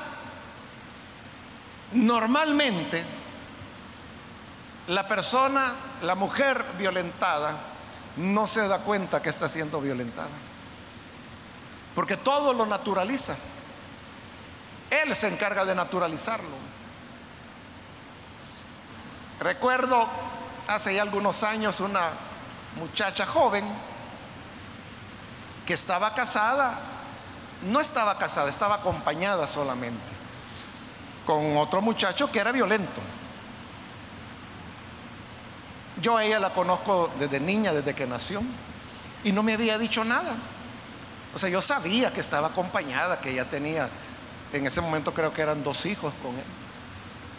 Normalmente, 1.90 3.04
la 4.86 5.08
persona, 5.08 5.74
la 6.02 6.14
mujer 6.14 6.64
violentada, 6.78 7.58
no 8.18 8.46
se 8.46 8.68
da 8.68 8.78
cuenta 8.78 9.20
que 9.20 9.30
está 9.30 9.48
siendo 9.48 9.80
violentada. 9.80 10.30
Porque 11.96 12.16
todo 12.16 12.52
lo 12.52 12.66
naturaliza. 12.66 13.36
Él 15.02 15.14
se 15.14 15.28
encarga 15.28 15.64
de 15.64 15.74
naturalizarlo. 15.74 16.56
Recuerdo 19.40 20.06
hace 20.66 20.94
ya 20.94 21.02
algunos 21.02 21.42
años 21.42 21.80
una 21.80 22.10
muchacha 22.76 23.26
joven 23.26 23.64
que 25.66 25.74
estaba 25.74 26.14
casada, 26.14 26.78
no 27.62 27.80
estaba 27.80 28.18
casada, 28.18 28.48
estaba 28.48 28.76
acompañada 28.76 29.46
solamente 29.46 30.14
con 31.24 31.56
otro 31.56 31.80
muchacho 31.80 32.30
que 32.30 32.38
era 32.38 32.52
violento. 32.52 33.00
Yo 36.00 36.16
a 36.16 36.24
ella 36.24 36.38
la 36.38 36.50
conozco 36.50 37.10
desde 37.18 37.40
niña, 37.40 37.72
desde 37.72 37.94
que 37.94 38.06
nació, 38.06 38.42
y 39.22 39.32
no 39.32 39.42
me 39.42 39.54
había 39.54 39.78
dicho 39.78 40.04
nada. 40.04 40.34
O 41.34 41.38
sea, 41.38 41.48
yo 41.48 41.62
sabía 41.62 42.12
que 42.12 42.20
estaba 42.20 42.48
acompañada, 42.48 43.20
que 43.20 43.30
ella 43.30 43.48
tenía, 43.48 43.88
en 44.54 44.66
ese 44.66 44.80
momento 44.80 45.12
creo 45.12 45.32
que 45.32 45.42
eran 45.42 45.64
dos 45.64 45.84
hijos 45.86 46.12
con 46.22 46.32
él. 46.34 46.44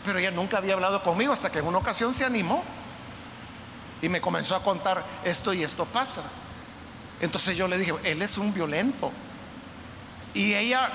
Pero 0.03 0.19
ella 0.19 0.31
nunca 0.31 0.57
había 0.57 0.73
hablado 0.73 1.01
conmigo 1.01 1.33
hasta 1.33 1.51
que 1.51 1.59
en 1.59 1.65
una 1.65 1.77
ocasión 1.77 2.13
se 2.13 2.25
animó 2.25 2.63
y 4.01 4.09
me 4.09 4.21
comenzó 4.21 4.55
a 4.55 4.61
contar 4.61 5.03
esto 5.23 5.53
y 5.53 5.63
esto 5.63 5.85
pasa. 5.85 6.23
Entonces 7.21 7.57
yo 7.57 7.67
le 7.67 7.77
dije, 7.77 7.93
él 8.03 8.21
es 8.21 8.37
un 8.37 8.53
violento. 8.53 9.11
Y 10.33 10.53
ella 10.53 10.89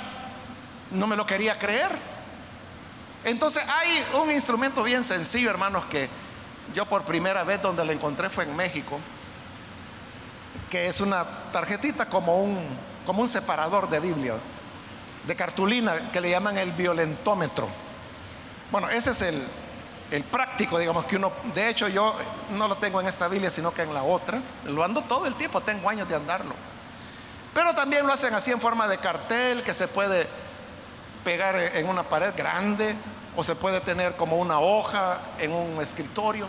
no 0.91 1.07
me 1.07 1.17
lo 1.17 1.27
quería 1.27 1.59
creer. 1.59 1.91
Entonces 3.25 3.63
hay 3.69 4.05
un 4.21 4.31
instrumento 4.31 4.83
bien 4.83 5.03
sencillo, 5.03 5.51
hermanos, 5.51 5.85
que 5.87 6.09
yo 6.75 6.87
por 6.87 7.03
primera 7.03 7.45
vez 7.45 7.61
donde 7.61 7.85
lo 7.85 7.93
encontré 7.93 8.31
fue 8.31 8.45
en 8.45 8.55
México, 8.55 8.99
que 10.69 10.87
es 10.87 11.01
una 11.01 11.25
tarjetita 11.53 12.07
como 12.07 12.43
un, 12.43 12.59
como 13.05 13.23
un 13.23 13.29
separador 13.29 13.89
de 13.91 14.01
Biblia, 14.01 14.35
de 15.31 15.37
cartulina, 15.37 16.11
que 16.11 16.21
le 16.21 16.29
llaman 16.29 16.59
el 16.59 16.73
violentómetro. 16.73 17.69
Bueno, 18.73 18.89
ese 18.89 19.11
es 19.11 19.23
el, 19.23 19.41
el 20.11 20.25
práctico, 20.25 20.77
digamos, 20.77 21.05
que 21.05 21.15
uno, 21.15 21.31
de 21.55 21.69
hecho 21.69 21.87
yo 21.87 22.17
no 22.51 22.67
lo 22.67 22.77
tengo 22.79 23.01
en 23.01 23.07
esta 23.07 23.29
Biblia, 23.29 23.49
sino 23.49 23.73
que 23.73 23.83
en 23.83 23.95
la 23.95 24.03
otra, 24.03 24.43
lo 24.65 24.83
ando 24.83 25.03
todo 25.03 25.27
el 25.27 25.37
tiempo, 25.37 25.61
tengo 25.61 25.89
años 25.89 26.09
de 26.09 26.17
andarlo. 26.17 26.53
Pero 27.55 27.73
también 27.77 28.09
lo 28.09 28.13
hacen 28.13 28.35
así 28.35 28.51
en 28.51 28.61
forma 28.61 28.89
de 28.89 28.99
cartel, 28.99 29.63
que 29.63 29.73
se 29.73 29.87
puede 29.87 30.27
pegar 31.23 31.57
en 31.57 31.89
una 31.89 32.03
pared 32.03 32.35
grande 32.37 32.97
o 33.37 33.45
se 33.45 33.55
puede 33.55 33.81
tener 33.81 34.17
como 34.17 34.35
una 34.35 34.59
hoja 34.59 35.21
en 35.39 35.53
un 35.53 35.81
escritorio. 35.81 36.49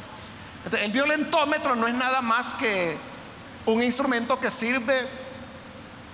el 0.72 0.92
violentómetro 0.92 1.76
no 1.76 1.86
es 1.86 1.94
nada 1.94 2.24
más 2.24 2.56
que 2.56 2.98
un 3.68 3.84
instrumento 3.84 4.40
que 4.40 4.50
sirve 4.50 5.08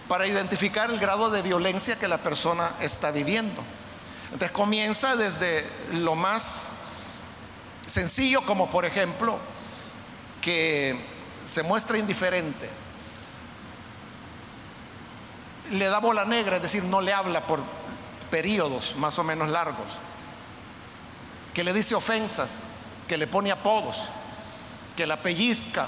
para 0.07 0.27
identificar 0.27 0.89
el 0.89 0.99
grado 0.99 1.29
de 1.29 1.41
violencia 1.41 1.97
que 1.97 2.07
la 2.07 2.17
persona 2.17 2.71
está 2.79 3.11
viviendo. 3.11 3.63
Entonces 4.25 4.51
comienza 4.51 5.15
desde 5.15 5.65
lo 5.93 6.15
más 6.15 6.81
sencillo, 7.85 8.41
como 8.41 8.69
por 8.69 8.85
ejemplo 8.85 9.37
que 10.41 10.99
se 11.45 11.63
muestra 11.63 11.97
indiferente, 11.97 12.69
le 15.71 15.85
da 15.85 15.99
bola 15.99 16.25
negra, 16.25 16.57
es 16.57 16.61
decir, 16.61 16.83
no 16.83 17.01
le 17.01 17.13
habla 17.13 17.45
por 17.45 17.61
periodos 18.29 18.95
más 18.97 19.17
o 19.19 19.23
menos 19.23 19.49
largos, 19.49 19.87
que 21.53 21.63
le 21.63 21.73
dice 21.73 21.95
ofensas, 21.95 22.63
que 23.07 23.17
le 23.17 23.27
pone 23.27 23.51
apodos, 23.51 24.09
que 24.95 25.07
la 25.07 25.21
pellizca 25.21 25.87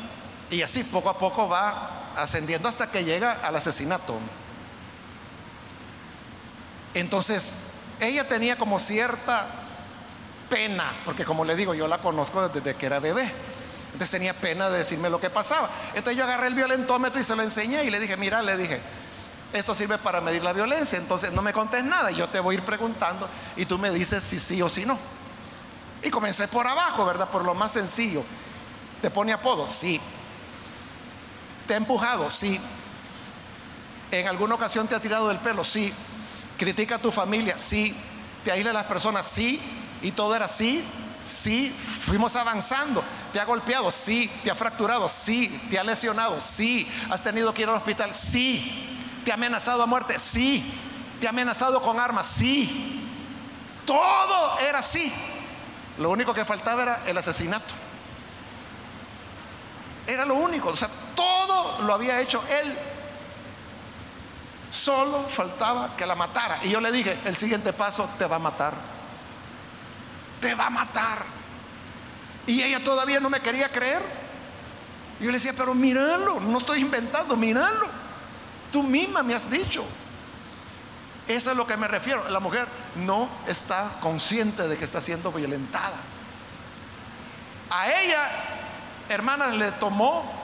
y 0.49 0.61
así 0.61 0.83
poco 0.83 1.09
a 1.09 1.17
poco 1.17 1.47
va 1.47 1.98
ascendiendo 2.15 2.67
hasta 2.67 2.91
que 2.91 3.03
llega 3.03 3.33
al 3.43 3.55
asesinato. 3.55 4.17
Entonces, 6.93 7.55
ella 7.99 8.27
tenía 8.27 8.57
como 8.57 8.79
cierta 8.79 9.47
pena, 10.49 10.91
porque 11.05 11.25
como 11.25 11.45
le 11.45 11.55
digo, 11.55 11.73
yo 11.73 11.87
la 11.87 11.99
conozco 11.99 12.47
desde 12.49 12.75
que 12.75 12.85
era 12.85 12.99
bebé. 12.99 13.31
Entonces 13.93 14.11
tenía 14.11 14.33
pena 14.33 14.69
de 14.69 14.79
decirme 14.79 15.09
lo 15.09 15.19
que 15.19 15.29
pasaba. 15.29 15.69
Entonces 15.89 16.17
yo 16.17 16.23
agarré 16.23 16.47
el 16.47 16.55
violentómetro 16.55 17.19
y 17.19 17.23
se 17.23 17.35
lo 17.35 17.41
enseñé 17.41 17.83
y 17.83 17.89
le 17.89 17.99
dije, 17.99 18.17
mira, 18.17 18.41
le 18.41 18.55
dije, 18.55 18.79
esto 19.53 19.73
sirve 19.73 19.97
para 19.97 20.21
medir 20.21 20.43
la 20.43 20.53
violencia, 20.53 20.97
entonces 20.97 21.31
no 21.31 21.41
me 21.41 21.53
contes 21.53 21.83
nada, 21.83 22.11
yo 22.11 22.27
te 22.29 22.39
voy 22.39 22.55
a 22.55 22.57
ir 22.59 22.63
preguntando 22.63 23.27
y 23.55 23.65
tú 23.65 23.79
me 23.79 23.89
dices 23.89 24.23
si 24.23 24.39
sí 24.39 24.61
o 24.61 24.69
si 24.69 24.85
no. 24.85 24.97
Y 26.03 26.09
comencé 26.09 26.47
por 26.47 26.67
abajo, 26.67 27.05
¿verdad? 27.05 27.29
Por 27.29 27.43
lo 27.43 27.53
más 27.53 27.71
sencillo. 27.71 28.23
¿Te 29.01 29.09
pone 29.09 29.33
apodo? 29.33 29.67
Sí. 29.67 29.99
¿Te 31.69 31.75
ha 31.75 31.77
empujado? 31.77 32.31
Sí. 32.31 32.59
¿En 34.09 34.27
alguna 34.27 34.55
ocasión 34.55 34.87
te 34.87 34.95
ha 34.95 34.99
tirado 34.99 35.27
del 35.27 35.37
pelo? 35.37 35.63
Sí. 35.63 35.93
¿Critica 36.57 36.95
a 36.95 36.97
tu 36.97 37.11
familia? 37.11 37.59
Sí. 37.59 37.95
¿Te 38.43 38.51
aísla 38.51 38.71
a 38.71 38.73
las 38.73 38.85
personas? 38.85 39.27
Sí. 39.27 39.61
¿Y 40.01 40.11
todo 40.11 40.35
era 40.35 40.47
sí? 40.47 40.83
Sí. 41.21 41.71
Fuimos 42.07 42.35
avanzando. 42.35 43.03
¿Te 43.31 43.39
ha 43.39 43.45
golpeado? 43.45 43.91
Sí. 43.91 44.31
¿Te 44.43 44.49
ha 44.49 44.55
fracturado? 44.55 45.07
Sí. 45.07 45.47
¿Te 45.69 45.77
ha 45.77 45.83
lesionado? 45.83 46.41
Sí. 46.41 46.91
¿Has 47.11 47.21
tenido 47.21 47.53
que 47.53 47.61
ir 47.61 47.69
al 47.69 47.75
hospital? 47.75 48.15
Sí. 48.15 48.97
¿Te 49.23 49.29
ha 49.29 49.35
amenazado 49.35 49.83
a 49.83 49.85
muerte? 49.85 50.17
Sí. 50.17 50.65
¿Te 51.21 51.27
ha 51.27 51.29
amenazado 51.29 51.83
con 51.83 51.99
armas? 51.99 52.25
Sí. 52.25 53.07
Todo 53.85 54.59
era 54.67 54.79
así. 54.79 55.13
Lo 55.99 56.09
único 56.09 56.33
que 56.33 56.45
faltaba 56.45 56.81
era 56.81 57.03
el 57.05 57.15
asesinato. 57.15 57.75
Era 60.07 60.25
lo 60.25 60.33
único. 60.33 60.69
O 60.69 60.75
sea, 60.75 60.89
todo 61.15 61.81
lo 61.81 61.93
había 61.93 62.19
hecho 62.21 62.43
él. 62.49 62.77
Solo 64.69 65.23
faltaba 65.23 65.95
que 65.97 66.05
la 66.05 66.15
matara. 66.15 66.59
Y 66.63 66.69
yo 66.69 66.79
le 66.79 66.91
dije, 66.91 67.17
el 67.25 67.35
siguiente 67.35 67.73
paso 67.73 68.09
te 68.17 68.25
va 68.25 68.37
a 68.37 68.39
matar. 68.39 68.73
Te 70.41 70.55
va 70.55 70.67
a 70.67 70.69
matar. 70.69 71.25
Y 72.45 72.61
ella 72.63 72.83
todavía 72.83 73.19
no 73.19 73.29
me 73.29 73.39
quería 73.39 73.69
creer. 73.69 74.01
Yo 75.19 75.27
le 75.27 75.33
decía, 75.33 75.53
pero 75.57 75.73
míralo, 75.73 76.39
no 76.39 76.57
estoy 76.57 76.79
inventando, 76.79 77.35
míralo. 77.35 77.87
Tú 78.71 78.83
misma 78.83 79.23
me 79.23 79.33
has 79.33 79.49
dicho. 79.49 79.83
Eso 81.27 81.37
es 81.37 81.47
a 81.47 81.53
lo 81.53 81.67
que 81.67 81.77
me 81.77 81.87
refiero. 81.87 82.27
La 82.29 82.39
mujer 82.39 82.67
no 82.95 83.29
está 83.47 83.91
consciente 84.01 84.67
de 84.67 84.77
que 84.77 84.85
está 84.85 85.01
siendo 85.01 85.31
violentada. 85.31 85.97
A 87.69 87.91
ella, 88.01 88.27
hermanas, 89.09 89.53
le 89.53 89.71
tomó 89.73 90.38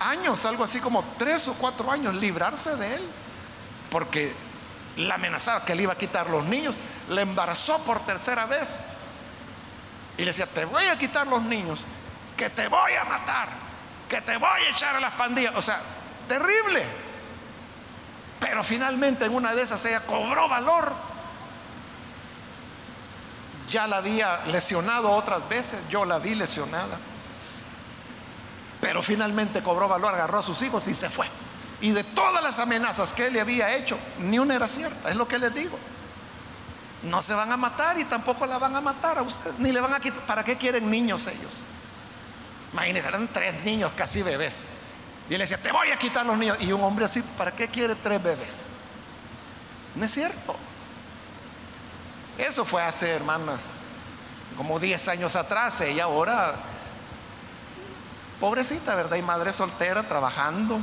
años, 0.00 0.44
algo 0.44 0.64
así 0.64 0.80
como 0.80 1.04
tres 1.18 1.46
o 1.48 1.54
cuatro 1.54 1.90
años, 1.92 2.14
librarse 2.14 2.76
de 2.76 2.96
él. 2.96 3.02
Porque 3.90 4.34
la 4.96 5.14
amenazaba 5.14 5.64
que 5.64 5.74
le 5.74 5.84
iba 5.84 5.92
a 5.92 5.98
quitar 5.98 6.28
los 6.28 6.44
niños. 6.44 6.74
Le 7.08 7.22
embarazó 7.22 7.78
por 7.84 8.00
tercera 8.00 8.46
vez. 8.46 8.88
Y 10.16 10.22
le 10.22 10.26
decía, 10.26 10.46
te 10.46 10.64
voy 10.64 10.84
a 10.84 10.98
quitar 10.98 11.26
los 11.26 11.42
niños, 11.42 11.80
que 12.36 12.50
te 12.50 12.68
voy 12.68 12.92
a 12.92 13.04
matar, 13.04 13.48
que 14.08 14.20
te 14.20 14.36
voy 14.36 14.60
a 14.66 14.70
echar 14.70 14.96
a 14.96 15.00
las 15.00 15.12
pandillas. 15.12 15.54
O 15.56 15.62
sea, 15.62 15.80
terrible. 16.28 16.84
Pero 18.38 18.62
finalmente 18.62 19.24
en 19.24 19.34
una 19.34 19.54
de 19.54 19.62
esas 19.62 19.84
ella 19.84 20.00
cobró 20.00 20.48
valor. 20.48 20.92
Ya 23.70 23.86
la 23.86 23.98
había 23.98 24.44
lesionado 24.46 25.12
otras 25.12 25.48
veces, 25.48 25.80
yo 25.88 26.04
la 26.04 26.18
vi 26.18 26.34
lesionada. 26.34 26.98
Pero 28.80 29.02
finalmente 29.02 29.62
cobró 29.62 29.88
valor, 29.88 30.14
agarró 30.14 30.38
a 30.38 30.42
sus 30.42 30.60
hijos 30.62 30.86
y 30.88 30.94
se 30.94 31.10
fue. 31.10 31.26
Y 31.80 31.92
de 31.92 32.04
todas 32.04 32.42
las 32.42 32.58
amenazas 32.58 33.12
que 33.12 33.26
él 33.26 33.32
le 33.32 33.40
había 33.40 33.74
hecho, 33.74 33.98
ni 34.18 34.38
una 34.38 34.54
era 34.54 34.68
cierta, 34.68 35.08
es 35.08 35.16
lo 35.16 35.26
que 35.26 35.38
les 35.38 35.54
digo. 35.54 35.78
No 37.02 37.22
se 37.22 37.32
van 37.32 37.50
a 37.50 37.56
matar 37.56 37.98
y 37.98 38.04
tampoco 38.04 38.44
la 38.46 38.58
van 38.58 38.76
a 38.76 38.80
matar 38.80 39.18
a 39.18 39.22
usted, 39.22 39.52
ni 39.58 39.72
le 39.72 39.80
van 39.80 39.94
a 39.94 40.00
quitar. 40.00 40.20
¿Para 40.26 40.44
qué 40.44 40.56
quieren 40.56 40.90
niños 40.90 41.26
ellos? 41.26 41.62
Imagínense, 42.72 43.08
eran 43.08 43.28
tres 43.28 43.64
niños 43.64 43.92
casi 43.96 44.22
bebés. 44.22 44.62
Y 45.28 45.34
él 45.34 45.40
decía, 45.40 45.58
te 45.58 45.72
voy 45.72 45.90
a 45.90 45.96
quitar 45.96 46.26
los 46.26 46.36
niños. 46.36 46.58
Y 46.60 46.72
un 46.72 46.82
hombre 46.82 47.04
así, 47.04 47.22
¿para 47.22 47.52
qué 47.52 47.68
quiere 47.68 47.94
tres 47.94 48.22
bebés? 48.22 48.64
No 49.94 50.04
es 50.04 50.12
cierto. 50.12 50.54
Eso 52.36 52.64
fue 52.64 52.82
hace, 52.82 53.10
hermanas, 53.10 53.74
como 54.56 54.78
10 54.78 55.08
años 55.08 55.36
atrás. 55.36 55.80
Ella 55.80 56.04
ahora, 56.04 56.54
pobrecita, 58.40 58.94
¿verdad? 58.94 59.16
Y 59.16 59.22
madre 59.22 59.52
soltera, 59.52 60.02
trabajando. 60.02 60.80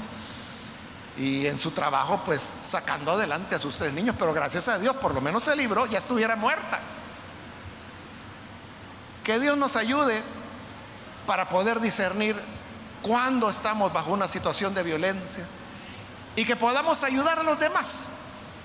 Y 1.18 1.48
en 1.48 1.58
su 1.58 1.72
trabajo, 1.72 2.22
pues 2.24 2.42
sacando 2.42 3.12
adelante 3.12 3.56
a 3.56 3.60
sus 3.60 3.76
tres 3.76 3.92
niños. 3.92 4.16
Pero 4.18 4.34
gracias 4.34 4.68
a 4.68 4.78
Dios, 4.78 4.96
por 4.98 5.14
lo 5.14 5.20
menos 5.20 5.44
se 5.44 5.56
libró, 5.56 5.88
ya 5.88 5.98
estuviera 5.98 6.36
muerta. 6.36 6.80
Que 9.24 9.40
Dios 9.40 9.58
nos 9.58 9.76
ayude 9.76 10.22
para 11.26 11.50
poder 11.50 11.82
discernir 11.82 12.40
cuando 13.02 13.50
estamos 13.50 13.92
bajo 13.92 14.12
una 14.12 14.28
situación 14.28 14.74
de 14.74 14.84
violencia 14.84 15.46
y 16.36 16.46
que 16.46 16.56
podamos 16.56 17.04
ayudar 17.04 17.40
a 17.40 17.44
los 17.44 17.60
demás, 17.60 18.10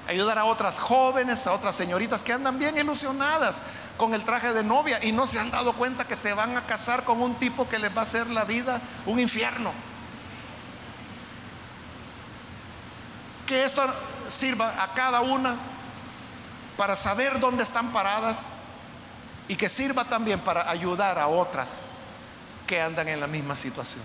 ayudar 0.09 0.39
a 0.39 0.45
otras 0.45 0.79
jóvenes, 0.79 1.47
a 1.47 1.53
otras 1.53 1.77
señoritas 1.77 2.23
que 2.23 2.33
andan 2.33 2.59
bien 2.59 2.77
ilusionadas 2.77 3.61
con 3.97 4.15
el 4.15 4.25
traje 4.25 4.53
de 4.53 4.63
novia 4.63 5.03
y 5.05 5.13
no 5.13 5.27
se 5.27 5.39
han 5.39 5.51
dado 5.51 5.73
cuenta 5.75 6.07
que 6.07 6.17
se 6.17 6.35
van 6.35 6.57
a 6.57 6.67
casar 6.67 7.05
con 7.05 7.21
un 7.21 7.35
tipo 7.37 7.69
que 7.69 7.79
les 7.79 7.95
va 7.95 8.01
a 8.01 8.05
hacer 8.05 8.27
la 8.29 8.45
vida 8.45 8.81
un 9.07 9.21
infierno. 9.21 9.73
Que 13.47 13.65
esto 13.65 13.83
sirva 14.29 14.83
a 14.83 14.95
cada 14.95 15.21
una 15.21 15.57
para 16.77 16.97
saber 16.97 17.39
dónde 17.39 17.63
están 17.63 17.93
paradas 17.93 18.41
y 19.49 19.57
que 19.57 19.69
sirva 19.69 20.05
también 20.05 20.41
para 20.41 20.69
ayudar 20.69 21.19
a 21.19 21.29
otras 21.29 21.83
que 22.67 22.81
andan 22.81 23.09
en 23.09 23.21
la 23.21 23.27
misma 23.27 23.55
situación. 23.55 24.03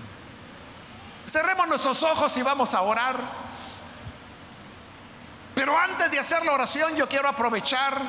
Cerremos 1.25 1.67
nuestros 1.67 2.03
ojos 2.03 2.35
y 2.37 2.41
vamos 2.41 2.73
a 2.73 2.81
orar. 2.81 3.46
Pero 5.57 5.75
antes 5.75 6.11
de 6.11 6.19
hacer 6.19 6.45
la 6.45 6.51
oración 6.51 6.95
yo 6.95 7.09
quiero 7.09 7.27
aprovechar 7.27 7.99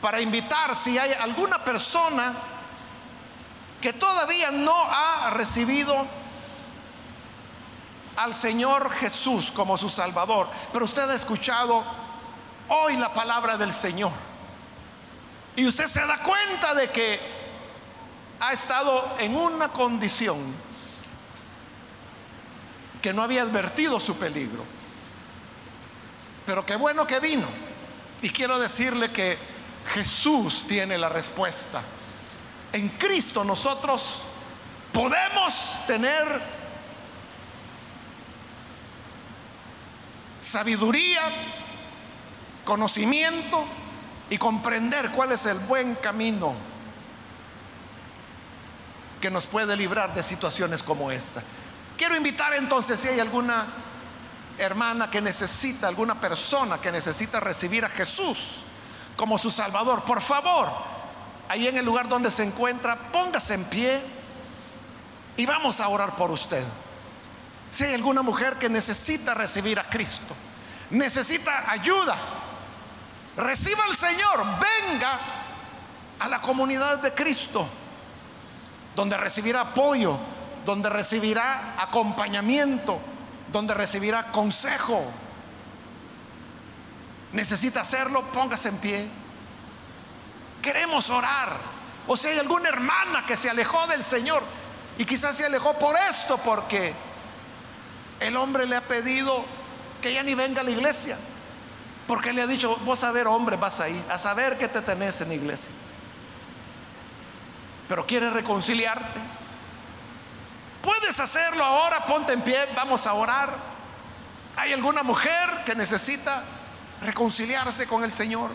para 0.00 0.20
invitar 0.20 0.72
si 0.76 0.96
hay 0.96 1.12
alguna 1.12 1.64
persona 1.64 2.32
que 3.80 3.92
todavía 3.92 4.52
no 4.52 4.76
ha 4.76 5.30
recibido 5.30 6.06
al 8.14 8.32
Señor 8.32 8.92
Jesús 8.92 9.50
como 9.50 9.76
su 9.76 9.88
Salvador, 9.88 10.48
pero 10.72 10.84
usted 10.84 11.10
ha 11.10 11.14
escuchado 11.14 11.82
hoy 12.68 12.96
la 12.96 13.12
palabra 13.12 13.56
del 13.56 13.74
Señor. 13.74 14.12
Y 15.56 15.66
usted 15.66 15.88
se 15.88 16.06
da 16.06 16.18
cuenta 16.18 16.76
de 16.76 16.90
que 16.92 17.18
ha 18.38 18.52
estado 18.52 19.16
en 19.18 19.34
una 19.34 19.70
condición 19.70 20.38
que 23.02 23.12
no 23.12 23.20
había 23.20 23.42
advertido 23.42 23.98
su 23.98 24.16
peligro. 24.16 24.73
Pero 26.46 26.64
qué 26.64 26.76
bueno 26.76 27.06
que 27.06 27.20
vino. 27.20 27.48
Y 28.22 28.30
quiero 28.30 28.58
decirle 28.58 29.10
que 29.10 29.38
Jesús 29.86 30.64
tiene 30.66 30.98
la 30.98 31.08
respuesta. 31.08 31.82
En 32.72 32.88
Cristo 32.90 33.44
nosotros 33.44 34.22
podemos 34.92 35.78
tener 35.86 36.42
sabiduría, 40.40 41.22
conocimiento 42.64 43.64
y 44.30 44.38
comprender 44.38 45.10
cuál 45.10 45.32
es 45.32 45.46
el 45.46 45.58
buen 45.58 45.94
camino 45.96 46.54
que 49.20 49.30
nos 49.30 49.46
puede 49.46 49.76
librar 49.76 50.14
de 50.14 50.22
situaciones 50.22 50.82
como 50.82 51.10
esta. 51.10 51.42
Quiero 51.96 52.16
invitar 52.16 52.54
entonces 52.54 53.00
si 53.00 53.08
hay 53.08 53.20
alguna 53.20 53.66
hermana 54.58 55.10
que 55.10 55.20
necesita, 55.20 55.88
alguna 55.88 56.20
persona 56.20 56.78
que 56.78 56.92
necesita 56.92 57.40
recibir 57.40 57.84
a 57.84 57.88
Jesús 57.88 58.62
como 59.16 59.38
su 59.38 59.50
Salvador, 59.50 60.04
por 60.04 60.20
favor, 60.20 60.68
ahí 61.48 61.68
en 61.68 61.76
el 61.76 61.84
lugar 61.84 62.08
donde 62.08 62.30
se 62.30 62.44
encuentra, 62.44 62.96
póngase 63.12 63.54
en 63.54 63.64
pie 63.64 64.02
y 65.36 65.46
vamos 65.46 65.80
a 65.80 65.88
orar 65.88 66.16
por 66.16 66.30
usted. 66.30 66.64
Si 67.70 67.84
hay 67.84 67.94
alguna 67.94 68.22
mujer 68.22 68.56
que 68.56 68.68
necesita 68.68 69.34
recibir 69.34 69.78
a 69.78 69.84
Cristo, 69.84 70.34
necesita 70.90 71.70
ayuda, 71.70 72.16
reciba 73.36 73.84
al 73.84 73.96
Señor, 73.96 74.44
venga 74.88 75.18
a 76.18 76.28
la 76.28 76.40
comunidad 76.40 77.02
de 77.02 77.12
Cristo, 77.12 77.66
donde 78.94 79.16
recibirá 79.16 79.62
apoyo, 79.62 80.16
donde 80.64 80.88
recibirá 80.88 81.74
acompañamiento, 81.78 83.00
donde 83.54 83.72
recibirá 83.72 84.32
consejo. 84.32 85.00
Necesita 87.32 87.82
hacerlo, 87.82 88.24
póngase 88.32 88.68
en 88.68 88.78
pie. 88.78 89.06
Queremos 90.60 91.08
orar. 91.08 91.56
O 92.08 92.16
si 92.16 92.26
hay 92.26 92.38
alguna 92.40 92.68
hermana 92.68 93.24
que 93.24 93.36
se 93.36 93.48
alejó 93.48 93.86
del 93.86 94.02
Señor 94.02 94.42
y 94.98 95.04
quizás 95.04 95.36
se 95.36 95.46
alejó 95.46 95.78
por 95.78 95.96
esto, 95.96 96.36
porque 96.38 96.92
el 98.18 98.36
hombre 98.36 98.66
le 98.66 98.74
ha 98.74 98.80
pedido 98.80 99.44
que 100.02 100.12
ya 100.12 100.24
ni 100.24 100.34
venga 100.34 100.62
a 100.62 100.64
la 100.64 100.70
iglesia. 100.70 101.16
Porque 102.08 102.32
le 102.32 102.42
ha 102.42 102.48
dicho, 102.48 102.76
vos 102.84 103.04
a 103.04 103.12
ver 103.12 103.28
hombre, 103.28 103.54
vas 103.54 103.78
ahí, 103.78 104.04
a 104.10 104.18
saber 104.18 104.58
que 104.58 104.66
te 104.66 104.82
tenés 104.82 105.20
en 105.20 105.28
la 105.28 105.34
iglesia. 105.34 105.70
Pero 107.88 108.04
quiere 108.04 108.30
reconciliarte. 108.30 109.20
Puedes 110.84 111.18
hacerlo 111.18 111.64
ahora, 111.64 112.04
ponte 112.04 112.34
en 112.34 112.42
pie, 112.42 112.68
vamos 112.76 113.06
a 113.06 113.14
orar. 113.14 113.48
¿Hay 114.54 114.74
alguna 114.74 115.02
mujer 115.02 115.64
que 115.64 115.74
necesita 115.74 116.44
reconciliarse 117.00 117.86
con 117.86 118.04
el 118.04 118.12
Señor? 118.12 118.50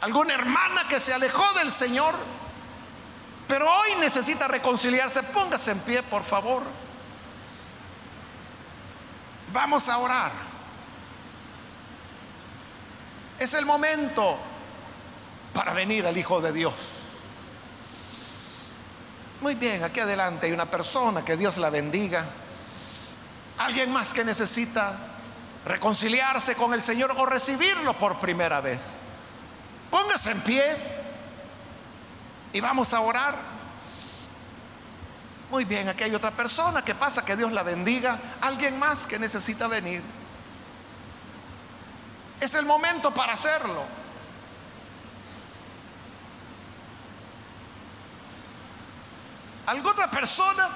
¿Alguna 0.00 0.34
hermana 0.34 0.86
que 0.86 1.00
se 1.00 1.12
alejó 1.12 1.52
del 1.54 1.72
Señor, 1.72 2.14
pero 3.48 3.68
hoy 3.68 3.96
necesita 3.96 4.46
reconciliarse? 4.46 5.24
Póngase 5.24 5.72
en 5.72 5.80
pie, 5.80 6.02
por 6.04 6.22
favor. 6.22 6.62
Vamos 9.52 9.88
a 9.88 9.98
orar. 9.98 10.30
Es 13.40 13.52
el 13.54 13.66
momento 13.66 14.38
para 15.52 15.72
venir 15.72 16.06
al 16.06 16.16
Hijo 16.16 16.40
de 16.40 16.52
Dios. 16.52 16.99
Muy 19.40 19.54
bien, 19.54 19.82
aquí 19.82 20.00
adelante 20.00 20.46
hay 20.46 20.52
una 20.52 20.66
persona, 20.66 21.24
que 21.24 21.36
Dios 21.36 21.56
la 21.56 21.70
bendiga. 21.70 22.26
Alguien 23.56 23.90
más 23.90 24.12
que 24.12 24.22
necesita 24.22 24.92
reconciliarse 25.64 26.54
con 26.54 26.74
el 26.74 26.82
Señor 26.82 27.14
o 27.16 27.24
recibirlo 27.24 27.96
por 27.96 28.20
primera 28.20 28.60
vez. 28.60 28.92
Póngase 29.90 30.32
en 30.32 30.40
pie 30.42 30.76
y 32.52 32.60
vamos 32.60 32.92
a 32.92 33.00
orar. 33.00 33.34
Muy 35.50 35.64
bien, 35.64 35.88
aquí 35.88 36.04
hay 36.04 36.14
otra 36.14 36.30
persona 36.30 36.84
que 36.84 36.94
pasa, 36.94 37.24
que 37.24 37.34
Dios 37.34 37.50
la 37.50 37.62
bendiga. 37.62 38.18
Alguien 38.42 38.78
más 38.78 39.06
que 39.06 39.18
necesita 39.18 39.68
venir. 39.68 40.02
Es 42.40 42.54
el 42.54 42.66
momento 42.66 43.12
para 43.12 43.32
hacerlo. 43.32 43.99
¿Alguna 49.70 50.10
persona? 50.10 50.68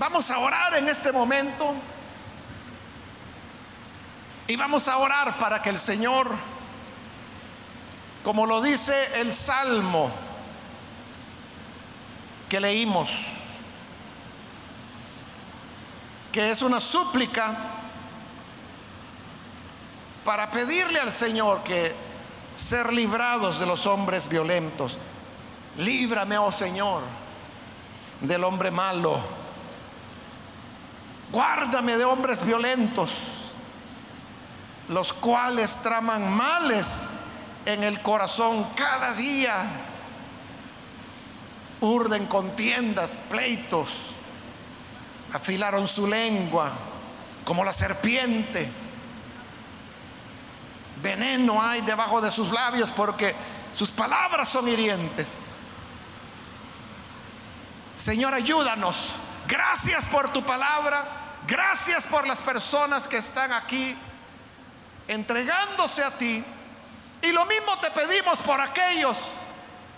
Vamos 0.00 0.28
a 0.32 0.38
orar 0.38 0.74
en 0.74 0.88
este 0.88 1.12
momento 1.12 1.76
y 4.48 4.56
vamos 4.56 4.88
a 4.88 4.96
orar 4.96 5.38
para 5.38 5.62
que 5.62 5.68
el 5.68 5.78
Señor, 5.78 6.28
como 8.24 8.46
lo 8.46 8.60
dice 8.60 9.20
el 9.20 9.32
Salmo 9.32 10.10
que 12.48 12.58
leímos, 12.58 13.41
que 16.32 16.50
es 16.50 16.62
una 16.62 16.80
súplica 16.80 17.54
para 20.24 20.50
pedirle 20.50 20.98
al 20.98 21.12
Señor 21.12 21.62
que 21.62 21.94
ser 22.56 22.90
librados 22.92 23.60
de 23.60 23.66
los 23.66 23.86
hombres 23.86 24.28
violentos. 24.28 24.98
Líbrame, 25.76 26.38
oh 26.38 26.50
Señor, 26.50 27.02
del 28.20 28.42
hombre 28.44 28.70
malo. 28.70 29.20
Guárdame 31.30 31.98
de 31.98 32.04
hombres 32.04 32.44
violentos, 32.44 33.10
los 34.88 35.12
cuales 35.12 35.78
traman 35.82 36.32
males 36.32 37.10
en 37.66 37.84
el 37.84 38.00
corazón 38.00 38.66
cada 38.74 39.12
día. 39.14 39.56
Urden 41.80 42.26
contiendas, 42.26 43.18
pleitos 43.28 44.11
afilaron 45.32 45.88
su 45.88 46.06
lengua 46.06 46.70
como 47.44 47.64
la 47.64 47.72
serpiente. 47.72 48.70
Veneno 51.02 51.60
hay 51.60 51.80
debajo 51.80 52.20
de 52.20 52.30
sus 52.30 52.50
labios 52.50 52.92
porque 52.92 53.34
sus 53.74 53.90
palabras 53.90 54.48
son 54.48 54.68
hirientes. 54.68 55.54
Señor, 57.96 58.34
ayúdanos. 58.34 59.16
Gracias 59.48 60.08
por 60.08 60.32
tu 60.32 60.44
palabra. 60.44 61.04
Gracias 61.46 62.06
por 62.06 62.26
las 62.26 62.40
personas 62.40 63.08
que 63.08 63.16
están 63.16 63.52
aquí 63.52 63.96
entregándose 65.08 66.04
a 66.04 66.10
ti. 66.12 66.44
Y 67.22 67.32
lo 67.32 67.46
mismo 67.46 67.78
te 67.78 67.90
pedimos 67.90 68.40
por 68.42 68.60
aquellos, 68.60 69.38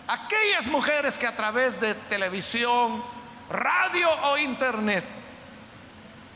aquellas 0.07 0.67
mujeres 0.67 1.19
que 1.19 1.27
a 1.27 1.37
través 1.37 1.81
de 1.81 1.95
televisión, 1.95 3.03
radio 3.51 4.09
o 4.25 4.39
internet 4.39 5.05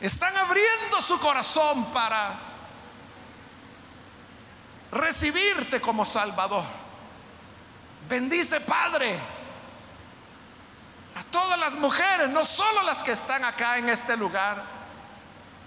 están 0.01 0.35
abriendo 0.37 1.01
su 1.01 1.19
corazón 1.19 1.91
para 1.91 2.39
recibirte 4.91 5.81
como 5.81 6.05
Salvador. 6.05 6.63
Bendice, 8.07 8.61
Padre, 8.61 9.19
a 11.15 11.23
todas 11.25 11.59
las 11.59 11.73
mujeres, 11.75 12.29
no 12.29 12.45
solo 12.45 12.81
las 12.83 13.03
que 13.03 13.11
están 13.11 13.43
acá 13.43 13.77
en 13.77 13.89
este 13.89 14.15
lugar, 14.15 14.63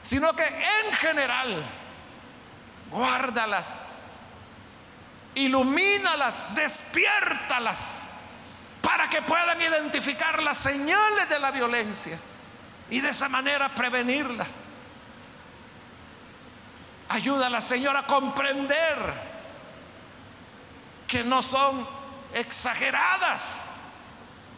sino 0.01 0.35
que 0.35 0.45
en 0.45 0.93
general, 0.95 1.63
guárdalas, 2.91 3.83
ilumínalas, 5.35 6.55
despiértalas, 6.55 8.09
para 8.81 9.09
que 9.09 9.23
puedan 9.23 9.61
identificar 9.61 10.43
las 10.43 10.59
señales 10.59 11.29
de 11.29 11.39
la 11.39 11.51
violencia 11.53 12.19
y 12.93 13.01
de 13.01 13.09
esa 13.09 13.27
manera 13.27 13.75
prevenirla. 13.75 14.47
Ayuda 17.09 17.47
a 17.47 17.51
la 17.51 17.63
señora 17.63 18.01
a 18.01 18.07
comprender 18.07 18.97
que 21.07 21.25
no 21.25 21.41
son 21.41 21.89
exageradas, 22.35 23.81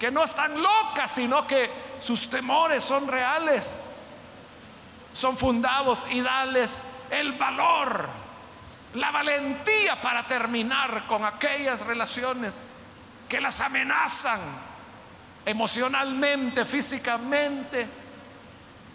que 0.01 0.11
no 0.11 0.25
están 0.25 0.61
locas, 0.61 1.13
sino 1.13 1.47
que 1.47 1.71
sus 2.01 2.29
temores 2.29 2.83
son 2.83 3.07
reales, 3.07 4.09
son 5.13 5.39
fundados 5.39 6.05
y 6.11 6.21
darles 6.21 6.83
el 7.11 7.35
valor, 7.35 8.09
la 8.95 9.13
valentía 9.13 10.03
para 10.03 10.27
terminar 10.27 11.07
con 11.07 11.25
aquellas 11.25 11.87
relaciones 11.87 12.61
que 13.29 13.41
las 13.41 13.61
amenazan 13.61 14.41
emocionalmente, 15.47 16.65
físicamente 16.65 18.03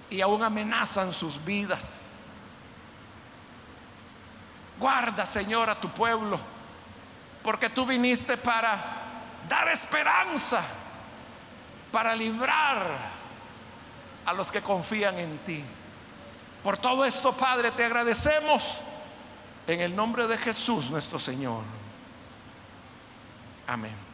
y 0.10 0.22
aún 0.22 0.44
amenazan 0.44 1.14
sus 1.14 1.44
vidas. 1.44 2.10
Guarda, 4.80 5.26
Señor, 5.26 5.70
a 5.70 5.80
tu 5.80 5.90
pueblo, 5.90 6.40
porque 7.44 7.70
tú 7.70 7.86
viniste 7.86 8.38
para 8.38 8.80
dar 9.48 9.68
esperanza, 9.68 10.64
para 11.92 12.16
librar 12.16 13.20
a 14.26 14.34
los 14.34 14.52
que 14.52 14.62
confían 14.62 15.18
en 15.20 15.38
ti. 15.40 15.64
Por 16.64 16.78
todo 16.78 17.06
esto, 17.06 17.34
Padre, 17.34 17.72
te 17.72 17.86
agradecemos 17.86 18.80
en 19.68 19.82
el 19.82 19.96
nombre 19.96 20.28
de 20.28 20.38
Jesús 20.38 20.90
nuestro 20.90 21.20
Señor. 21.20 21.64
Amén. 23.68 24.09